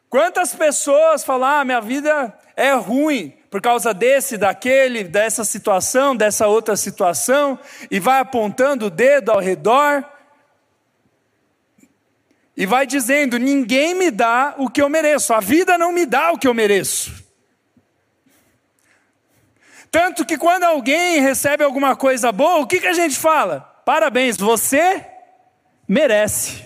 Quantas 0.09 0.55
pessoas 0.55 1.23
falam, 1.23 1.49
ah, 1.49 1.65
minha 1.65 1.81
vida 1.81 2.33
é 2.55 2.73
ruim 2.73 3.37
por 3.49 3.61
causa 3.61 3.93
desse, 3.93 4.37
daquele, 4.37 5.03
dessa 5.03 5.43
situação, 5.43 6.15
dessa 6.15 6.47
outra 6.47 6.75
situação, 6.75 7.59
e 7.89 7.99
vai 7.99 8.19
apontando 8.19 8.87
o 8.87 8.89
dedo 8.89 9.31
ao 9.31 9.39
redor, 9.39 10.03
e 12.55 12.65
vai 12.65 12.85
dizendo: 12.87 13.37
ninguém 13.37 13.93
me 13.93 14.09
dá 14.09 14.55
o 14.57 14.69
que 14.69 14.81
eu 14.81 14.89
mereço, 14.89 15.33
a 15.33 15.39
vida 15.39 15.77
não 15.77 15.91
me 15.91 16.05
dá 16.05 16.31
o 16.31 16.37
que 16.37 16.47
eu 16.47 16.53
mereço. 16.53 17.25
Tanto 19.91 20.25
que 20.25 20.37
quando 20.37 20.63
alguém 20.63 21.21
recebe 21.21 21.63
alguma 21.63 21.95
coisa 21.95 22.31
boa, 22.31 22.59
o 22.59 22.67
que, 22.67 22.79
que 22.79 22.87
a 22.87 22.93
gente 22.93 23.15
fala? 23.17 23.61
Parabéns, 23.85 24.35
você 24.35 25.05
merece. 25.87 26.65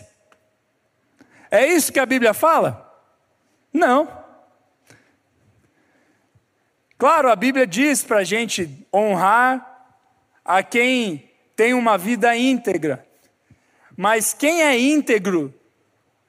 É 1.52 1.68
isso 1.68 1.92
que 1.92 2.00
a 2.00 2.06
Bíblia 2.06 2.34
fala? 2.34 2.81
Não. 3.74 4.22
Claro, 6.98 7.32
a 7.32 7.36
Bíblia 7.36 7.66
diz 7.66 8.04
para 8.04 8.18
a 8.18 8.24
gente 8.24 8.88
honrar 8.94 9.68
a 10.46 10.62
quem 10.62 11.32
tem 11.56 11.74
uma 11.74 11.98
vida 11.98 12.36
íntegra, 12.36 13.06
mas 13.98 14.34
quem 14.34 14.62
é 14.62 14.78
íntegro 14.78 15.54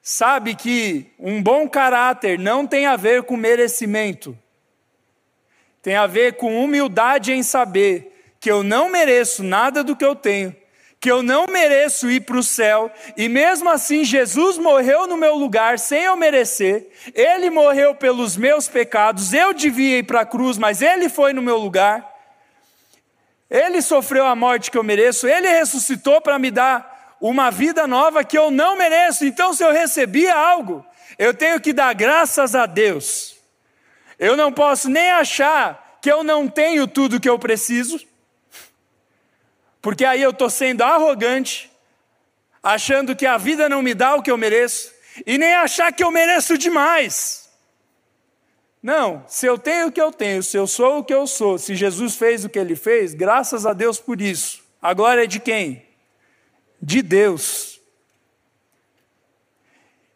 sabe 0.01 0.55
que 0.55 1.11
um 1.19 1.41
bom 1.41 1.67
caráter 1.69 2.39
não 2.39 2.65
tem 2.65 2.85
a 2.85 2.95
ver 2.95 3.23
com 3.23 3.37
merecimento, 3.37 4.37
tem 5.81 5.95
a 5.95 6.07
ver 6.07 6.37
com 6.37 6.63
humildade 6.63 7.31
em 7.31 7.43
saber 7.43 8.33
que 8.39 8.49
eu 8.49 8.63
não 8.63 8.89
mereço 8.89 9.43
nada 9.43 9.83
do 9.83 9.95
que 9.95 10.03
eu 10.03 10.15
tenho, 10.15 10.55
que 11.03 11.11
eu 11.11 11.21
não 11.21 11.47
mereço 11.47 12.09
ir 12.09 12.21
para 12.21 12.37
o 12.37 12.41
céu, 12.41 12.89
e 13.17 13.27
mesmo 13.27 13.69
assim 13.69 14.05
Jesus 14.05 14.57
morreu 14.57 15.05
no 15.05 15.17
meu 15.17 15.35
lugar 15.35 15.77
sem 15.77 16.03
eu 16.03 16.15
merecer, 16.15 16.87
ele 17.13 17.49
morreu 17.49 17.93
pelos 17.93 18.37
meus 18.37 18.69
pecados, 18.69 19.33
eu 19.33 19.51
devia 19.51 19.97
ir 19.97 20.03
para 20.03 20.21
a 20.21 20.25
cruz, 20.25 20.57
mas 20.57 20.81
ele 20.81 21.09
foi 21.09 21.33
no 21.33 21.41
meu 21.41 21.57
lugar, 21.57 22.09
ele 23.49 23.81
sofreu 23.81 24.25
a 24.25 24.33
morte 24.33 24.71
que 24.71 24.77
eu 24.77 24.83
mereço, 24.83 25.27
ele 25.27 25.49
ressuscitou 25.49 26.21
para 26.21 26.39
me 26.39 26.49
dar 26.49 27.17
uma 27.19 27.51
vida 27.51 27.85
nova 27.85 28.23
que 28.23 28.37
eu 28.37 28.49
não 28.49 28.77
mereço, 28.77 29.25
então 29.25 29.53
se 29.53 29.61
eu 29.61 29.73
recebi 29.73 30.29
algo, 30.29 30.85
eu 31.19 31.33
tenho 31.33 31.59
que 31.59 31.73
dar 31.73 31.93
graças 31.93 32.55
a 32.55 32.65
Deus. 32.65 33.35
Eu 34.17 34.37
não 34.37 34.53
posso 34.53 34.89
nem 34.89 35.11
achar 35.11 35.97
que 36.01 36.09
eu 36.09 36.23
não 36.23 36.47
tenho 36.47 36.87
tudo 36.87 37.19
que 37.19 37.29
eu 37.29 37.37
preciso, 37.37 37.99
porque 39.83 40.05
aí 40.05 40.21
eu 40.21 40.29
estou 40.29 40.49
sendo 40.49 40.81
arrogante, 40.81 41.69
achando 42.63 43.13
que 43.13 43.25
a 43.25 43.37
vida 43.37 43.67
não 43.67 43.81
me 43.81 43.93
dá 43.93 44.15
o 44.15 44.23
que 44.23 44.31
eu 44.31 44.37
mereço, 44.37 44.93
e 45.27 45.37
nem 45.37 45.53
achar 45.55 45.91
que 45.91 46.01
eu 46.01 46.09
mereço 46.09 46.57
demais. 46.57 47.49
Não, 48.81 49.25
se 49.27 49.45
eu 49.45 49.57
tenho 49.57 49.87
o 49.87 49.91
que 49.91 49.99
eu 49.99 50.09
tenho, 50.09 50.41
se 50.41 50.55
eu 50.55 50.65
sou 50.67 50.99
o 50.99 51.03
que 51.03 51.13
eu 51.13 51.27
sou, 51.27 51.57
se 51.57 51.75
Jesus 51.75 52.15
fez 52.15 52.45
o 52.45 52.49
que 52.49 52.57
ele 52.57 52.77
fez, 52.77 53.13
graças 53.13 53.65
a 53.65 53.73
Deus 53.73 53.99
por 53.99 54.21
isso. 54.21 54.63
A 54.81 54.93
glória 54.93 55.25
é 55.25 55.27
de 55.27 55.41
quem? 55.41 55.85
De 56.81 57.01
Deus. 57.01 57.81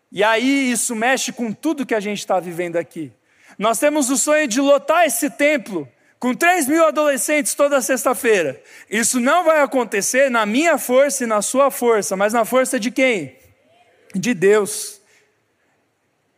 E 0.09 0.23
aí 0.23 0.71
isso 0.71 0.95
mexe 0.95 1.33
com 1.33 1.51
tudo 1.51 1.85
que 1.85 1.95
a 1.95 1.99
gente 1.99 2.19
está 2.19 2.39
vivendo 2.39 2.77
aqui. 2.77 3.11
Nós 3.59 3.79
temos 3.79 4.09
o 4.09 4.17
sonho 4.17 4.47
de 4.47 4.61
lotar 4.61 5.05
esse 5.05 5.29
templo 5.29 5.91
com 6.19 6.33
3 6.33 6.67
mil 6.67 6.85
adolescentes 6.85 7.53
toda 7.53 7.81
sexta-feira. 7.81 8.61
Isso 8.89 9.19
não 9.19 9.43
vai 9.43 9.61
acontecer 9.61 10.29
na 10.29 10.45
minha 10.45 10.77
força 10.77 11.23
e 11.23 11.27
na 11.27 11.41
sua 11.41 11.69
força, 11.69 12.15
mas 12.15 12.33
na 12.33 12.43
força 12.43 12.79
de 12.79 12.89
quem? 12.89 13.37
De 14.15 14.33
Deus. 14.33 14.97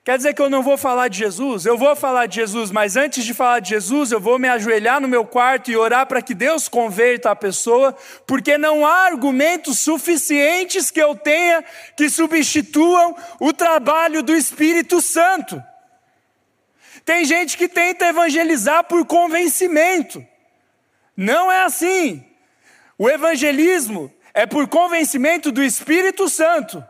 Quer 0.03 0.17
dizer 0.17 0.33
que 0.33 0.41
eu 0.41 0.49
não 0.49 0.63
vou 0.63 0.75
falar 0.75 1.07
de 1.07 1.19
Jesus? 1.19 1.67
Eu 1.67 1.77
vou 1.77 1.95
falar 1.95 2.25
de 2.25 2.37
Jesus, 2.37 2.71
mas 2.71 2.97
antes 2.97 3.23
de 3.23 3.31
falar 3.31 3.59
de 3.59 3.69
Jesus, 3.69 4.11
eu 4.11 4.19
vou 4.19 4.39
me 4.39 4.47
ajoelhar 4.47 4.99
no 4.99 5.07
meu 5.07 5.23
quarto 5.23 5.69
e 5.69 5.77
orar 5.77 6.07
para 6.07 6.21
que 6.21 6.33
Deus 6.33 6.67
converta 6.67 7.29
a 7.29 7.35
pessoa, 7.35 7.95
porque 8.25 8.57
não 8.57 8.85
há 8.85 9.05
argumentos 9.05 9.77
suficientes 9.77 10.89
que 10.89 10.99
eu 10.99 11.15
tenha 11.15 11.63
que 11.95 12.09
substituam 12.09 13.15
o 13.39 13.53
trabalho 13.53 14.23
do 14.23 14.35
Espírito 14.35 14.99
Santo. 14.99 15.61
Tem 17.09 17.25
gente 17.25 17.57
que 17.57 17.67
tenta 17.67 18.05
evangelizar 18.05 18.83
por 18.83 19.03
convencimento. 19.03 20.23
Não 21.17 21.51
é 21.51 21.63
assim. 21.63 22.23
O 22.99 23.09
evangelismo 23.09 24.13
é 24.31 24.45
por 24.45 24.67
convencimento 24.67 25.51
do 25.51 25.63
Espírito 25.63 26.29
Santo. 26.29 26.85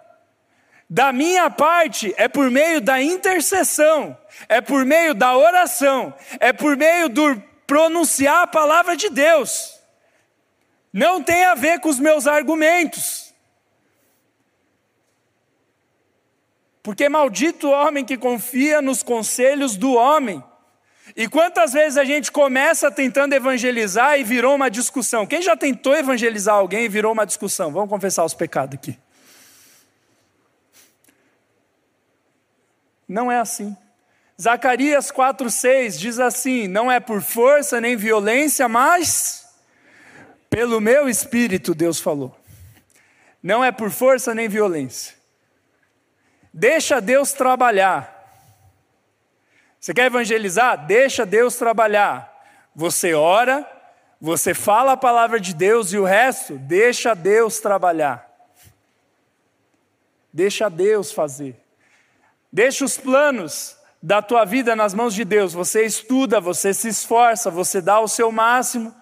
Da 0.89 1.13
minha 1.13 1.49
parte, 1.49 2.13
é 2.17 2.27
por 2.27 2.51
meio 2.51 2.81
da 2.81 3.01
intercessão, 3.01 4.17
é 4.49 4.59
por 4.59 4.83
meio 4.83 5.13
da 5.13 5.37
oração, 5.37 6.13
é 6.41 6.51
por 6.51 6.75
meio 6.75 7.07
do 7.07 7.41
pronunciar 7.65 8.43
a 8.43 8.47
palavra 8.47 8.97
de 8.97 9.07
Deus. 9.07 9.79
Não 10.91 11.23
tem 11.23 11.45
a 11.45 11.55
ver 11.55 11.79
com 11.79 11.87
os 11.87 11.97
meus 11.97 12.27
argumentos. 12.27 13.28
Porque 16.81 17.09
maldito 17.09 17.67
o 17.67 17.71
homem 17.71 18.05
que 18.05 18.17
confia 18.17 18.81
nos 18.81 19.03
conselhos 19.03 19.75
do 19.75 19.93
homem. 19.93 20.43
E 21.15 21.27
quantas 21.27 21.73
vezes 21.73 21.97
a 21.97 22.05
gente 22.05 22.31
começa 22.31 22.89
tentando 22.89 23.33
evangelizar 23.33 24.19
e 24.19 24.23
virou 24.23 24.55
uma 24.55 24.69
discussão? 24.69 25.25
Quem 25.25 25.41
já 25.41 25.55
tentou 25.55 25.95
evangelizar 25.95 26.55
alguém 26.55 26.85
e 26.85 26.89
virou 26.89 27.11
uma 27.11 27.25
discussão? 27.25 27.71
Vamos 27.71 27.89
confessar 27.89 28.23
os 28.23 28.33
pecados 28.33 28.75
aqui. 28.75 28.97
Não 33.07 33.31
é 33.31 33.39
assim. 33.39 33.75
Zacarias 34.39 35.11
4,6 35.11 35.97
diz 35.97 36.19
assim: 36.19 36.67
Não 36.67 36.91
é 36.91 36.99
por 36.99 37.21
força 37.21 37.81
nem 37.81 37.97
violência, 37.97 38.69
mas 38.69 39.45
pelo 40.49 40.79
meu 40.79 41.09
espírito, 41.09 41.75
Deus 41.75 41.99
falou. 41.99 42.35
Não 43.41 43.63
é 43.63 43.71
por 43.71 43.91
força 43.91 44.33
nem 44.33 44.47
violência. 44.47 45.18
Deixa 46.53 46.99
Deus 46.99 47.31
trabalhar. 47.31 48.15
Você 49.79 49.93
quer 49.93 50.05
evangelizar? 50.05 50.85
Deixa 50.85 51.25
Deus 51.25 51.55
trabalhar. 51.55 52.29
Você 52.75 53.13
ora, 53.13 53.65
você 54.19 54.53
fala 54.53 54.93
a 54.93 54.97
palavra 54.97 55.39
de 55.39 55.53
Deus 55.53 55.93
e 55.93 55.97
o 55.97 56.03
resto, 56.03 56.57
deixa 56.57 57.13
Deus 57.13 57.59
trabalhar. 57.59 58.27
Deixa 60.33 60.69
Deus 60.69 61.11
fazer. 61.11 61.59
Deixa 62.51 62.83
os 62.83 62.97
planos 62.97 63.77
da 64.01 64.21
tua 64.21 64.45
vida 64.45 64.75
nas 64.75 64.93
mãos 64.93 65.13
de 65.13 65.23
Deus. 65.23 65.53
Você 65.53 65.85
estuda, 65.85 66.41
você 66.41 66.73
se 66.73 66.87
esforça, 66.89 67.49
você 67.49 67.81
dá 67.81 67.99
o 67.99 68.07
seu 68.07 68.31
máximo, 68.31 68.93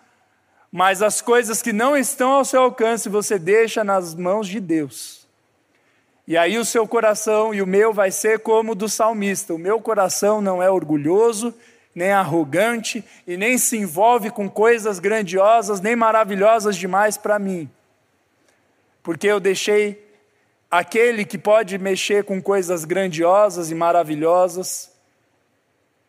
mas 0.72 1.02
as 1.02 1.22
coisas 1.22 1.62
que 1.62 1.74
não 1.74 1.98
estão 1.98 2.34
ao 2.34 2.46
seu 2.46 2.62
alcance 2.62 3.10
você 3.10 3.40
deixa 3.40 3.84
nas 3.84 4.14
mãos 4.14 4.48
de 4.48 4.60
Deus. 4.60 5.17
E 6.28 6.36
aí 6.36 6.58
o 6.58 6.66
seu 6.66 6.86
coração 6.86 7.54
e 7.54 7.62
o 7.62 7.68
meu 7.68 7.94
vai 7.94 8.12
ser 8.12 8.40
como 8.40 8.74
o 8.74 8.76
do 8.76 8.90
salmista. 8.90 9.54
O 9.54 9.58
meu 9.58 9.80
coração 9.80 10.42
não 10.42 10.62
é 10.62 10.70
orgulhoso, 10.70 11.54
nem 11.96 12.12
arrogante 12.12 13.04
e 13.26 13.38
nem 13.38 13.58
se 13.58 13.78
envolve 13.78 14.30
com 14.30 14.50
coisas 14.50 15.00
grandiosas, 15.00 15.80
nem 15.80 15.96
maravilhosas 15.96 16.76
demais 16.76 17.18
para 17.18 17.40
mim. 17.40 17.70
Porque 19.02 19.26
eu 19.26 19.40
deixei 19.40 20.06
aquele 20.70 21.24
que 21.24 21.38
pode 21.38 21.78
mexer 21.78 22.26
com 22.26 22.42
coisas 22.42 22.84
grandiosas 22.84 23.72
e 23.72 23.76
maravilhosas 23.76 24.92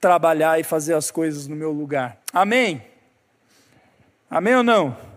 trabalhar 0.00 0.58
e 0.58 0.64
fazer 0.64 0.94
as 0.94 1.12
coisas 1.12 1.46
no 1.46 1.54
meu 1.54 1.70
lugar. 1.70 2.18
Amém? 2.32 2.82
Amém 4.28 4.56
ou 4.56 4.62
não? 4.64 5.07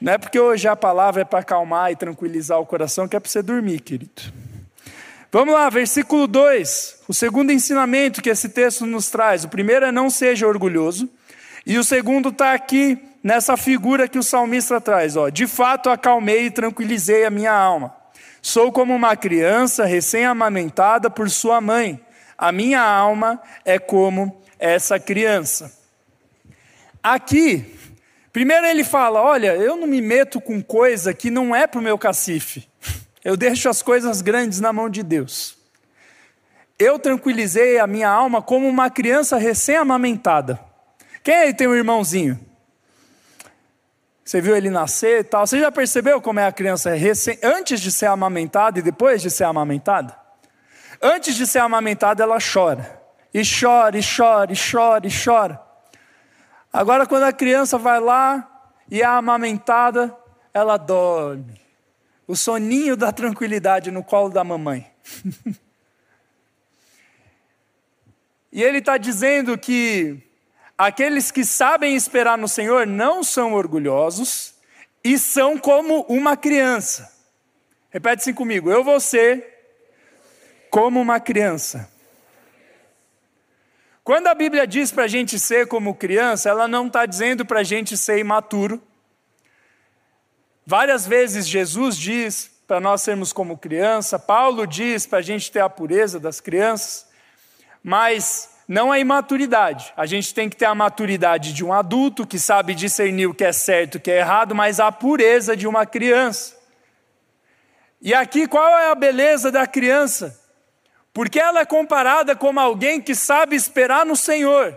Não 0.00 0.14
é 0.14 0.18
porque 0.18 0.40
hoje 0.40 0.66
a 0.66 0.74
palavra 0.74 1.22
é 1.22 1.24
para 1.24 1.40
acalmar 1.40 1.92
e 1.92 1.96
tranquilizar 1.96 2.58
o 2.58 2.64
coração 2.64 3.06
que 3.06 3.14
é 3.14 3.20
para 3.20 3.28
você 3.28 3.42
dormir, 3.42 3.80
querido. 3.80 4.22
Vamos 5.30 5.52
lá, 5.52 5.68
versículo 5.68 6.26
2. 6.26 7.02
O 7.06 7.12
segundo 7.12 7.52
ensinamento 7.52 8.22
que 8.22 8.30
esse 8.30 8.48
texto 8.48 8.86
nos 8.86 9.10
traz. 9.10 9.44
O 9.44 9.48
primeiro 9.48 9.84
é 9.84 9.92
não 9.92 10.08
seja 10.08 10.46
orgulhoso. 10.48 11.08
E 11.66 11.78
o 11.78 11.84
segundo 11.84 12.30
está 12.30 12.54
aqui 12.54 12.98
nessa 13.22 13.56
figura 13.56 14.08
que 14.08 14.18
o 14.18 14.22
salmista 14.22 14.80
traz. 14.80 15.16
Ó. 15.16 15.28
De 15.28 15.46
fato, 15.46 15.90
acalmei 15.90 16.46
e 16.46 16.50
tranquilizei 16.50 17.24
a 17.26 17.30
minha 17.30 17.52
alma. 17.52 17.94
Sou 18.40 18.72
como 18.72 18.94
uma 18.94 19.14
criança 19.16 19.84
recém-amamentada 19.84 21.10
por 21.10 21.28
sua 21.28 21.60
mãe. 21.60 22.00
A 22.38 22.50
minha 22.50 22.82
alma 22.82 23.40
é 23.66 23.78
como 23.78 24.42
essa 24.58 24.98
criança. 24.98 25.70
Aqui, 27.02 27.78
Primeiro 28.32 28.66
ele 28.66 28.84
fala: 28.84 29.20
Olha, 29.20 29.54
eu 29.56 29.76
não 29.76 29.86
me 29.86 30.00
meto 30.00 30.40
com 30.40 30.62
coisa 30.62 31.12
que 31.12 31.30
não 31.30 31.54
é 31.54 31.66
para 31.66 31.80
o 31.80 31.82
meu 31.82 31.98
cacife. 31.98 32.68
Eu 33.24 33.36
deixo 33.36 33.68
as 33.68 33.82
coisas 33.82 34.22
grandes 34.22 34.60
na 34.60 34.72
mão 34.72 34.88
de 34.88 35.02
Deus. 35.02 35.56
Eu 36.78 36.98
tranquilizei 36.98 37.78
a 37.78 37.86
minha 37.86 38.08
alma 38.08 38.40
como 38.40 38.66
uma 38.66 38.88
criança 38.88 39.36
recém-amamentada. 39.36 40.58
Quem 41.22 41.34
aí 41.34 41.54
tem 41.54 41.68
um 41.68 41.74
irmãozinho? 41.74 42.40
Você 44.24 44.40
viu 44.40 44.56
ele 44.56 44.70
nascer 44.70 45.20
e 45.20 45.24
tal. 45.24 45.46
Você 45.46 45.58
já 45.60 45.70
percebeu 45.70 46.20
como 46.22 46.40
é 46.40 46.46
a 46.46 46.52
criança 46.52 46.94
recém, 46.94 47.38
antes 47.42 47.80
de 47.80 47.92
ser 47.92 48.06
amamentada 48.06 48.78
e 48.78 48.82
depois 48.82 49.20
de 49.20 49.28
ser 49.28 49.44
amamentada? 49.44 50.16
Antes 51.02 51.34
de 51.34 51.46
ser 51.46 51.58
amamentada, 51.58 52.22
ela 52.22 52.38
chora. 52.40 53.00
E 53.34 53.42
chora, 53.42 53.98
e 53.98 54.02
chora, 54.02 54.52
e 54.52 54.56
chora, 54.56 55.06
e 55.06 55.10
chora. 55.10 55.69
Agora, 56.72 57.04
quando 57.06 57.24
a 57.24 57.32
criança 57.32 57.76
vai 57.76 57.98
lá 57.98 58.48
e 58.90 59.02
é 59.02 59.04
amamentada, 59.04 60.16
ela 60.54 60.76
dorme. 60.76 61.60
O 62.26 62.36
soninho 62.36 62.96
da 62.96 63.10
tranquilidade 63.10 63.90
no 63.90 64.04
colo 64.04 64.30
da 64.30 64.44
mamãe. 64.44 64.88
e 68.52 68.62
ele 68.62 68.78
está 68.78 68.96
dizendo 68.96 69.58
que 69.58 70.22
aqueles 70.78 71.32
que 71.32 71.44
sabem 71.44 71.96
esperar 71.96 72.38
no 72.38 72.46
Senhor 72.46 72.86
não 72.86 73.24
são 73.24 73.52
orgulhosos 73.52 74.54
e 75.02 75.18
são 75.18 75.58
como 75.58 76.02
uma 76.02 76.36
criança. 76.36 77.12
Repete 77.90 78.22
assim 78.22 78.34
comigo: 78.34 78.70
eu 78.70 78.84
vou 78.84 79.00
ser 79.00 79.44
como 80.70 81.00
uma 81.00 81.18
criança. 81.18 81.90
Quando 84.10 84.26
a 84.26 84.34
Bíblia 84.34 84.66
diz 84.66 84.90
para 84.90 85.04
a 85.04 85.06
gente 85.06 85.38
ser 85.38 85.68
como 85.68 85.94
criança, 85.94 86.48
ela 86.48 86.66
não 86.66 86.88
está 86.88 87.06
dizendo 87.06 87.46
para 87.46 87.60
a 87.60 87.62
gente 87.62 87.96
ser 87.96 88.18
imaturo. 88.18 88.82
Várias 90.66 91.06
vezes 91.06 91.46
Jesus 91.46 91.96
diz 91.96 92.50
para 92.66 92.80
nós 92.80 93.02
sermos 93.02 93.32
como 93.32 93.56
criança, 93.56 94.18
Paulo 94.18 94.66
diz 94.66 95.06
para 95.06 95.20
a 95.20 95.22
gente 95.22 95.52
ter 95.52 95.60
a 95.60 95.70
pureza 95.70 96.18
das 96.18 96.40
crianças, 96.40 97.06
mas 97.84 98.50
não 98.66 98.92
é 98.92 98.98
imaturidade. 98.98 99.92
A 99.96 100.06
gente 100.06 100.34
tem 100.34 100.48
que 100.48 100.56
ter 100.56 100.64
a 100.64 100.74
maturidade 100.74 101.52
de 101.52 101.64
um 101.64 101.72
adulto 101.72 102.26
que 102.26 102.36
sabe 102.36 102.74
discernir 102.74 103.28
o 103.28 103.34
que 103.34 103.44
é 103.44 103.52
certo 103.52 103.94
e 103.94 103.98
o 103.98 104.00
que 104.00 104.10
é 104.10 104.18
errado, 104.18 104.56
mas 104.56 104.80
a 104.80 104.90
pureza 104.90 105.56
de 105.56 105.68
uma 105.68 105.86
criança. 105.86 106.56
E 108.02 108.12
aqui 108.12 108.48
qual 108.48 108.76
é 108.76 108.90
a 108.90 108.94
beleza 108.96 109.52
da 109.52 109.68
criança? 109.68 110.39
Porque 111.12 111.38
ela 111.38 111.60
é 111.60 111.64
comparada 111.64 112.36
como 112.36 112.60
alguém 112.60 113.00
que 113.00 113.14
sabe 113.14 113.56
esperar 113.56 114.06
no 114.06 114.14
Senhor. 114.14 114.76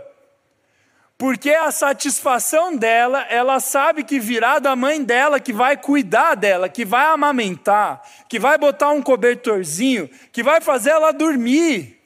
Porque 1.17 1.52
a 1.52 1.72
satisfação 1.72 2.76
dela, 2.76 3.22
ela 3.30 3.60
sabe 3.60 4.04
que 4.04 4.19
virá 4.19 4.60
da 4.60 4.76
mãe 4.76 5.02
dela, 5.02 5.39
que 5.39 5.54
vai 5.54 5.78
cuidar 5.78 6.36
dela, 6.36 6.67
que 6.67 6.84
vai 6.84 7.06
amamentar, 7.06 8.02
que 8.28 8.39
vai 8.39 8.58
botar 8.58 8.89
um 8.89 9.02
cobertorzinho, 9.02 10.10
que 10.32 10.41
vai 10.41 10.60
fazer 10.60 10.89
ela 10.89 11.13
dormir. 11.13 12.02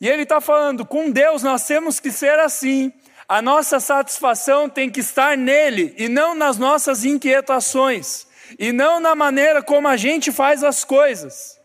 E 0.00 0.08
ele 0.08 0.24
está 0.24 0.40
falando: 0.40 0.84
com 0.84 1.10
Deus 1.10 1.44
nós 1.44 1.64
temos 1.64 2.00
que 2.00 2.10
ser 2.10 2.38
assim. 2.40 2.92
A 3.28 3.40
nossa 3.40 3.78
satisfação 3.78 4.68
tem 4.68 4.90
que 4.90 5.00
estar 5.00 5.38
nele 5.38 5.94
e 5.96 6.08
não 6.08 6.34
nas 6.34 6.58
nossas 6.58 7.04
inquietações 7.04 8.26
e 8.58 8.72
não 8.72 9.00
na 9.00 9.14
maneira 9.14 9.62
como 9.62 9.88
a 9.88 9.96
gente 9.96 10.30
faz 10.32 10.62
as 10.64 10.84
coisas. 10.84 11.58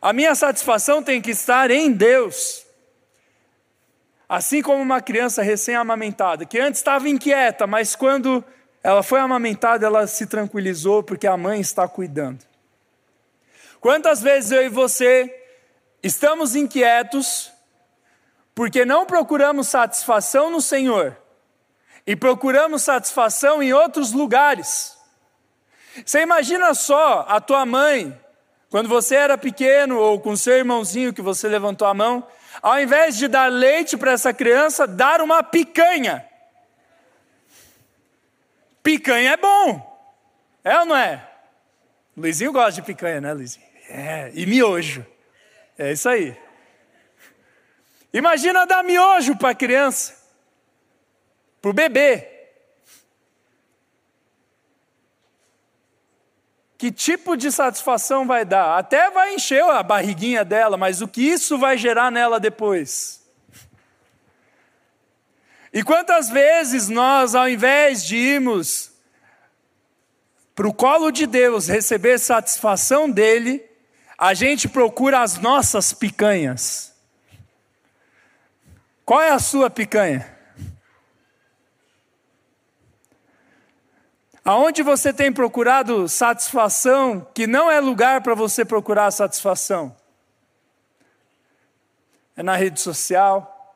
A 0.00 0.12
minha 0.12 0.34
satisfação 0.34 1.02
tem 1.02 1.20
que 1.20 1.30
estar 1.30 1.70
em 1.70 1.90
Deus. 1.90 2.64
Assim 4.28 4.62
como 4.62 4.82
uma 4.82 5.00
criança 5.00 5.42
recém-amamentada, 5.42 6.44
que 6.44 6.58
antes 6.58 6.80
estava 6.80 7.08
inquieta, 7.08 7.66
mas 7.66 7.94
quando 7.94 8.44
ela 8.82 9.02
foi 9.02 9.20
amamentada, 9.20 9.86
ela 9.86 10.06
se 10.06 10.26
tranquilizou 10.26 11.02
porque 11.02 11.26
a 11.26 11.36
mãe 11.36 11.60
está 11.60 11.88
cuidando. 11.88 12.44
Quantas 13.80 14.20
vezes 14.20 14.50
eu 14.50 14.62
e 14.62 14.68
você 14.68 15.34
estamos 16.02 16.54
inquietos 16.54 17.50
porque 18.54 18.84
não 18.84 19.06
procuramos 19.06 19.68
satisfação 19.68 20.50
no 20.50 20.60
Senhor 20.60 21.16
e 22.06 22.14
procuramos 22.14 22.82
satisfação 22.82 23.62
em 23.62 23.72
outros 23.72 24.12
lugares? 24.12 24.93
Você 26.04 26.22
imagina 26.22 26.74
só 26.74 27.24
a 27.28 27.40
tua 27.40 27.64
mãe, 27.66 28.18
quando 28.70 28.88
você 28.88 29.14
era 29.14 29.38
pequeno 29.38 29.98
ou 29.98 30.18
com 30.18 30.36
seu 30.36 30.56
irmãozinho 30.56 31.12
que 31.12 31.22
você 31.22 31.46
levantou 31.46 31.86
a 31.86 31.94
mão, 31.94 32.26
ao 32.60 32.80
invés 32.80 33.16
de 33.16 33.28
dar 33.28 33.50
leite 33.50 33.96
para 33.96 34.12
essa 34.12 34.32
criança, 34.32 34.86
dar 34.86 35.20
uma 35.20 35.42
picanha. 35.42 36.24
Picanha 38.82 39.32
é 39.32 39.36
bom. 39.36 39.94
É 40.64 40.78
ou 40.78 40.86
não 40.86 40.96
é? 40.96 41.28
Luizinho 42.16 42.52
gosta 42.52 42.72
de 42.72 42.82
picanha, 42.82 43.20
né, 43.20 43.32
Luizinho? 43.32 43.66
É, 43.88 44.30
e 44.34 44.46
miojo. 44.46 45.04
É 45.78 45.92
isso 45.92 46.08
aí. 46.08 46.36
Imagina 48.12 48.64
dar 48.64 48.84
miojo 48.84 49.36
para 49.36 49.50
a 49.50 49.54
criança, 49.54 50.14
para 51.60 51.70
o 51.70 51.74
bebê. 51.74 52.33
Que 56.84 56.92
tipo 56.92 57.34
de 57.34 57.50
satisfação 57.50 58.26
vai 58.26 58.44
dar? 58.44 58.78
Até 58.78 59.10
vai 59.10 59.36
encher 59.36 59.62
a 59.62 59.82
barriguinha 59.82 60.44
dela, 60.44 60.76
mas 60.76 61.00
o 61.00 61.08
que 61.08 61.22
isso 61.22 61.56
vai 61.56 61.78
gerar 61.78 62.10
nela 62.10 62.38
depois? 62.38 63.22
E 65.72 65.82
quantas 65.82 66.28
vezes 66.28 66.90
nós, 66.90 67.34
ao 67.34 67.48
invés 67.48 68.04
de 68.04 68.16
irmos 68.16 68.92
para 70.54 70.68
o 70.68 70.74
colo 70.74 71.10
de 71.10 71.26
Deus 71.26 71.68
receber 71.68 72.18
satisfação 72.18 73.10
dele, 73.10 73.64
a 74.18 74.34
gente 74.34 74.68
procura 74.68 75.22
as 75.22 75.38
nossas 75.38 75.94
picanhas. 75.94 76.94
Qual 79.06 79.22
é 79.22 79.30
a 79.30 79.38
sua 79.38 79.70
picanha? 79.70 80.33
Aonde 84.44 84.82
você 84.82 85.10
tem 85.10 85.32
procurado 85.32 86.06
satisfação 86.06 87.26
que 87.32 87.46
não 87.46 87.70
é 87.70 87.80
lugar 87.80 88.20
para 88.20 88.34
você 88.34 88.62
procurar 88.62 89.10
satisfação? 89.10 89.96
É 92.36 92.42
na 92.42 92.54
rede 92.54 92.78
social, 92.78 93.74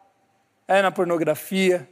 é 0.67 0.83
na 0.83 0.91
pornografia, 0.91 1.89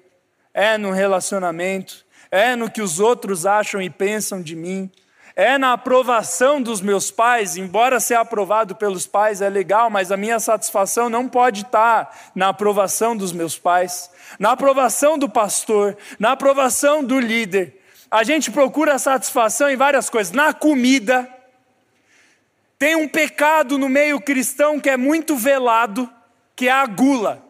é 0.53 0.77
no 0.77 0.91
relacionamento, 0.91 2.05
é 2.31 2.55
no 2.55 2.70
que 2.70 2.83
os 2.83 3.01
outros 3.01 3.47
acham 3.47 3.81
e 3.81 3.89
pensam 3.89 4.43
de 4.43 4.55
mim, 4.55 4.91
é 5.35 5.57
na 5.57 5.72
aprovação 5.72 6.61
dos 6.61 6.83
meus 6.83 7.11
pais, 7.11 7.57
embora 7.57 7.99
ser 7.99 8.16
aprovado 8.16 8.74
pelos 8.74 9.07
pais 9.07 9.41
é 9.41 9.49
legal, 9.49 9.89
mas 9.89 10.12
a 10.12 10.18
minha 10.18 10.39
satisfação 10.39 11.09
não 11.09 11.27
pode 11.29 11.62
estar 11.62 12.14
na 12.35 12.49
aprovação 12.49 13.16
dos 13.16 13.33
meus 13.33 13.59
pais, 13.59 14.11
na 14.39 14.53
aprovação 14.53 15.16
do 15.16 15.31
pastor, 15.31 15.97
na 16.18 16.33
aprovação 16.33 17.03
do 17.03 17.18
líder, 17.18 17.86
a 18.11 18.23
gente 18.23 18.51
procura 18.51 18.99
satisfação 18.99 19.69
em 19.69 19.77
várias 19.77 20.09
coisas. 20.09 20.33
Na 20.33 20.53
comida, 20.53 21.29
tem 22.79 22.95
um 22.95 23.09
pecado 23.09 23.79
no 23.79 23.89
meio 23.89 24.21
cristão 24.21 24.79
que 24.79 24.91
é 24.91 24.97
muito 24.97 25.37
velado, 25.37 26.11
que 26.55 26.69
é 26.69 26.73
a 26.73 26.87
gula. 26.87 27.45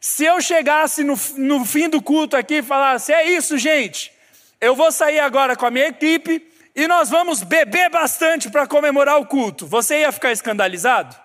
Se 0.00 0.24
eu 0.24 0.40
chegasse 0.40 1.02
no, 1.02 1.18
no 1.36 1.64
fim 1.64 1.88
do 1.88 2.00
culto 2.00 2.36
aqui 2.36 2.56
e 2.56 2.62
falasse: 2.62 3.12
é 3.12 3.28
isso, 3.28 3.58
gente, 3.58 4.12
eu 4.60 4.74
vou 4.74 4.92
sair 4.92 5.18
agora 5.18 5.56
com 5.56 5.66
a 5.66 5.70
minha 5.70 5.88
equipe 5.88 6.46
e 6.74 6.86
nós 6.86 7.10
vamos 7.10 7.42
beber 7.42 7.90
bastante 7.90 8.50
para 8.50 8.66
comemorar 8.66 9.18
o 9.18 9.26
culto, 9.26 9.66
você 9.66 10.00
ia 10.00 10.12
ficar 10.12 10.30
escandalizado? 10.30 11.16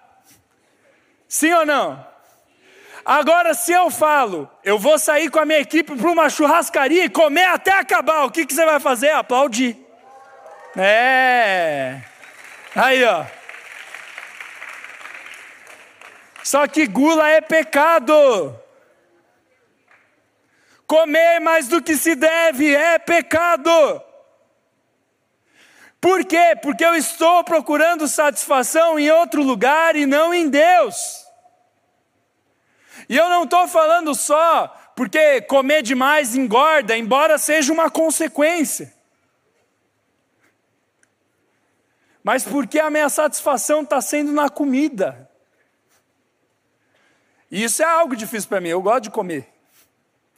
Sim 1.27 1.53
ou 1.53 1.65
não? 1.65 2.10
Agora, 3.03 3.53
se 3.53 3.71
eu 3.71 3.89
falo, 3.89 4.49
eu 4.63 4.77
vou 4.77 4.99
sair 4.99 5.29
com 5.29 5.39
a 5.39 5.45
minha 5.45 5.59
equipe 5.59 5.95
para 5.95 6.11
uma 6.11 6.29
churrascaria 6.29 7.05
e 7.05 7.09
comer 7.09 7.45
até 7.45 7.71
acabar, 7.71 8.25
o 8.25 8.31
que, 8.31 8.45
que 8.45 8.53
você 8.53 8.65
vai 8.65 8.79
fazer? 8.79 9.09
Aplaudir. 9.09 9.75
É. 10.77 12.01
Aí, 12.75 13.03
ó. 13.03 13.25
Só 16.43 16.67
que 16.67 16.85
gula 16.87 17.27
é 17.29 17.41
pecado. 17.41 18.55
Comer 20.85 21.39
mais 21.39 21.67
do 21.67 21.81
que 21.81 21.95
se 21.95 22.15
deve 22.15 22.75
é 22.75 22.99
pecado. 22.99 23.71
Por 25.99 26.25
quê? 26.25 26.57
Porque 26.61 26.83
eu 26.83 26.95
estou 26.95 27.43
procurando 27.43 28.07
satisfação 28.07 28.99
em 28.99 29.09
outro 29.11 29.43
lugar 29.43 29.95
e 29.95 30.05
não 30.05 30.33
em 30.33 30.49
Deus. 30.49 31.25
E 33.07 33.15
eu 33.17 33.29
não 33.29 33.43
estou 33.43 33.67
falando 33.67 34.13
só 34.15 34.67
porque 34.95 35.41
comer 35.41 35.81
demais 35.81 36.35
engorda, 36.35 36.97
embora 36.97 37.37
seja 37.37 37.71
uma 37.71 37.89
consequência. 37.89 38.93
Mas 42.23 42.43
porque 42.43 42.79
a 42.79 42.89
minha 42.89 43.09
satisfação 43.09 43.81
está 43.81 43.99
sendo 43.99 44.31
na 44.31 44.49
comida. 44.49 45.29
E 47.49 47.63
isso 47.63 47.81
é 47.81 47.85
algo 47.85 48.15
difícil 48.15 48.47
para 48.47 48.61
mim. 48.61 48.69
Eu 48.69 48.81
gosto 48.81 49.03
de 49.03 49.09
comer. 49.09 49.49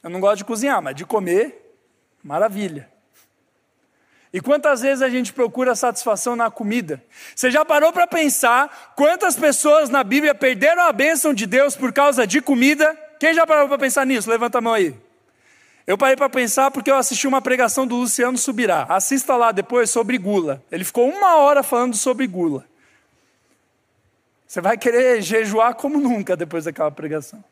Eu 0.02 0.10
não 0.10 0.20
gosto 0.20 0.38
de 0.38 0.44
cozinhar, 0.44 0.82
mas 0.82 0.94
de 0.94 1.04
comer, 1.04 1.76
maravilha. 2.22 2.93
E 4.34 4.40
quantas 4.40 4.80
vezes 4.80 5.00
a 5.00 5.08
gente 5.08 5.32
procura 5.32 5.76
satisfação 5.76 6.34
na 6.34 6.50
comida? 6.50 7.00
Você 7.36 7.52
já 7.52 7.64
parou 7.64 7.92
para 7.92 8.04
pensar 8.04 8.92
quantas 8.96 9.36
pessoas 9.36 9.88
na 9.88 10.02
Bíblia 10.02 10.34
perderam 10.34 10.82
a 10.82 10.92
bênção 10.92 11.32
de 11.32 11.46
Deus 11.46 11.76
por 11.76 11.92
causa 11.92 12.26
de 12.26 12.40
comida? 12.40 12.98
Quem 13.20 13.32
já 13.32 13.46
parou 13.46 13.68
para 13.68 13.78
pensar 13.78 14.04
nisso? 14.04 14.28
Levanta 14.28 14.58
a 14.58 14.60
mão 14.60 14.74
aí. 14.74 14.92
Eu 15.86 15.96
parei 15.96 16.16
para 16.16 16.28
pensar 16.28 16.72
porque 16.72 16.90
eu 16.90 16.96
assisti 16.96 17.28
uma 17.28 17.40
pregação 17.40 17.86
do 17.86 17.94
Luciano 17.94 18.36
Subirá. 18.36 18.84
Assista 18.88 19.36
lá 19.36 19.52
depois 19.52 19.88
sobre 19.88 20.18
gula. 20.18 20.60
Ele 20.68 20.82
ficou 20.82 21.08
uma 21.08 21.36
hora 21.36 21.62
falando 21.62 21.94
sobre 21.94 22.26
gula. 22.26 22.64
Você 24.48 24.60
vai 24.60 24.76
querer 24.76 25.22
jejuar 25.22 25.76
como 25.76 26.00
nunca 26.00 26.36
depois 26.36 26.64
daquela 26.64 26.90
pregação. 26.90 27.44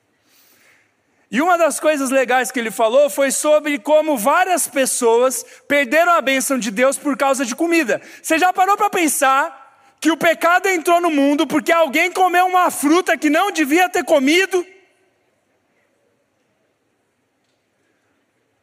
E 1.33 1.41
uma 1.41 1.57
das 1.57 1.81
coisas 1.81 2.11
legais 2.11 2.51
que 2.51 2.61
ele 2.61 2.71
falou 2.71 3.09
foi 3.09 3.31
sobre 3.31 3.79
como 3.79 4.19
várias 4.19 4.69
pessoas 4.69 5.43
perderam 5.67 6.13
a 6.13 6.21
bênção 6.21 6.59
de 6.59 6.71
Deus 6.71 6.99
por 6.99 7.17
causa 7.17 7.43
de 7.47 7.57
comida. 7.57 8.03
Você 8.23 8.39
já 8.39 8.53
parou 8.53 8.77
para 8.77 8.91
pensar 8.91 9.97
que 9.99 10.11
o 10.11 10.17
pecado 10.17 10.69
entrou 10.69 11.01
no 11.01 11.11
mundo 11.11 11.47
porque 11.47 11.73
alguém 11.73 12.13
comeu 12.13 12.45
uma 12.45 12.71
fruta 12.71 13.17
que 13.17 13.31
não 13.31 13.51
devia 13.51 13.89
ter 13.89 14.05
comido? 14.05 14.67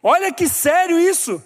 Olha 0.04 0.32
que 0.32 0.48
sério 0.48 1.00
isso. 1.00 1.44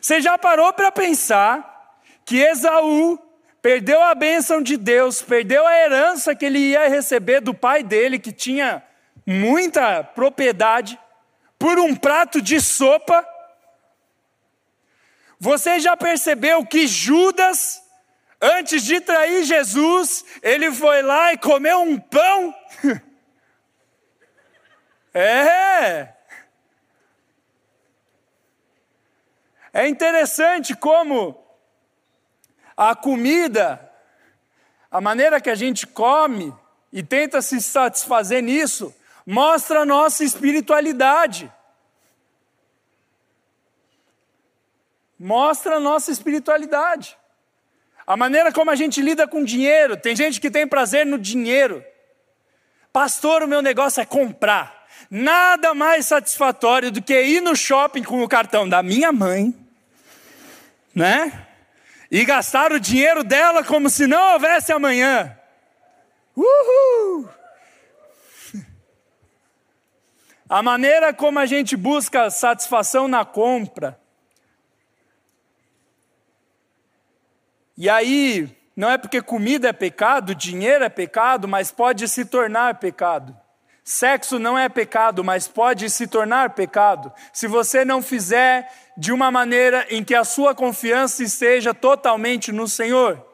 Você 0.00 0.22
já 0.22 0.38
parou 0.38 0.72
para 0.72 0.90
pensar 0.90 2.00
que 2.24 2.38
Esaú 2.38 3.18
perdeu 3.60 4.02
a 4.02 4.14
bênção 4.14 4.62
de 4.62 4.78
Deus, 4.78 5.20
perdeu 5.20 5.66
a 5.66 5.76
herança 5.76 6.34
que 6.34 6.46
ele 6.46 6.60
ia 6.60 6.88
receber 6.88 7.42
do 7.42 7.52
pai 7.52 7.82
dele, 7.82 8.18
que 8.18 8.32
tinha 8.32 8.82
muita 9.26 10.04
propriedade 10.04 10.98
por 11.58 11.78
um 11.78 11.94
prato 11.96 12.40
de 12.40 12.60
sopa. 12.60 13.26
Você 15.38 15.80
já 15.80 15.96
percebeu 15.96 16.64
que 16.64 16.86
Judas, 16.86 17.82
antes 18.40 18.82
de 18.82 19.00
trair 19.00 19.44
Jesus, 19.44 20.24
ele 20.42 20.70
foi 20.72 21.02
lá 21.02 21.32
e 21.32 21.38
comeu 21.38 21.80
um 21.80 21.98
pão? 21.98 22.54
é. 25.12 26.14
É 29.72 29.86
interessante 29.86 30.74
como 30.74 31.44
a 32.74 32.94
comida, 32.94 33.92
a 34.90 35.02
maneira 35.02 35.38
que 35.38 35.50
a 35.50 35.54
gente 35.54 35.86
come 35.86 36.54
e 36.90 37.02
tenta 37.02 37.42
se 37.42 37.60
satisfazer 37.60 38.42
nisso, 38.42 38.94
mostra 39.26 39.80
a 39.80 39.84
nossa 39.84 40.22
espiritualidade. 40.22 41.52
Mostra 45.18 45.76
a 45.76 45.80
nossa 45.80 46.12
espiritualidade. 46.12 47.18
A 48.06 48.16
maneira 48.16 48.52
como 48.52 48.70
a 48.70 48.76
gente 48.76 49.02
lida 49.02 49.26
com 49.26 49.42
dinheiro. 49.42 49.96
Tem 49.96 50.14
gente 50.14 50.40
que 50.40 50.50
tem 50.50 50.66
prazer 50.66 51.04
no 51.04 51.18
dinheiro. 51.18 51.84
Pastor, 52.92 53.42
o 53.42 53.48
meu 53.48 53.60
negócio 53.60 54.00
é 54.00 54.06
comprar. 54.06 54.86
Nada 55.10 55.74
mais 55.74 56.06
satisfatório 56.06 56.92
do 56.92 57.02
que 57.02 57.20
ir 57.20 57.40
no 57.40 57.56
shopping 57.56 58.04
com 58.04 58.22
o 58.22 58.28
cartão 58.28 58.68
da 58.68 58.82
minha 58.82 59.12
mãe, 59.12 59.54
né? 60.94 61.46
E 62.10 62.24
gastar 62.24 62.72
o 62.72 62.80
dinheiro 62.80 63.22
dela 63.22 63.62
como 63.62 63.90
se 63.90 64.06
não 64.06 64.34
houvesse 64.34 64.72
amanhã. 64.72 65.36
Uhul! 66.34 67.28
A 70.48 70.62
maneira 70.62 71.12
como 71.12 71.38
a 71.38 71.46
gente 71.46 71.76
busca 71.76 72.30
satisfação 72.30 73.08
na 73.08 73.24
compra. 73.24 73.98
E 77.76 77.90
aí, 77.90 78.56
não 78.76 78.88
é 78.88 78.96
porque 78.96 79.20
comida 79.20 79.68
é 79.68 79.72
pecado, 79.72 80.34
dinheiro 80.34 80.84
é 80.84 80.88
pecado, 80.88 81.48
mas 81.48 81.70
pode 81.70 82.06
se 82.08 82.24
tornar 82.24 82.78
pecado. 82.78 83.36
Sexo 83.82 84.38
não 84.38 84.58
é 84.58 84.68
pecado, 84.68 85.22
mas 85.22 85.46
pode 85.46 85.88
se 85.90 86.06
tornar 86.06 86.50
pecado, 86.50 87.12
se 87.32 87.46
você 87.46 87.84
não 87.84 88.02
fizer 88.02 88.68
de 88.96 89.12
uma 89.12 89.30
maneira 89.30 89.86
em 89.90 90.02
que 90.02 90.14
a 90.14 90.24
sua 90.24 90.54
confiança 90.54 91.22
esteja 91.22 91.72
totalmente 91.72 92.50
no 92.50 92.66
Senhor. 92.66 93.24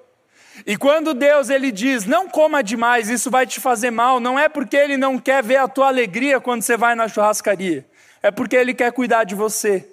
E 0.67 0.77
quando 0.77 1.15
Deus 1.15 1.49
ele 1.49 1.73
diz, 1.73 2.05
não 2.05 2.29
coma 2.29 2.63
demais, 2.63 3.09
isso 3.09 3.31
vai 3.31 3.47
te 3.47 3.61
fazer 3.61 3.91
mal, 3.91 4.21
não 4.21 4.39
é 4.39 4.49
porque 4.49 4.77
ele 4.77 4.97
não 4.97 5.19
quer 5.19 5.43
ver 5.43 5.57
a 5.57 5.69
tua 5.69 5.89
alegria 5.89 6.41
quando 6.41 6.63
você 6.63 6.77
vai 6.77 6.95
na 6.95 7.09
churrascaria, 7.09 7.87
é 8.23 8.31
porque 8.31 8.55
ele 8.55 8.75
quer 8.75 8.93
cuidar 8.93 9.25
de 9.25 9.35
você. 9.35 9.89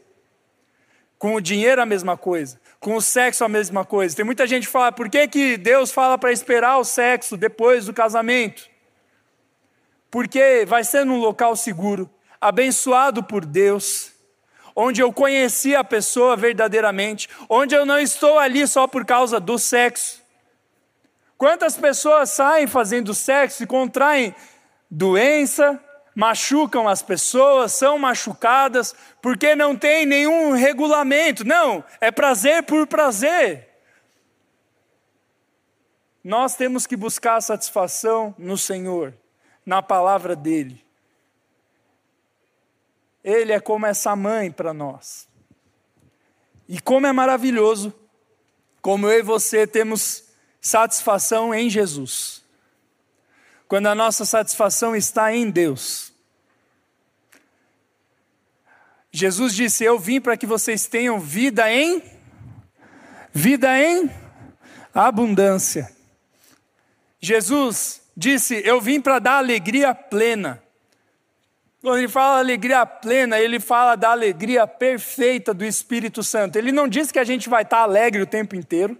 Com 1.18 1.36
o 1.36 1.41
dinheiro 1.41 1.82
a 1.82 1.86
mesma 1.86 2.16
coisa, 2.16 2.60
com 2.80 2.95
o 2.95 3.01
sexo 3.01 3.43
a 3.43 3.49
mesma 3.49 3.84
coisa. 3.84 4.16
Tem 4.16 4.24
muita 4.24 4.47
gente 4.47 4.68
que 4.68 4.72
fala, 4.72 4.91
por 4.91 5.10
que, 5.10 5.28
que 5.28 5.57
Deus 5.57 5.91
fala 5.91 6.18
para 6.18 6.32
esperar 6.32 6.78
o 6.78 6.86
sexo 6.86 7.36
depois 7.36 7.86
do 7.86 7.93
casamento? 7.93 8.70
Porque 10.10 10.66
vai 10.66 10.84
ser 10.84 11.05
num 11.05 11.20
local 11.20 11.55
seguro, 11.55 12.10
abençoado 12.39 13.22
por 13.22 13.45
Deus, 13.45 14.14
onde 14.74 15.01
eu 15.01 15.12
conheci 15.12 15.76
a 15.76 15.84
pessoa 15.84 16.38
verdadeiramente, 16.38 17.28
onde 17.49 17.76
eu 17.76 17.86
não 17.86 17.99
estou 17.99 18.39
ali 18.39 18.66
só 18.66 18.88
por 18.88 19.05
causa 19.05 19.39
do 19.41 19.57
sexo 19.60 20.18
Quantas 21.39 21.77
pessoas 21.77 22.31
saem 22.31 22.67
fazendo 22.67 23.13
sexo 23.15 23.63
e 23.63 23.65
contraem 23.65 24.35
doença, 24.91 25.81
machucam 26.13 26.85
as 26.85 27.01
pessoas, 27.01 27.71
são 27.71 27.97
machucadas, 27.97 28.93
porque 29.21 29.55
não 29.55 29.73
tem 29.73 30.05
nenhum 30.05 30.51
regulamento. 30.51 31.45
Não, 31.45 31.81
é 32.01 32.11
prazer 32.11 32.63
por 32.63 32.85
prazer. 32.87 33.69
Nós 36.21 36.57
temos 36.57 36.85
que 36.85 36.97
buscar 36.97 37.39
satisfação 37.39 38.35
no 38.37 38.57
Senhor. 38.57 39.13
na 39.65 39.81
palavra 39.83 40.35
dele. 40.35 40.83
Ele 43.23 43.51
é 43.53 43.59
como 43.59 43.85
essa 43.85 44.15
mãe 44.15 44.51
para 44.51 44.73
nós. 44.73 45.27
E 46.67 46.81
como 46.81 47.05
é 47.05 47.13
maravilhoso, 47.13 47.93
como 48.81 49.07
eu 49.07 49.19
e 49.19 49.21
você 49.21 49.67
temos 49.67 50.28
satisfação 50.62 51.53
em 51.53 51.70
Jesus. 51.70 52.43
Quando 53.68 53.88
a 53.88 53.95
nossa 53.95 54.26
satisfação 54.26 54.95
está 54.95 55.34
em 55.34 55.49
Deus. 55.49 56.12
Jesus 59.12 59.55
disse: 59.55 59.84
Eu 59.84 59.97
vim 59.99 60.20
para 60.20 60.38
que 60.38 60.45
vocês 60.45 60.88
tenham 60.88 61.20
vida 61.20 61.72
em 61.72 62.01
vida 63.32 63.80
em 63.80 64.10
abundância. 64.93 65.91
Jesus 67.20 68.01
disse: 68.16 68.62
Eu 68.66 68.80
vim 68.82 69.01
para 69.01 69.20
dar 69.20 69.38
alegria 69.38 69.93
plena. 69.93 70.62
Quando 71.82 71.97
ele 71.97 72.10
fala 72.10 72.39
alegria 72.39 72.86
plena, 72.86 73.39
ele 73.39 73.60
fala 73.60 73.95
da 73.95 74.12
alegria 74.12 74.68
perfeita 74.68 75.53
do 75.53 75.64
Espírito 75.64 76.22
Santo. 76.22 76.57
Ele 76.57 76.74
não 76.74 76.89
diz 76.89 77.10
que 77.12 77.20
a 77.20 77.24
gente 77.24 77.47
vai 77.47 77.64
estar 77.64 77.80
alegre 77.80 78.22
o 78.22 78.28
tempo 78.28 78.55
inteiro, 78.55 78.97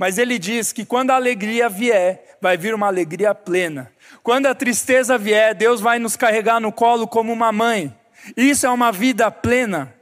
mas 0.00 0.16
ele 0.16 0.38
diz 0.38 0.72
que 0.72 0.86
quando 0.86 1.10
a 1.10 1.16
alegria 1.16 1.68
vier, 1.68 2.38
vai 2.40 2.56
vir 2.56 2.74
uma 2.74 2.86
alegria 2.86 3.34
plena. 3.34 3.92
Quando 4.22 4.46
a 4.46 4.54
tristeza 4.54 5.18
vier, 5.18 5.54
Deus 5.54 5.78
vai 5.78 5.98
nos 5.98 6.16
carregar 6.16 6.58
no 6.58 6.72
colo 6.72 7.06
como 7.06 7.30
uma 7.30 7.52
mãe. 7.52 7.94
Isso 8.34 8.64
é 8.64 8.70
uma 8.70 8.90
vida 8.90 9.30
plena, 9.30 9.94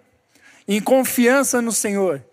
em 0.69 0.81
confiança 0.81 1.61
no 1.61 1.73
Senhor. 1.73 2.25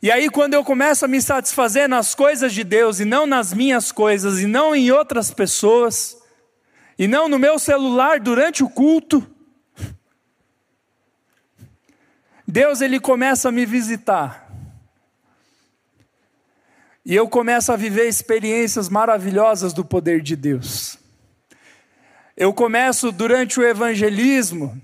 E 0.00 0.12
aí, 0.12 0.30
quando 0.30 0.54
eu 0.54 0.62
começo 0.62 1.04
a 1.04 1.08
me 1.08 1.20
satisfazer 1.20 1.88
nas 1.88 2.14
coisas 2.14 2.54
de 2.54 2.62
Deus 2.62 3.00
e 3.00 3.04
não 3.04 3.26
nas 3.26 3.52
minhas 3.52 3.90
coisas, 3.90 4.38
e 4.38 4.46
não 4.46 4.72
em 4.72 4.92
outras 4.92 5.32
pessoas, 5.32 6.16
e 6.96 7.08
não 7.08 7.28
no 7.28 7.36
meu 7.36 7.58
celular 7.58 8.20
durante 8.20 8.62
o 8.62 8.70
culto, 8.70 9.28
Deus 12.46 12.80
ele 12.80 13.00
começa 13.00 13.48
a 13.48 13.52
me 13.52 13.66
visitar. 13.66 14.47
E 17.08 17.16
eu 17.16 17.26
começo 17.26 17.72
a 17.72 17.76
viver 17.76 18.06
experiências 18.06 18.90
maravilhosas 18.90 19.72
do 19.72 19.82
poder 19.82 20.20
de 20.20 20.36
Deus. 20.36 20.98
Eu 22.36 22.52
começo 22.52 23.10
durante 23.10 23.58
o 23.58 23.64
evangelismo 23.64 24.78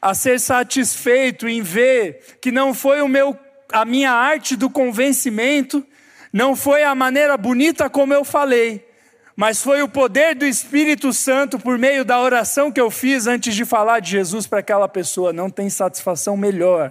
a 0.00 0.14
ser 0.14 0.40
satisfeito 0.40 1.46
em 1.46 1.60
ver 1.60 2.38
que 2.40 2.50
não 2.50 2.72
foi 2.72 3.02
o 3.02 3.08
meu 3.08 3.38
a 3.70 3.84
minha 3.84 4.10
arte 4.10 4.56
do 4.56 4.70
convencimento, 4.70 5.84
não 6.32 6.56
foi 6.56 6.82
a 6.82 6.94
maneira 6.94 7.36
bonita 7.36 7.90
como 7.90 8.14
eu 8.14 8.24
falei, 8.24 8.88
mas 9.36 9.62
foi 9.62 9.82
o 9.82 9.88
poder 9.88 10.34
do 10.34 10.46
Espírito 10.46 11.12
Santo 11.12 11.58
por 11.58 11.76
meio 11.76 12.06
da 12.06 12.18
oração 12.18 12.72
que 12.72 12.80
eu 12.80 12.90
fiz 12.90 13.26
antes 13.26 13.54
de 13.54 13.66
falar 13.66 14.00
de 14.00 14.12
Jesus 14.12 14.46
para 14.46 14.60
aquela 14.60 14.88
pessoa. 14.88 15.30
Não 15.30 15.50
tem 15.50 15.68
satisfação 15.68 16.38
melhor 16.38 16.90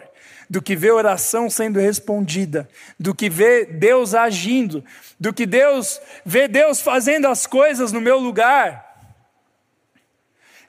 do 0.50 0.62
que 0.62 0.76
ver 0.76 0.92
oração 0.92 1.50
sendo 1.50 1.80
respondida, 1.80 2.70
do 3.00 3.14
que 3.14 3.30
ver 3.30 3.78
Deus 3.78 4.14
agindo, 4.14 4.84
do 5.20 5.34
que 5.34 5.46
Deus 5.46 6.00
ver 6.26 6.48
Deus 6.48 6.82
fazendo 6.82 7.28
as 7.28 7.46
coisas 7.46 7.92
no 7.92 8.02
meu 8.02 8.20
lugar. 8.20 8.86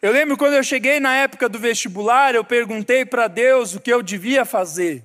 Eu 0.01 0.13
lembro 0.13 0.37
quando 0.37 0.55
eu 0.55 0.63
cheguei 0.63 1.01
na 1.01 1.15
época 1.17 1.49
do 1.49 1.59
vestibular, 1.59 2.35
eu 2.35 2.45
perguntei 2.45 3.05
para 3.05 3.29
Deus 3.29 3.75
o 3.75 3.81
que 3.81 3.93
eu 3.93 4.03
devia 4.03 4.45
fazer. 4.45 5.03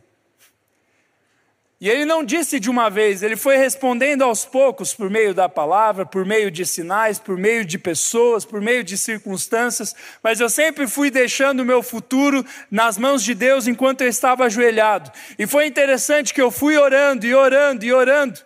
E 1.81 1.89
ele 1.89 2.05
não 2.05 2.23
disse 2.23 2.59
de 2.59 2.69
uma 2.69 2.91
vez, 2.91 3.23
ele 3.23 3.35
foi 3.35 3.57
respondendo 3.57 4.21
aos 4.21 4.45
poucos, 4.45 4.93
por 4.93 5.09
meio 5.09 5.33
da 5.33 5.49
palavra, 5.49 6.05
por 6.05 6.23
meio 6.23 6.51
de 6.51 6.63
sinais, 6.63 7.17
por 7.17 7.35
meio 7.35 7.65
de 7.65 7.79
pessoas, 7.79 8.45
por 8.45 8.61
meio 8.61 8.83
de 8.83 8.95
circunstâncias, 8.95 9.95
mas 10.21 10.39
eu 10.39 10.47
sempre 10.47 10.85
fui 10.85 11.09
deixando 11.09 11.61
o 11.61 11.65
meu 11.65 11.81
futuro 11.81 12.45
nas 12.69 12.99
mãos 12.99 13.23
de 13.23 13.33
Deus 13.33 13.65
enquanto 13.65 14.01
eu 14.01 14.07
estava 14.07 14.45
ajoelhado. 14.45 15.11
E 15.39 15.47
foi 15.47 15.65
interessante 15.65 16.35
que 16.35 16.41
eu 16.41 16.51
fui 16.51 16.77
orando 16.77 17.25
e 17.25 17.33
orando 17.33 17.83
e 17.83 17.91
orando, 17.91 18.39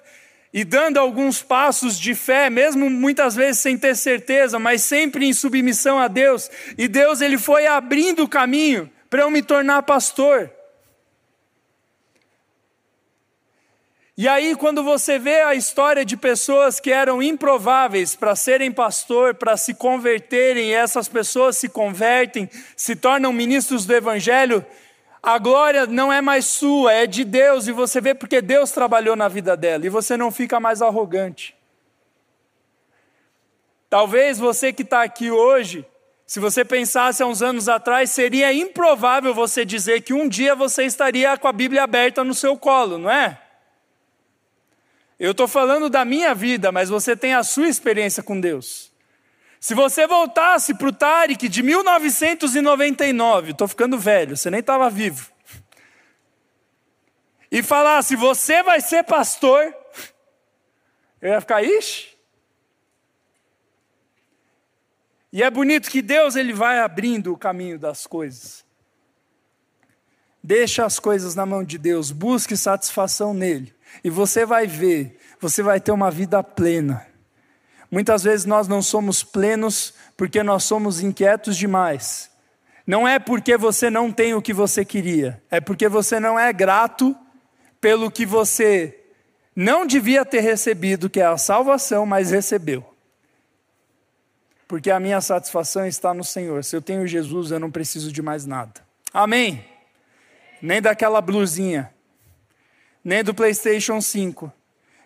e 0.54 0.64
dando 0.64 0.98
alguns 0.98 1.42
passos 1.42 2.00
de 2.00 2.16
fé, 2.16 2.50
mesmo 2.50 2.90
muitas 2.90 3.36
vezes 3.36 3.62
sem 3.62 3.78
ter 3.78 3.98
certeza, 3.98 4.58
mas 4.58 4.82
sempre 4.82 5.26
em 5.26 5.34
submissão 5.34 6.00
a 6.00 6.08
Deus. 6.08 6.50
E 6.78 6.88
Deus 6.88 7.20
ele 7.20 7.38
foi 7.38 7.68
abrindo 7.68 8.24
o 8.24 8.30
caminho 8.30 8.90
para 9.10 9.24
eu 9.24 9.30
me 9.30 9.42
tornar 9.42 9.84
pastor. 9.84 10.55
E 14.18 14.30
aí, 14.30 14.55
quando 14.55 14.82
você 14.82 15.20
vê 15.20 15.41
a 15.41 15.55
história 15.55 16.05
de 16.05 16.16
pessoas 16.16 16.80
que 16.80 16.89
eram 16.89 17.22
improváveis 17.22 18.16
para 18.16 18.34
serem 18.34 18.72
pastor, 18.72 19.36
para 19.36 19.57
se 19.57 19.74
converterem, 19.74 20.70
e 20.70 20.74
essas 20.74 21.09
pessoas 21.09 21.57
se 21.57 21.68
convertem, 21.68 22.49
se 22.78 22.95
tornam 22.95 23.34
ministros 23.34 23.86
do 23.86 23.93
Evangelho, 23.93 24.66
a 25.22 25.38
glória 25.38 25.86
não 25.86 26.13
é 26.13 26.22
mais 26.22 26.45
sua, 26.45 26.93
é 26.93 27.05
de 27.05 27.26
Deus, 27.26 27.68
e 27.68 27.74
você 27.74 27.99
vê 27.99 28.16
porque 28.16 28.41
Deus 28.41 28.72
trabalhou 28.72 29.18
na 29.18 29.28
vida 29.28 29.57
dela, 29.57 29.86
e 29.86 29.89
você 29.89 30.16
não 30.16 30.32
fica 30.32 30.61
mais 30.61 30.82
arrogante. 30.82 31.53
Talvez 33.89 34.39
você 34.39 34.72
que 34.72 34.84
está 34.84 35.03
aqui 35.03 35.30
hoje, 35.30 35.86
se 36.26 36.39
você 36.39 36.63
pensasse 36.63 37.22
há 37.22 37.26
uns 37.26 37.41
anos 37.41 37.68
atrás, 37.68 38.11
seria 38.11 38.53
improvável 38.53 39.34
você 39.34 39.66
dizer 39.66 40.03
que 40.03 40.13
um 40.13 40.30
dia 40.30 40.55
você 40.55 40.86
estaria 40.86 41.38
com 41.38 41.49
a 41.49 41.51
Bíblia 41.51 41.84
aberta 41.84 42.24
no 42.24 42.34
seu 42.34 42.57
colo, 42.57 42.97
não 42.97 43.11
é? 43.11 43.41
Eu 45.20 45.32
estou 45.32 45.47
falando 45.47 45.89
da 45.89 46.03
minha 46.03 46.36
vida, 46.36 46.72
mas 46.72 46.89
você 46.89 47.16
tem 47.16 47.34
a 47.34 47.43
sua 47.43 47.68
experiência 47.68 48.22
com 48.22 48.39
Deus. 48.39 48.91
Se 49.59 49.74
você 49.74 50.05
voltasse 50.05 50.76
para 50.76 50.88
o 50.88 50.93
Tarek 50.93 51.47
de 51.47 51.63
1999, 51.63 53.51
estou 53.51 53.68
ficando 53.68 53.97
velho, 53.97 54.38
você 54.38 54.51
nem 54.51 54.59
estava 54.59 54.89
vivo, 54.89 55.32
e 57.51 57.63
falasse, 57.63 58.16
você 58.16 58.61
vai 58.63 58.82
ser 58.82 59.03
pastor, 59.03 59.74
eu 61.22 61.32
ia 61.32 61.41
ficar, 61.41 61.63
ixi. 61.63 62.16
E 65.32 65.43
é 65.43 65.49
bonito 65.49 65.89
que 65.89 66.01
Deus 66.01 66.36
ele 66.36 66.53
vai 66.53 66.80
abrindo 66.80 67.34
o 67.34 67.38
caminho 67.38 67.78
das 67.78 68.07
coisas. 68.07 68.63
Deixa 70.41 70.86
as 70.86 70.97
coisas 70.99 71.36
na 71.36 71.45
mão 71.45 71.63
de 71.63 71.78
Deus, 71.78 72.11
busque 72.11 72.55
satisfação 72.55 73.34
nele. 73.34 73.74
E 74.04 74.10
você 74.10 74.46
vai 74.46 74.68
ver, 74.68 75.18
você 75.39 75.62
vai 75.62 75.80
ter 75.80 75.91
uma 75.91 76.12
vida 76.12 76.43
plena. 76.43 77.06
Muitas 77.89 78.24
vezes 78.24 78.46
nós 78.46 78.68
não 78.68 78.82
somos 78.82 79.24
plenos 79.24 79.93
porque 80.18 80.43
nós 80.43 80.64
somos 80.64 81.02
inquietos 81.02 81.56
demais. 81.56 82.30
Não 82.86 83.08
é 83.08 83.18
porque 83.20 83.58
você 83.58 83.89
não 83.89 84.12
tem 84.12 84.34
o 84.34 84.41
que 84.41 84.54
você 84.54 84.86
queria, 84.86 85.41
é 85.50 85.60
porque 85.60 85.88
você 85.88 86.20
não 86.20 86.38
é 86.38 86.54
grato 86.54 87.16
pelo 87.82 88.12
que 88.12 88.26
você 88.26 89.00
não 89.56 89.86
devia 89.86 90.26
ter 90.26 90.41
recebido, 90.41 91.10
que 91.10 91.20
é 91.20 91.26
a 91.26 91.38
salvação, 91.38 92.06
mas 92.06 92.32
recebeu. 92.32 92.86
Porque 94.68 94.91
a 94.91 95.00
minha 95.00 95.22
satisfação 95.22 95.86
está 95.86 96.14
no 96.14 96.24
Senhor. 96.24 96.64
Se 96.64 96.76
eu 96.76 96.82
tenho 96.82 97.08
Jesus, 97.08 97.52
eu 97.52 97.60
não 97.60 97.72
preciso 97.72 98.12
de 98.12 98.22
mais 98.22 98.46
nada. 98.46 98.82
Amém? 99.14 99.64
Nem 100.62 100.82
daquela 100.82 101.22
blusinha 101.22 101.95
nem 103.06 103.24
do 103.24 103.36
PlayStation 103.36 104.01
5, 104.01 104.51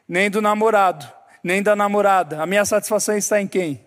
nem 0.08 0.32
do 0.32 0.42
namorado, 0.42 1.06
nem 1.44 1.62
da 1.62 1.76
namorada. 1.76 2.42
A 2.42 2.46
minha 2.46 2.64
satisfação 2.64 3.18
está 3.18 3.42
em 3.42 3.48
quem? 3.48 3.86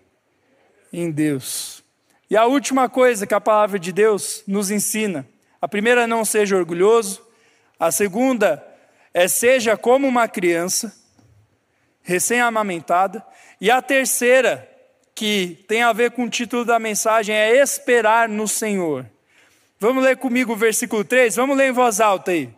Em 0.93 1.09
Deus. 1.09 1.83
E 2.29 2.37
a 2.37 2.45
última 2.45 2.87
coisa 2.87 3.25
que 3.25 3.33
a 3.33 3.41
palavra 3.41 3.79
de 3.79 3.91
Deus 3.91 4.43
nos 4.47 4.69
ensina: 4.69 5.27
a 5.59 5.67
primeira 5.67 6.03
é 6.03 6.07
não 6.07 6.23
seja 6.23 6.55
orgulhoso, 6.55 7.25
a 7.79 7.91
segunda 7.91 8.63
é 9.11 9.27
seja 9.27 9.75
como 9.75 10.07
uma 10.07 10.27
criança, 10.27 10.95
recém-amamentada, 12.03 13.25
e 13.59 13.71
a 13.71 13.81
terceira, 13.81 14.69
que 15.15 15.63
tem 15.67 15.81
a 15.81 15.91
ver 15.91 16.11
com 16.11 16.25
o 16.25 16.29
título 16.29 16.63
da 16.63 16.77
mensagem, 16.77 17.35
é 17.35 17.55
esperar 17.55 18.29
no 18.29 18.47
Senhor. 18.47 19.07
Vamos 19.79 20.03
ler 20.03 20.17
comigo 20.17 20.53
o 20.53 20.55
versículo 20.55 21.03
3? 21.03 21.35
Vamos 21.35 21.57
ler 21.57 21.69
em 21.69 21.71
voz 21.71 21.99
alta 21.99 22.31
aí. 22.31 22.53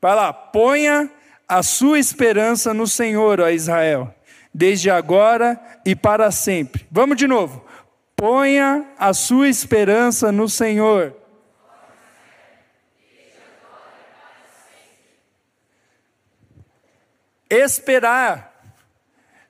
Vai 0.00 0.14
lá, 0.14 0.32
ponha 0.32 1.10
a 1.48 1.62
sua 1.62 1.98
esperança 1.98 2.74
no 2.74 2.86
Senhor, 2.86 3.40
ó 3.40 3.48
Israel, 3.48 4.14
desde 4.52 4.90
agora 4.90 5.60
e 5.84 5.94
para 5.94 6.30
sempre. 6.30 6.86
Vamos 6.90 7.16
de 7.16 7.26
novo. 7.26 7.64
Ponha 8.14 8.86
a 8.98 9.12
sua 9.12 9.48
esperança 9.48 10.32
no 10.32 10.48
Senhor. 10.48 11.14
Esperar 17.48 18.52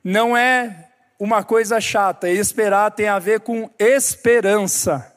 não 0.05 0.37
é 0.37 0.91
uma 1.19 1.43
coisa 1.43 1.81
chata, 1.81 2.29
esperar 2.29 2.91
tem 2.91 3.09
a 3.09 3.19
ver 3.19 3.41
com 3.41 3.71
esperança. 3.79 5.15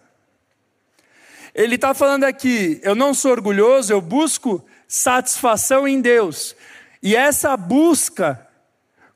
Ele 1.53 1.75
está 1.75 1.93
falando 1.93 2.23
aqui, 2.23 2.79
eu 2.83 2.95
não 2.95 3.13
sou 3.13 3.31
orgulhoso, 3.31 3.91
eu 3.91 3.99
busco 3.99 4.65
satisfação 4.89 5.87
em 5.87 6.01
Deus. 6.01 6.53
E 7.01 7.15
essa 7.15 7.55
busca 7.55 8.45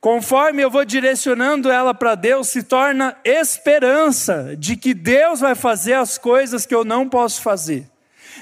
conforme 0.04 0.62
eu 0.62 0.70
vou 0.70 0.84
direcionando 0.84 1.72
ela 1.72 1.94
para 1.94 2.14
Deus, 2.14 2.50
se 2.50 2.62
torna 2.62 3.16
esperança 3.24 4.54
de 4.58 4.76
que 4.76 4.94
Deus 4.94 5.40
vai 5.40 5.56
fazer 5.56 5.94
as 5.94 6.18
coisas 6.18 6.66
que 6.66 6.76
eu 6.76 6.84
não 6.84 7.08
posso 7.08 7.42
fazer, 7.42 7.90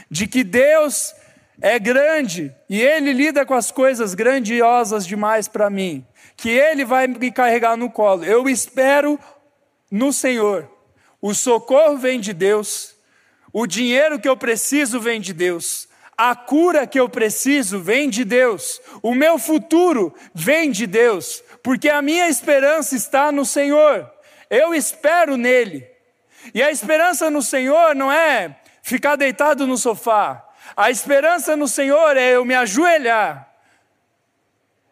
de 0.09 0.25
que 0.25 0.43
Deus 0.43 1.13
é 1.61 1.77
grande 1.77 2.51
e 2.67 2.81
Ele 2.81 3.13
lida 3.13 3.45
com 3.45 3.53
as 3.53 3.69
coisas 3.69 4.15
grandiosas 4.15 5.05
demais 5.05 5.47
para 5.47 5.69
mim, 5.69 6.03
que 6.35 6.49
Ele 6.49 6.83
vai 6.83 7.05
me 7.05 7.31
carregar 7.31 7.77
no 7.77 7.91
colo. 7.91 8.25
Eu 8.25 8.49
espero 8.49 9.19
no 9.91 10.11
Senhor. 10.11 10.67
O 11.21 11.31
socorro 11.35 11.95
vem 11.95 12.19
de 12.19 12.33
Deus, 12.33 12.95
o 13.53 13.67
dinheiro 13.67 14.19
que 14.19 14.27
eu 14.27 14.35
preciso 14.35 14.99
vem 14.99 15.21
de 15.21 15.31
Deus, 15.31 15.87
a 16.17 16.35
cura 16.35 16.85
que 16.85 16.99
eu 16.99 17.09
preciso 17.09 17.79
vem 17.79 18.09
de 18.09 18.23
Deus, 18.23 18.79
o 19.01 19.15
meu 19.15 19.39
futuro 19.39 20.13
vem 20.33 20.69
de 20.71 20.85
Deus, 20.85 21.43
porque 21.63 21.89
a 21.89 22.01
minha 22.01 22.27
esperança 22.27 22.95
está 22.95 23.31
no 23.31 23.45
Senhor, 23.45 24.09
eu 24.49 24.73
espero 24.73 25.37
nele. 25.37 25.89
E 26.53 26.61
a 26.61 26.71
esperança 26.71 27.29
no 27.29 27.41
Senhor 27.41 27.95
não 27.95 28.11
é 28.11 28.59
ficar 28.81 29.15
deitado 29.15 29.65
no 29.67 29.77
sofá, 29.77 30.47
a 30.75 30.89
esperança 30.89 31.55
no 31.55 31.67
Senhor 31.67 32.17
é 32.17 32.35
eu 32.35 32.45
me 32.45 32.55
ajoelhar 32.55 33.51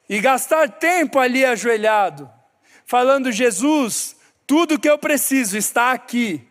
e 0.07 0.19
gastar 0.19 0.67
tempo 0.67 1.19
ali 1.19 1.45
ajoelhado, 1.45 2.29
falando: 2.85 3.31
Jesus, 3.31 4.15
tudo 4.47 4.79
que 4.79 4.89
eu 4.89 4.97
preciso 4.97 5.57
está 5.57 5.91
aqui. 5.91 6.47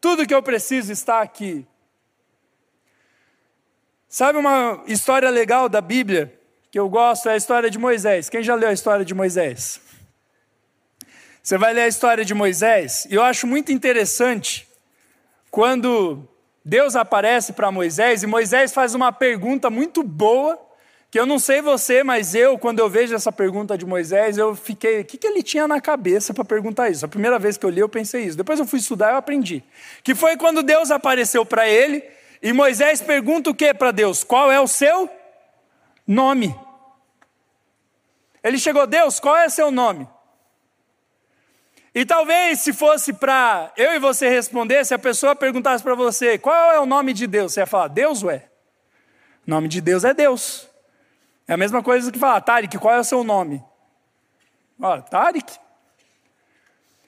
Tudo 0.00 0.26
que 0.26 0.34
eu 0.34 0.42
preciso 0.42 0.90
está 0.90 1.20
aqui. 1.20 1.66
Sabe 4.12 4.36
uma 4.40 4.82
história 4.88 5.30
legal 5.30 5.68
da 5.68 5.80
Bíblia 5.80 6.34
que 6.68 6.76
eu 6.76 6.88
gosto? 6.88 7.28
É 7.28 7.34
a 7.34 7.36
história 7.36 7.70
de 7.70 7.78
Moisés. 7.78 8.28
Quem 8.28 8.42
já 8.42 8.56
leu 8.56 8.68
a 8.68 8.72
história 8.72 9.04
de 9.04 9.14
Moisés? 9.14 9.80
Você 11.40 11.56
vai 11.56 11.72
ler 11.72 11.82
a 11.82 11.86
história 11.86 12.24
de 12.24 12.34
Moisés, 12.34 13.06
e 13.08 13.14
eu 13.14 13.22
acho 13.22 13.46
muito 13.46 13.70
interessante 13.70 14.68
quando 15.48 16.28
Deus 16.64 16.96
aparece 16.96 17.52
para 17.52 17.70
Moisés 17.70 18.24
e 18.24 18.26
Moisés 18.26 18.72
faz 18.72 18.96
uma 18.96 19.12
pergunta 19.12 19.70
muito 19.70 20.02
boa, 20.02 20.60
que 21.08 21.18
eu 21.18 21.24
não 21.24 21.38
sei 21.38 21.62
você, 21.62 22.02
mas 22.02 22.34
eu, 22.34 22.58
quando 22.58 22.80
eu 22.80 22.90
vejo 22.90 23.14
essa 23.14 23.30
pergunta 23.30 23.78
de 23.78 23.86
Moisés, 23.86 24.36
eu 24.36 24.56
fiquei, 24.56 25.02
o 25.02 25.04
que, 25.04 25.18
que 25.18 25.26
ele 25.26 25.42
tinha 25.42 25.68
na 25.68 25.80
cabeça 25.80 26.34
para 26.34 26.44
perguntar 26.44 26.90
isso? 26.90 27.04
A 27.04 27.08
primeira 27.08 27.38
vez 27.38 27.56
que 27.56 27.64
eu 27.64 27.70
li, 27.70 27.78
eu 27.78 27.88
pensei 27.88 28.24
isso. 28.24 28.36
Depois 28.36 28.58
eu 28.58 28.66
fui 28.66 28.80
estudar, 28.80 29.12
eu 29.12 29.18
aprendi. 29.18 29.62
Que 30.02 30.16
foi 30.16 30.36
quando 30.36 30.64
Deus 30.64 30.90
apareceu 30.90 31.46
para 31.46 31.68
ele 31.68 32.02
e 32.42 32.52
Moisés 32.52 33.00
pergunta 33.00 33.50
o 33.50 33.54
que 33.54 33.74
para 33.74 33.90
Deus? 33.90 34.24
Qual 34.24 34.50
é 34.50 34.60
o 34.60 34.66
seu 34.66 35.10
nome? 36.06 36.54
Ele 38.42 38.58
chegou, 38.58 38.86
Deus, 38.86 39.20
qual 39.20 39.36
é 39.36 39.46
o 39.46 39.50
seu 39.50 39.70
nome? 39.70 40.08
E 41.94 42.06
talvez 42.06 42.60
se 42.60 42.72
fosse 42.72 43.12
para 43.12 43.72
eu 43.76 43.94
e 43.94 43.98
você 43.98 44.28
responder, 44.28 44.84
se 44.84 44.94
a 44.94 44.98
pessoa 44.98 45.34
perguntasse 45.34 45.82
para 45.82 45.94
você 45.94 46.38
qual 46.38 46.72
é 46.72 46.78
o 46.78 46.86
nome 46.86 47.12
de 47.12 47.26
Deus, 47.26 47.52
você 47.52 47.60
ia 47.60 47.66
falar, 47.66 47.88
Deus 47.88 48.22
ué. 48.22 48.48
O 49.46 49.50
nome 49.50 49.68
de 49.68 49.80
Deus 49.80 50.04
é 50.04 50.14
Deus. 50.14 50.68
É 51.48 51.54
a 51.54 51.56
mesma 51.56 51.82
coisa 51.82 52.12
que 52.12 52.18
falar, 52.18 52.40
Tarik, 52.40 52.78
qual 52.78 52.94
é 52.94 53.00
o 53.00 53.04
seu 53.04 53.24
nome? 53.24 53.62
Olha, 54.80 55.02
Tarik. 55.02 55.52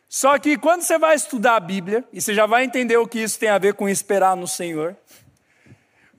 Só 0.09 0.39
que 0.39 0.59
quando 0.59 0.83
você 0.83 0.99
vai 0.99 1.15
estudar 1.15 1.57
a 1.57 1.61
Bíblia, 1.61 2.05
e 2.13 2.21
você 2.21 2.35
já 2.35 2.45
vai 2.45 2.65
entender 2.65 2.97
o 2.97 3.07
que 3.07 3.21
isso 3.21 3.39
tem 3.39 3.49
a 3.49 3.59
ver 3.59 3.75
com 3.75 3.89
esperar 3.89 4.37
no 4.37 4.47
Senhor, 4.47 4.97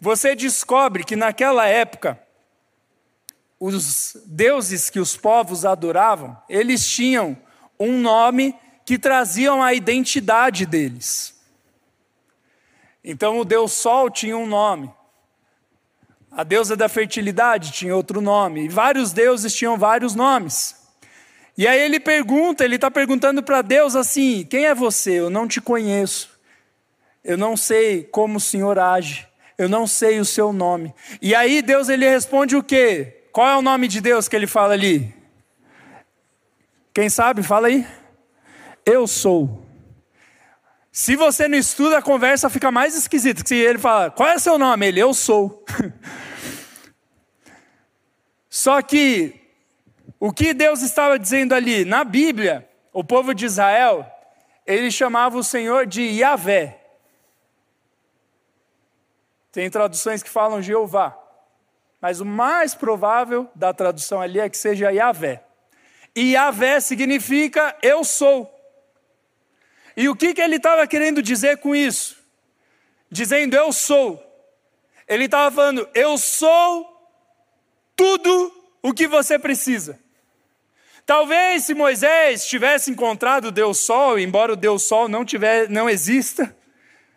você 0.04 0.36
descobre 0.36 1.06
que 1.06 1.16
naquela 1.16 1.66
época, 1.66 2.20
os 3.58 4.18
deuses 4.26 4.90
que 4.90 5.00
os 5.00 5.16
povos 5.16 5.64
adoravam, 5.64 6.38
eles 6.50 6.86
tinham 6.86 7.38
um 7.80 8.02
nome 8.02 8.54
que 8.86 9.00
traziam 9.00 9.64
a 9.64 9.74
identidade 9.74 10.66
deles. 10.66 11.42
Então 13.02 13.40
o 13.40 13.46
Deus 13.46 13.72
Sol 13.72 14.10
tinha 14.10 14.36
um 14.36 14.46
nome. 14.46 14.94
A 16.30 16.44
deusa 16.44 16.76
da 16.76 16.90
fertilidade 16.90 17.72
tinha 17.72 17.96
outro 17.96 18.20
nome. 18.20 18.66
E 18.66 18.68
vários 18.68 19.14
deuses 19.14 19.56
tinham 19.56 19.78
vários 19.78 20.16
nomes. 20.16 20.76
E 21.58 21.66
aí 21.66 21.80
ele 21.80 21.98
pergunta, 21.98 22.66
ele 22.66 22.76
está 22.76 22.92
perguntando 22.92 23.42
para 23.42 23.62
Deus 23.62 23.96
assim: 23.96 24.44
quem 24.44 24.66
é 24.66 24.76
você? 24.76 25.12
Eu 25.12 25.30
não 25.30 25.48
te 25.48 25.62
conheço. 25.62 26.30
Eu 27.24 27.38
não 27.38 27.56
sei 27.56 28.04
como 28.04 28.36
o 28.36 28.42
Senhor 28.42 28.78
age. 28.78 29.32
Eu 29.58 29.70
não 29.70 29.86
sei 29.86 30.20
o 30.20 30.26
seu 30.26 30.52
nome. 30.52 30.94
E 31.22 31.36
aí 31.36 31.62
Deus 31.62 31.90
ele 31.90 32.08
responde 32.08 32.56
o 32.56 32.64
quê? 32.64 33.26
Qual 33.32 33.48
é 33.48 33.56
o 33.56 33.62
nome 33.62 33.88
de 33.88 34.02
Deus 34.02 34.28
que 34.28 34.36
ele 34.36 34.48
fala 34.48 34.74
ali? 34.74 35.14
Quem 36.94 37.10
sabe, 37.10 37.42
fala 37.42 37.68
aí. 37.68 37.88
Eu 38.86 39.08
sou. 39.08 39.66
Se 40.92 41.16
você 41.16 41.48
não 41.48 41.58
estuda, 41.58 41.98
a 41.98 42.04
conversa 42.04 42.52
fica 42.52 42.72
mais 42.72 42.96
esquisita. 42.96 43.42
Se 43.44 43.56
ele 43.56 43.80
fala, 43.80 44.12
qual 44.12 44.30
é 44.30 44.38
seu 44.38 44.60
nome? 44.60 44.88
Ele, 44.88 45.00
eu 45.00 45.12
sou. 45.14 45.66
Só 48.48 48.80
que, 48.84 49.42
o 50.20 50.32
que 50.32 50.54
Deus 50.54 50.84
estava 50.84 51.18
dizendo 51.18 51.56
ali? 51.56 51.84
Na 51.84 52.04
Bíblia, 52.04 52.70
o 52.94 53.04
povo 53.04 53.34
de 53.34 53.46
Israel, 53.46 54.06
ele 54.68 54.92
chamava 54.92 55.36
o 55.36 55.44
Senhor 55.44 55.88
de 55.88 56.04
Yahvé. 56.04 56.83
Tem 59.54 59.70
traduções 59.70 60.24
que 60.24 60.30
falam 60.32 60.64
Jeová. 60.64 61.18
Mas 62.02 62.20
o 62.20 62.26
mais 62.26 62.74
provável 62.74 63.50
da 63.56 63.72
tradução 63.72 64.20
ali 64.20 64.40
é 64.40 64.50
que 64.50 64.58
seja 64.58 64.92
Yahvé. 64.92 65.44
E 66.16 66.34
Yahvé 66.34 66.80
significa 66.80 67.78
eu 67.82 68.04
sou. 68.04 68.52
E 69.96 70.10
o 70.10 70.16
que, 70.16 70.34
que 70.34 70.42
ele 70.42 70.56
estava 70.56 70.88
querendo 70.88 71.22
dizer 71.22 71.58
com 71.58 71.76
isso? 71.76 72.18
Dizendo 73.12 73.56
eu 73.56 73.72
sou. 73.72 74.22
Ele 75.08 75.26
estava 75.26 75.54
falando, 75.56 75.88
eu 75.94 76.18
sou 76.18 76.90
tudo 77.96 78.52
o 78.82 78.92
que 78.92 79.08
você 79.08 79.38
precisa. 79.38 80.00
Talvez 81.06 81.66
se 81.66 81.76
Moisés 81.76 82.48
tivesse 82.48 82.90
encontrado 82.90 83.52
Deus 83.52 83.78
Sol, 83.78 84.18
embora 84.18 84.54
o 84.54 84.56
Deus 84.56 84.84
Sol 84.84 85.08
não, 85.08 85.24
tiver, 85.24 85.70
não 85.70 85.88
exista, 85.88 86.56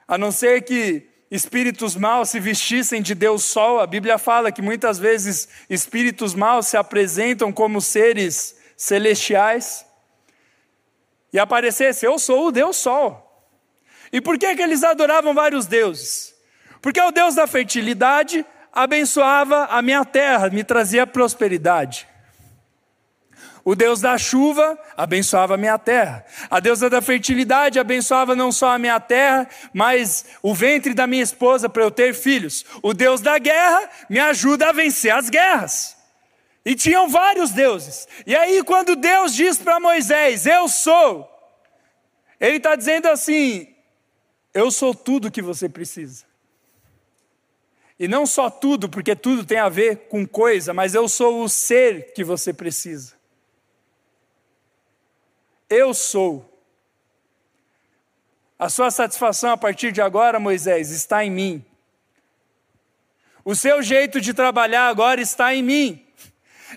a 0.06 0.18
não 0.18 0.30
ser 0.30 0.62
que 0.64 1.15
espíritos 1.30 1.96
maus 1.96 2.30
se 2.30 2.40
vestissem 2.40 3.02
de 3.02 3.14
Deus 3.14 3.42
Sol, 3.42 3.80
a 3.80 3.86
Bíblia 3.86 4.18
fala 4.18 4.52
que 4.52 4.62
muitas 4.62 4.98
vezes 4.98 5.48
espíritos 5.68 6.34
maus 6.34 6.66
se 6.66 6.76
apresentam 6.76 7.52
como 7.52 7.80
seres 7.80 8.56
celestiais 8.76 9.84
e 11.32 11.38
aparecesse: 11.38 12.06
Eu 12.06 12.18
sou 12.18 12.48
o 12.48 12.52
Deus 12.52 12.76
Sol. 12.76 13.22
E 14.12 14.20
por 14.20 14.38
que, 14.38 14.54
que 14.54 14.62
eles 14.62 14.84
adoravam 14.84 15.34
vários 15.34 15.66
deuses? 15.66 16.34
Porque 16.80 17.00
o 17.00 17.10
Deus 17.10 17.34
da 17.34 17.46
fertilidade 17.46 18.46
abençoava 18.72 19.64
a 19.64 19.82
minha 19.82 20.04
terra, 20.04 20.48
me 20.50 20.62
trazia 20.62 21.06
prosperidade. 21.06 22.06
O 23.64 23.74
Deus 23.74 24.00
da 24.00 24.16
chuva 24.16 24.78
abençoava 24.96 25.54
a 25.54 25.56
minha 25.56 25.76
terra. 25.76 26.24
A 26.48 26.60
deusa 26.60 26.88
da 26.88 27.02
fertilidade 27.02 27.80
abençoava 27.80 28.36
não 28.36 28.52
só 28.52 28.70
a 28.70 28.78
minha 28.78 29.00
terra, 29.00 29.48
mas 29.72 30.24
o 30.40 30.54
ventre 30.54 30.94
da 30.94 31.06
minha 31.06 31.22
esposa 31.22 31.68
para 31.68 31.82
eu 31.82 31.90
ter 31.90 32.14
filhos. 32.14 32.64
O 32.80 32.94
Deus 32.94 33.20
da 33.20 33.38
guerra 33.38 33.90
me 34.08 34.20
ajuda 34.20 34.68
a 34.68 34.72
vencer 34.72 35.12
as 35.12 35.28
guerras. 35.28 35.96
E 36.64 36.76
tinham 36.76 37.08
vários 37.08 37.50
deuses. 37.50 38.06
E 38.24 38.36
aí, 38.36 38.62
quando 38.62 38.94
Deus 38.94 39.34
diz 39.34 39.58
para 39.58 39.80
Moisés: 39.80 40.46
Eu 40.46 40.68
sou, 40.68 41.28
Ele 42.38 42.58
está 42.58 42.76
dizendo 42.76 43.06
assim: 43.06 43.66
Eu 44.54 44.70
sou 44.70 44.94
tudo 44.94 45.30
que 45.30 45.42
você 45.42 45.68
precisa. 45.68 46.24
E 47.98 48.06
não 48.06 48.26
só 48.26 48.48
tudo, 48.48 48.88
porque 48.88 49.16
tudo 49.16 49.44
tem 49.44 49.58
a 49.58 49.68
ver 49.68 50.08
com 50.08 50.26
coisa, 50.26 50.74
mas 50.74 50.94
eu 50.94 51.08
sou 51.08 51.42
o 51.42 51.48
ser 51.48 52.12
que 52.12 52.22
você 52.22 52.52
precisa. 52.52 53.15
Eu 55.68 55.92
sou. 55.92 56.52
A 58.58 58.68
sua 58.68 58.90
satisfação 58.90 59.50
a 59.50 59.56
partir 59.56 59.92
de 59.92 60.00
agora, 60.00 60.40
Moisés, 60.40 60.90
está 60.90 61.24
em 61.24 61.30
mim. 61.30 61.64
O 63.44 63.54
seu 63.54 63.82
jeito 63.82 64.20
de 64.20 64.32
trabalhar 64.32 64.88
agora 64.88 65.20
está 65.20 65.54
em 65.54 65.62
mim. 65.62 66.02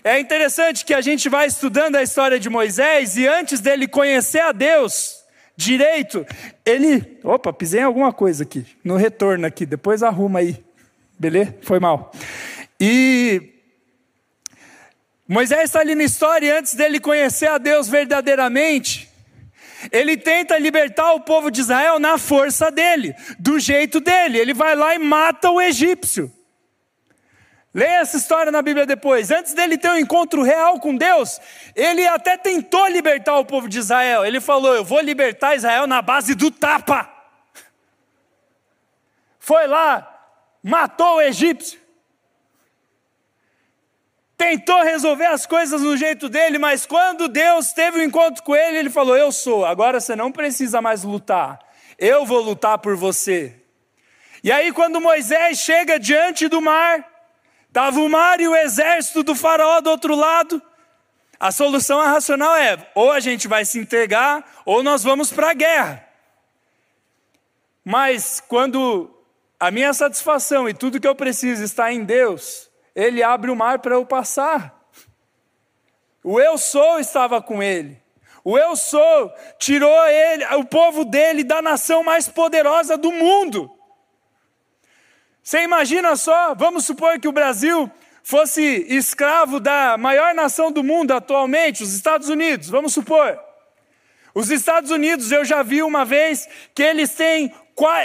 É 0.04 0.20
interessante 0.20 0.84
que 0.84 0.94
a 0.94 1.00
gente 1.00 1.28
vai 1.28 1.46
estudando 1.46 1.96
a 1.96 2.02
história 2.02 2.38
de 2.38 2.48
Moisés 2.48 3.16
e 3.16 3.26
antes 3.26 3.60
dele 3.60 3.88
conhecer 3.88 4.40
a 4.40 4.52
Deus 4.52 5.20
direito, 5.56 6.26
ele. 6.64 7.18
Opa, 7.22 7.52
pisei 7.52 7.80
em 7.80 7.84
alguma 7.84 8.12
coisa 8.12 8.44
aqui, 8.44 8.64
no 8.82 8.96
retorno 8.96 9.46
aqui, 9.46 9.66
depois 9.66 10.02
arruma 10.02 10.38
aí. 10.38 10.64
Beleza? 11.18 11.54
Foi 11.62 11.78
mal. 11.78 12.12
E 12.80 13.59
Moisés 15.32 15.66
está 15.66 15.78
ali 15.78 15.94
na 15.94 16.02
história 16.02 16.44
e 16.44 16.50
antes 16.50 16.74
dele 16.74 16.98
conhecer 16.98 17.46
a 17.46 17.56
Deus 17.56 17.88
verdadeiramente, 17.88 19.08
ele 19.92 20.16
tenta 20.16 20.58
libertar 20.58 21.12
o 21.12 21.20
povo 21.20 21.52
de 21.52 21.60
Israel 21.60 22.00
na 22.00 22.18
força 22.18 22.68
dele, 22.68 23.14
do 23.38 23.56
jeito 23.60 24.00
dele. 24.00 24.38
Ele 24.38 24.52
vai 24.52 24.74
lá 24.74 24.92
e 24.92 24.98
mata 24.98 25.48
o 25.48 25.60
egípcio. 25.60 26.32
Leia 27.72 28.00
essa 28.00 28.16
história 28.16 28.50
na 28.50 28.60
Bíblia 28.60 28.84
depois. 28.84 29.30
Antes 29.30 29.54
dele 29.54 29.78
ter 29.78 29.90
um 29.90 29.98
encontro 29.98 30.42
real 30.42 30.80
com 30.80 30.96
Deus, 30.96 31.40
ele 31.76 32.04
até 32.08 32.36
tentou 32.36 32.88
libertar 32.88 33.38
o 33.38 33.44
povo 33.44 33.68
de 33.68 33.78
Israel. 33.78 34.24
Ele 34.24 34.40
falou: 34.40 34.74
Eu 34.74 34.84
vou 34.84 34.98
libertar 34.98 35.54
Israel 35.54 35.86
na 35.86 36.02
base 36.02 36.34
do 36.34 36.50
tapa. 36.50 37.08
Foi 39.38 39.68
lá, 39.68 40.28
matou 40.60 41.18
o 41.18 41.22
egípcio. 41.22 41.78
Tentou 44.40 44.82
resolver 44.82 45.26
as 45.26 45.44
coisas 45.44 45.82
no 45.82 45.96
jeito 45.96 46.28
dele, 46.28 46.56
mas 46.56 46.86
quando 46.86 47.28
Deus 47.28 47.72
teve 47.72 47.98
um 47.98 48.04
encontro 48.04 48.42
com 48.42 48.56
ele, 48.56 48.78
ele 48.78 48.90
falou: 48.90 49.16
Eu 49.16 49.30
sou, 49.30 49.66
agora 49.66 50.00
você 50.00 50.16
não 50.16 50.32
precisa 50.32 50.80
mais 50.80 51.04
lutar, 51.04 51.58
eu 51.98 52.24
vou 52.24 52.40
lutar 52.40 52.78
por 52.78 52.96
você. 52.96 53.54
E 54.42 54.50
aí, 54.50 54.72
quando 54.72 55.00
Moisés 55.00 55.58
chega 55.58 55.98
diante 55.98 56.48
do 56.48 56.62
mar, 56.62 57.04
Estava 57.70 58.00
o 58.00 58.08
mar 58.08 58.40
e 58.40 58.48
o 58.48 58.56
exército 58.56 59.22
do 59.22 59.32
faraó 59.32 59.80
do 59.80 59.90
outro 59.90 60.16
lado. 60.16 60.60
A 61.38 61.52
solução 61.52 62.00
racional 62.00 62.56
é: 62.56 62.90
ou 62.96 63.12
a 63.12 63.20
gente 63.20 63.46
vai 63.46 63.64
se 63.64 63.78
entregar, 63.78 64.44
ou 64.64 64.82
nós 64.82 65.04
vamos 65.04 65.32
para 65.32 65.50
a 65.50 65.54
guerra. 65.54 66.04
Mas 67.84 68.40
quando 68.40 69.08
a 69.58 69.70
minha 69.70 69.92
satisfação 69.92 70.68
e 70.68 70.74
tudo 70.74 70.98
que 70.98 71.06
eu 71.06 71.14
preciso 71.14 71.62
está 71.62 71.92
em 71.92 72.02
Deus, 72.02 72.69
Ele 73.00 73.22
abre 73.22 73.50
o 73.50 73.56
mar 73.56 73.78
para 73.78 73.94
eu 73.94 74.04
passar. 74.04 74.78
O 76.22 76.38
eu 76.38 76.58
sou 76.58 76.98
estava 76.98 77.40
com 77.40 77.62
ele. 77.62 77.98
O 78.44 78.58
eu 78.58 78.76
sou 78.76 79.32
tirou 79.58 80.06
ele, 80.06 80.44
o 80.56 80.64
povo 80.64 81.02
dele 81.02 81.42
da 81.42 81.62
nação 81.62 82.02
mais 82.02 82.28
poderosa 82.28 82.98
do 82.98 83.10
mundo. 83.10 83.70
Você 85.42 85.62
imagina 85.62 86.14
só, 86.14 86.54
vamos 86.54 86.84
supor 86.84 87.18
que 87.18 87.26
o 87.26 87.32
Brasil 87.32 87.90
fosse 88.22 88.62
escravo 88.88 89.58
da 89.58 89.96
maior 89.96 90.34
nação 90.34 90.70
do 90.70 90.84
mundo 90.84 91.12
atualmente, 91.12 91.82
os 91.82 91.94
Estados 91.94 92.28
Unidos, 92.28 92.68
vamos 92.68 92.92
supor. 92.92 93.40
Os 94.34 94.50
Estados 94.50 94.90
Unidos, 94.90 95.32
eu 95.32 95.42
já 95.42 95.62
vi 95.62 95.82
uma 95.82 96.04
vez 96.04 96.46
que 96.74 96.82
eles 96.82 97.14
têm 97.14 97.52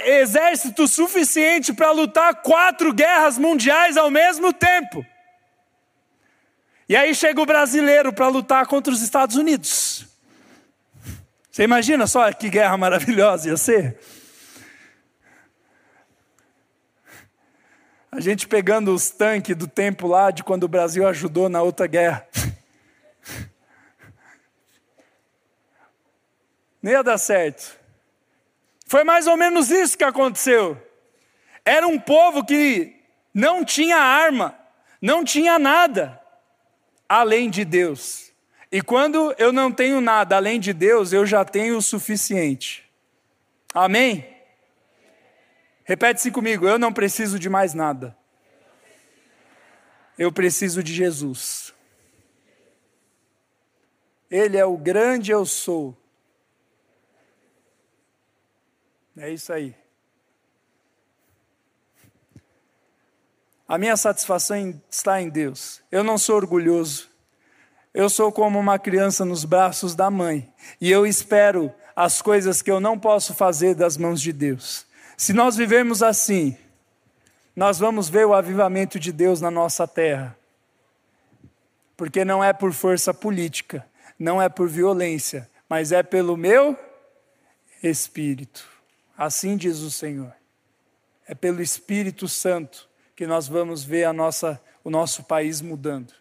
exército 0.05 0.87
suficiente 0.87 1.73
para 1.73 1.91
lutar 1.91 2.41
quatro 2.41 2.93
guerras 2.93 3.37
mundiais 3.37 3.97
ao 3.97 4.09
mesmo 4.09 4.53
tempo. 4.53 5.05
E 6.87 6.95
aí 6.95 7.15
chega 7.15 7.41
o 7.41 7.45
brasileiro 7.45 8.13
para 8.13 8.27
lutar 8.27 8.67
contra 8.67 8.93
os 8.93 9.01
Estados 9.01 9.35
Unidos. 9.35 10.05
Você 11.51 11.63
imagina 11.63 12.05
só 12.05 12.31
que 12.31 12.49
guerra 12.49 12.77
maravilhosa 12.77 13.49
ia 13.49 13.57
ser? 13.57 13.97
A 18.11 18.19
gente 18.21 18.47
pegando 18.47 18.93
os 18.93 19.09
tanques 19.09 19.55
do 19.55 19.67
tempo 19.67 20.07
lá 20.07 20.31
de 20.31 20.43
quando 20.43 20.63
o 20.63 20.69
Brasil 20.69 21.07
ajudou 21.07 21.49
na 21.49 21.61
outra 21.61 21.85
guerra. 21.87 22.25
Nem 26.81 26.93
ia 26.93 27.03
dar 27.03 27.17
certo. 27.17 27.84
Foi 28.85 29.03
mais 29.03 29.27
ou 29.27 29.35
menos 29.35 29.71
isso 29.71 29.97
que 29.97 30.03
aconteceu. 30.03 30.81
Era 31.63 31.87
um 31.87 31.99
povo 31.99 32.45
que 32.45 32.95
não 33.33 33.65
tinha 33.65 33.97
arma, 33.97 34.57
não 35.01 35.23
tinha 35.23 35.57
nada 35.57 36.21
além 37.09 37.49
de 37.49 37.65
Deus. 37.65 38.31
E 38.71 38.81
quando 38.81 39.33
eu 39.37 39.51
não 39.51 39.71
tenho 39.71 39.99
nada 40.01 40.35
além 40.35 40.59
de 40.59 40.73
Deus, 40.73 41.13
eu 41.13 41.25
já 41.25 41.43
tenho 41.43 41.77
o 41.77 41.81
suficiente. 41.81 42.89
Amém? 43.73 44.35
Repete-se 45.83 46.31
comigo: 46.31 46.67
eu 46.67 46.77
não 46.77 46.93
preciso 46.93 47.39
de 47.39 47.49
mais 47.49 47.73
nada. 47.73 48.15
Eu 50.17 50.31
preciso 50.31 50.81
de 50.81 50.93
Jesus. 50.93 51.73
Ele 54.29 54.57
é 54.57 54.65
o 54.65 54.77
grande 54.77 55.31
eu 55.31 55.45
sou. 55.45 55.95
É 59.17 59.31
isso 59.31 59.53
aí. 59.53 59.75
A 63.67 63.77
minha 63.77 63.97
satisfação 63.97 64.79
está 64.89 65.21
em 65.21 65.29
Deus. 65.29 65.81
Eu 65.91 66.03
não 66.03 66.17
sou 66.17 66.35
orgulhoso. 66.35 67.09
Eu 67.93 68.09
sou 68.09 68.31
como 68.31 68.59
uma 68.59 68.77
criança 68.77 69.25
nos 69.25 69.43
braços 69.45 69.95
da 69.95 70.11
mãe. 70.11 70.53
E 70.79 70.91
eu 70.91 71.07
espero 71.07 71.73
as 71.95 72.21
coisas 72.21 72.61
que 72.61 72.69
eu 72.69 72.79
não 72.79 72.99
posso 72.99 73.33
fazer 73.33 73.73
das 73.73 73.97
mãos 73.97 74.21
de 74.21 74.33
Deus. 74.33 74.85
Se 75.17 75.31
nós 75.31 75.55
vivemos 75.55 76.03
assim, 76.03 76.57
nós 77.55 77.79
vamos 77.79 78.09
ver 78.09 78.27
o 78.27 78.33
avivamento 78.33 78.99
de 78.99 79.11
Deus 79.13 79.39
na 79.39 79.49
nossa 79.49 79.87
terra. 79.87 80.37
Porque 81.95 82.25
não 82.25 82.43
é 82.43 82.51
por 82.51 82.73
força 82.73 83.13
política, 83.13 83.85
não 84.19 84.41
é 84.41 84.49
por 84.49 84.67
violência, 84.67 85.49
mas 85.69 85.93
é 85.93 86.03
pelo 86.03 86.35
meu 86.35 86.77
espírito. 87.81 88.74
Assim 89.17 89.55
diz 89.55 89.79
o 89.79 89.91
Senhor. 89.91 90.33
É 91.27 91.33
pelo 91.33 91.61
Espírito 91.61 92.27
Santo 92.27 92.89
que 93.15 93.25
nós 93.25 93.47
vamos 93.47 93.83
ver 93.83 94.03
a 94.03 94.13
nossa, 94.13 94.61
o 94.83 94.89
nosso 94.89 95.23
país 95.23 95.61
mudando. 95.61 96.13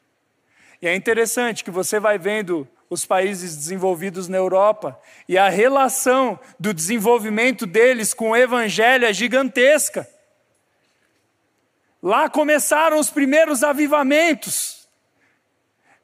E 0.81 0.87
é 0.87 0.95
interessante 0.95 1.65
que 1.65 1.71
você 1.71 1.99
vai 1.99 2.19
vendo 2.19 2.69
os 2.89 3.05
países 3.05 3.57
desenvolvidos 3.57 4.29
na 4.29 4.37
Europa, 4.37 5.01
e 5.29 5.37
a 5.37 5.49
relação 5.49 6.39
do 6.61 6.73
desenvolvimento 6.73 7.67
deles 7.67 8.15
com 8.15 8.31
o 8.31 8.37
evangelho 8.37 9.05
é 9.05 9.13
gigantesca. 9.13 10.09
Lá 12.03 12.29
começaram 12.29 12.99
os 12.99 13.11
primeiros 13.11 13.65
avivamentos. 13.65 14.87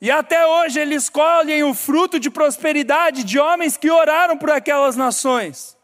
E 0.00 0.10
até 0.10 0.46
hoje 0.46 0.80
eles 0.80 1.10
colhem 1.10 1.62
o 1.62 1.74
fruto 1.74 2.18
de 2.18 2.30
prosperidade 2.30 3.22
de 3.22 3.38
homens 3.38 3.76
que 3.76 3.90
oraram 3.90 4.36
por 4.36 4.50
aquelas 4.50 4.96
nações. 4.96 5.76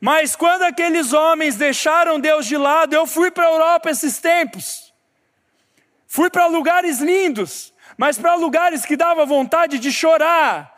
Mas 0.00 0.34
quando 0.34 0.62
aqueles 0.62 1.12
homens 1.12 1.56
deixaram 1.56 2.18
Deus 2.18 2.46
de 2.46 2.56
lado, 2.56 2.94
eu 2.94 3.06
fui 3.06 3.30
para 3.30 3.46
a 3.46 3.50
Europa 3.50 3.90
esses 3.90 4.18
tempos. 4.18 4.94
Fui 6.06 6.30
para 6.30 6.46
lugares 6.46 7.00
lindos, 7.00 7.72
mas 7.98 8.18
para 8.18 8.34
lugares 8.34 8.86
que 8.86 8.96
dava 8.96 9.26
vontade 9.26 9.78
de 9.78 9.92
chorar, 9.92 10.74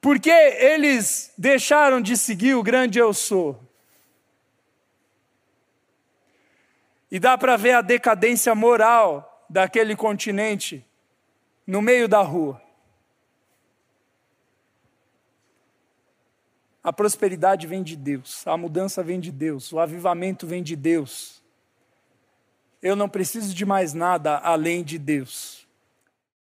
porque 0.00 0.30
eles 0.30 1.32
deixaram 1.36 2.00
de 2.00 2.16
seguir 2.16 2.54
o 2.54 2.62
grande 2.62 2.98
eu 2.98 3.12
sou. 3.12 3.62
E 7.10 7.20
dá 7.20 7.36
para 7.36 7.56
ver 7.56 7.72
a 7.72 7.82
decadência 7.82 8.54
moral 8.54 9.46
daquele 9.48 9.94
continente 9.94 10.84
no 11.66 11.80
meio 11.82 12.08
da 12.08 12.22
rua. 12.22 12.67
A 16.88 16.92
prosperidade 16.92 17.66
vem 17.66 17.82
de 17.82 17.94
Deus, 17.94 18.46
a 18.46 18.56
mudança 18.56 19.02
vem 19.02 19.20
de 19.20 19.30
Deus, 19.30 19.74
o 19.74 19.78
avivamento 19.78 20.46
vem 20.46 20.62
de 20.62 20.74
Deus. 20.74 21.42
Eu 22.80 22.96
não 22.96 23.10
preciso 23.10 23.52
de 23.52 23.66
mais 23.66 23.92
nada 23.92 24.38
além 24.38 24.82
de 24.82 24.98
Deus. 24.98 25.57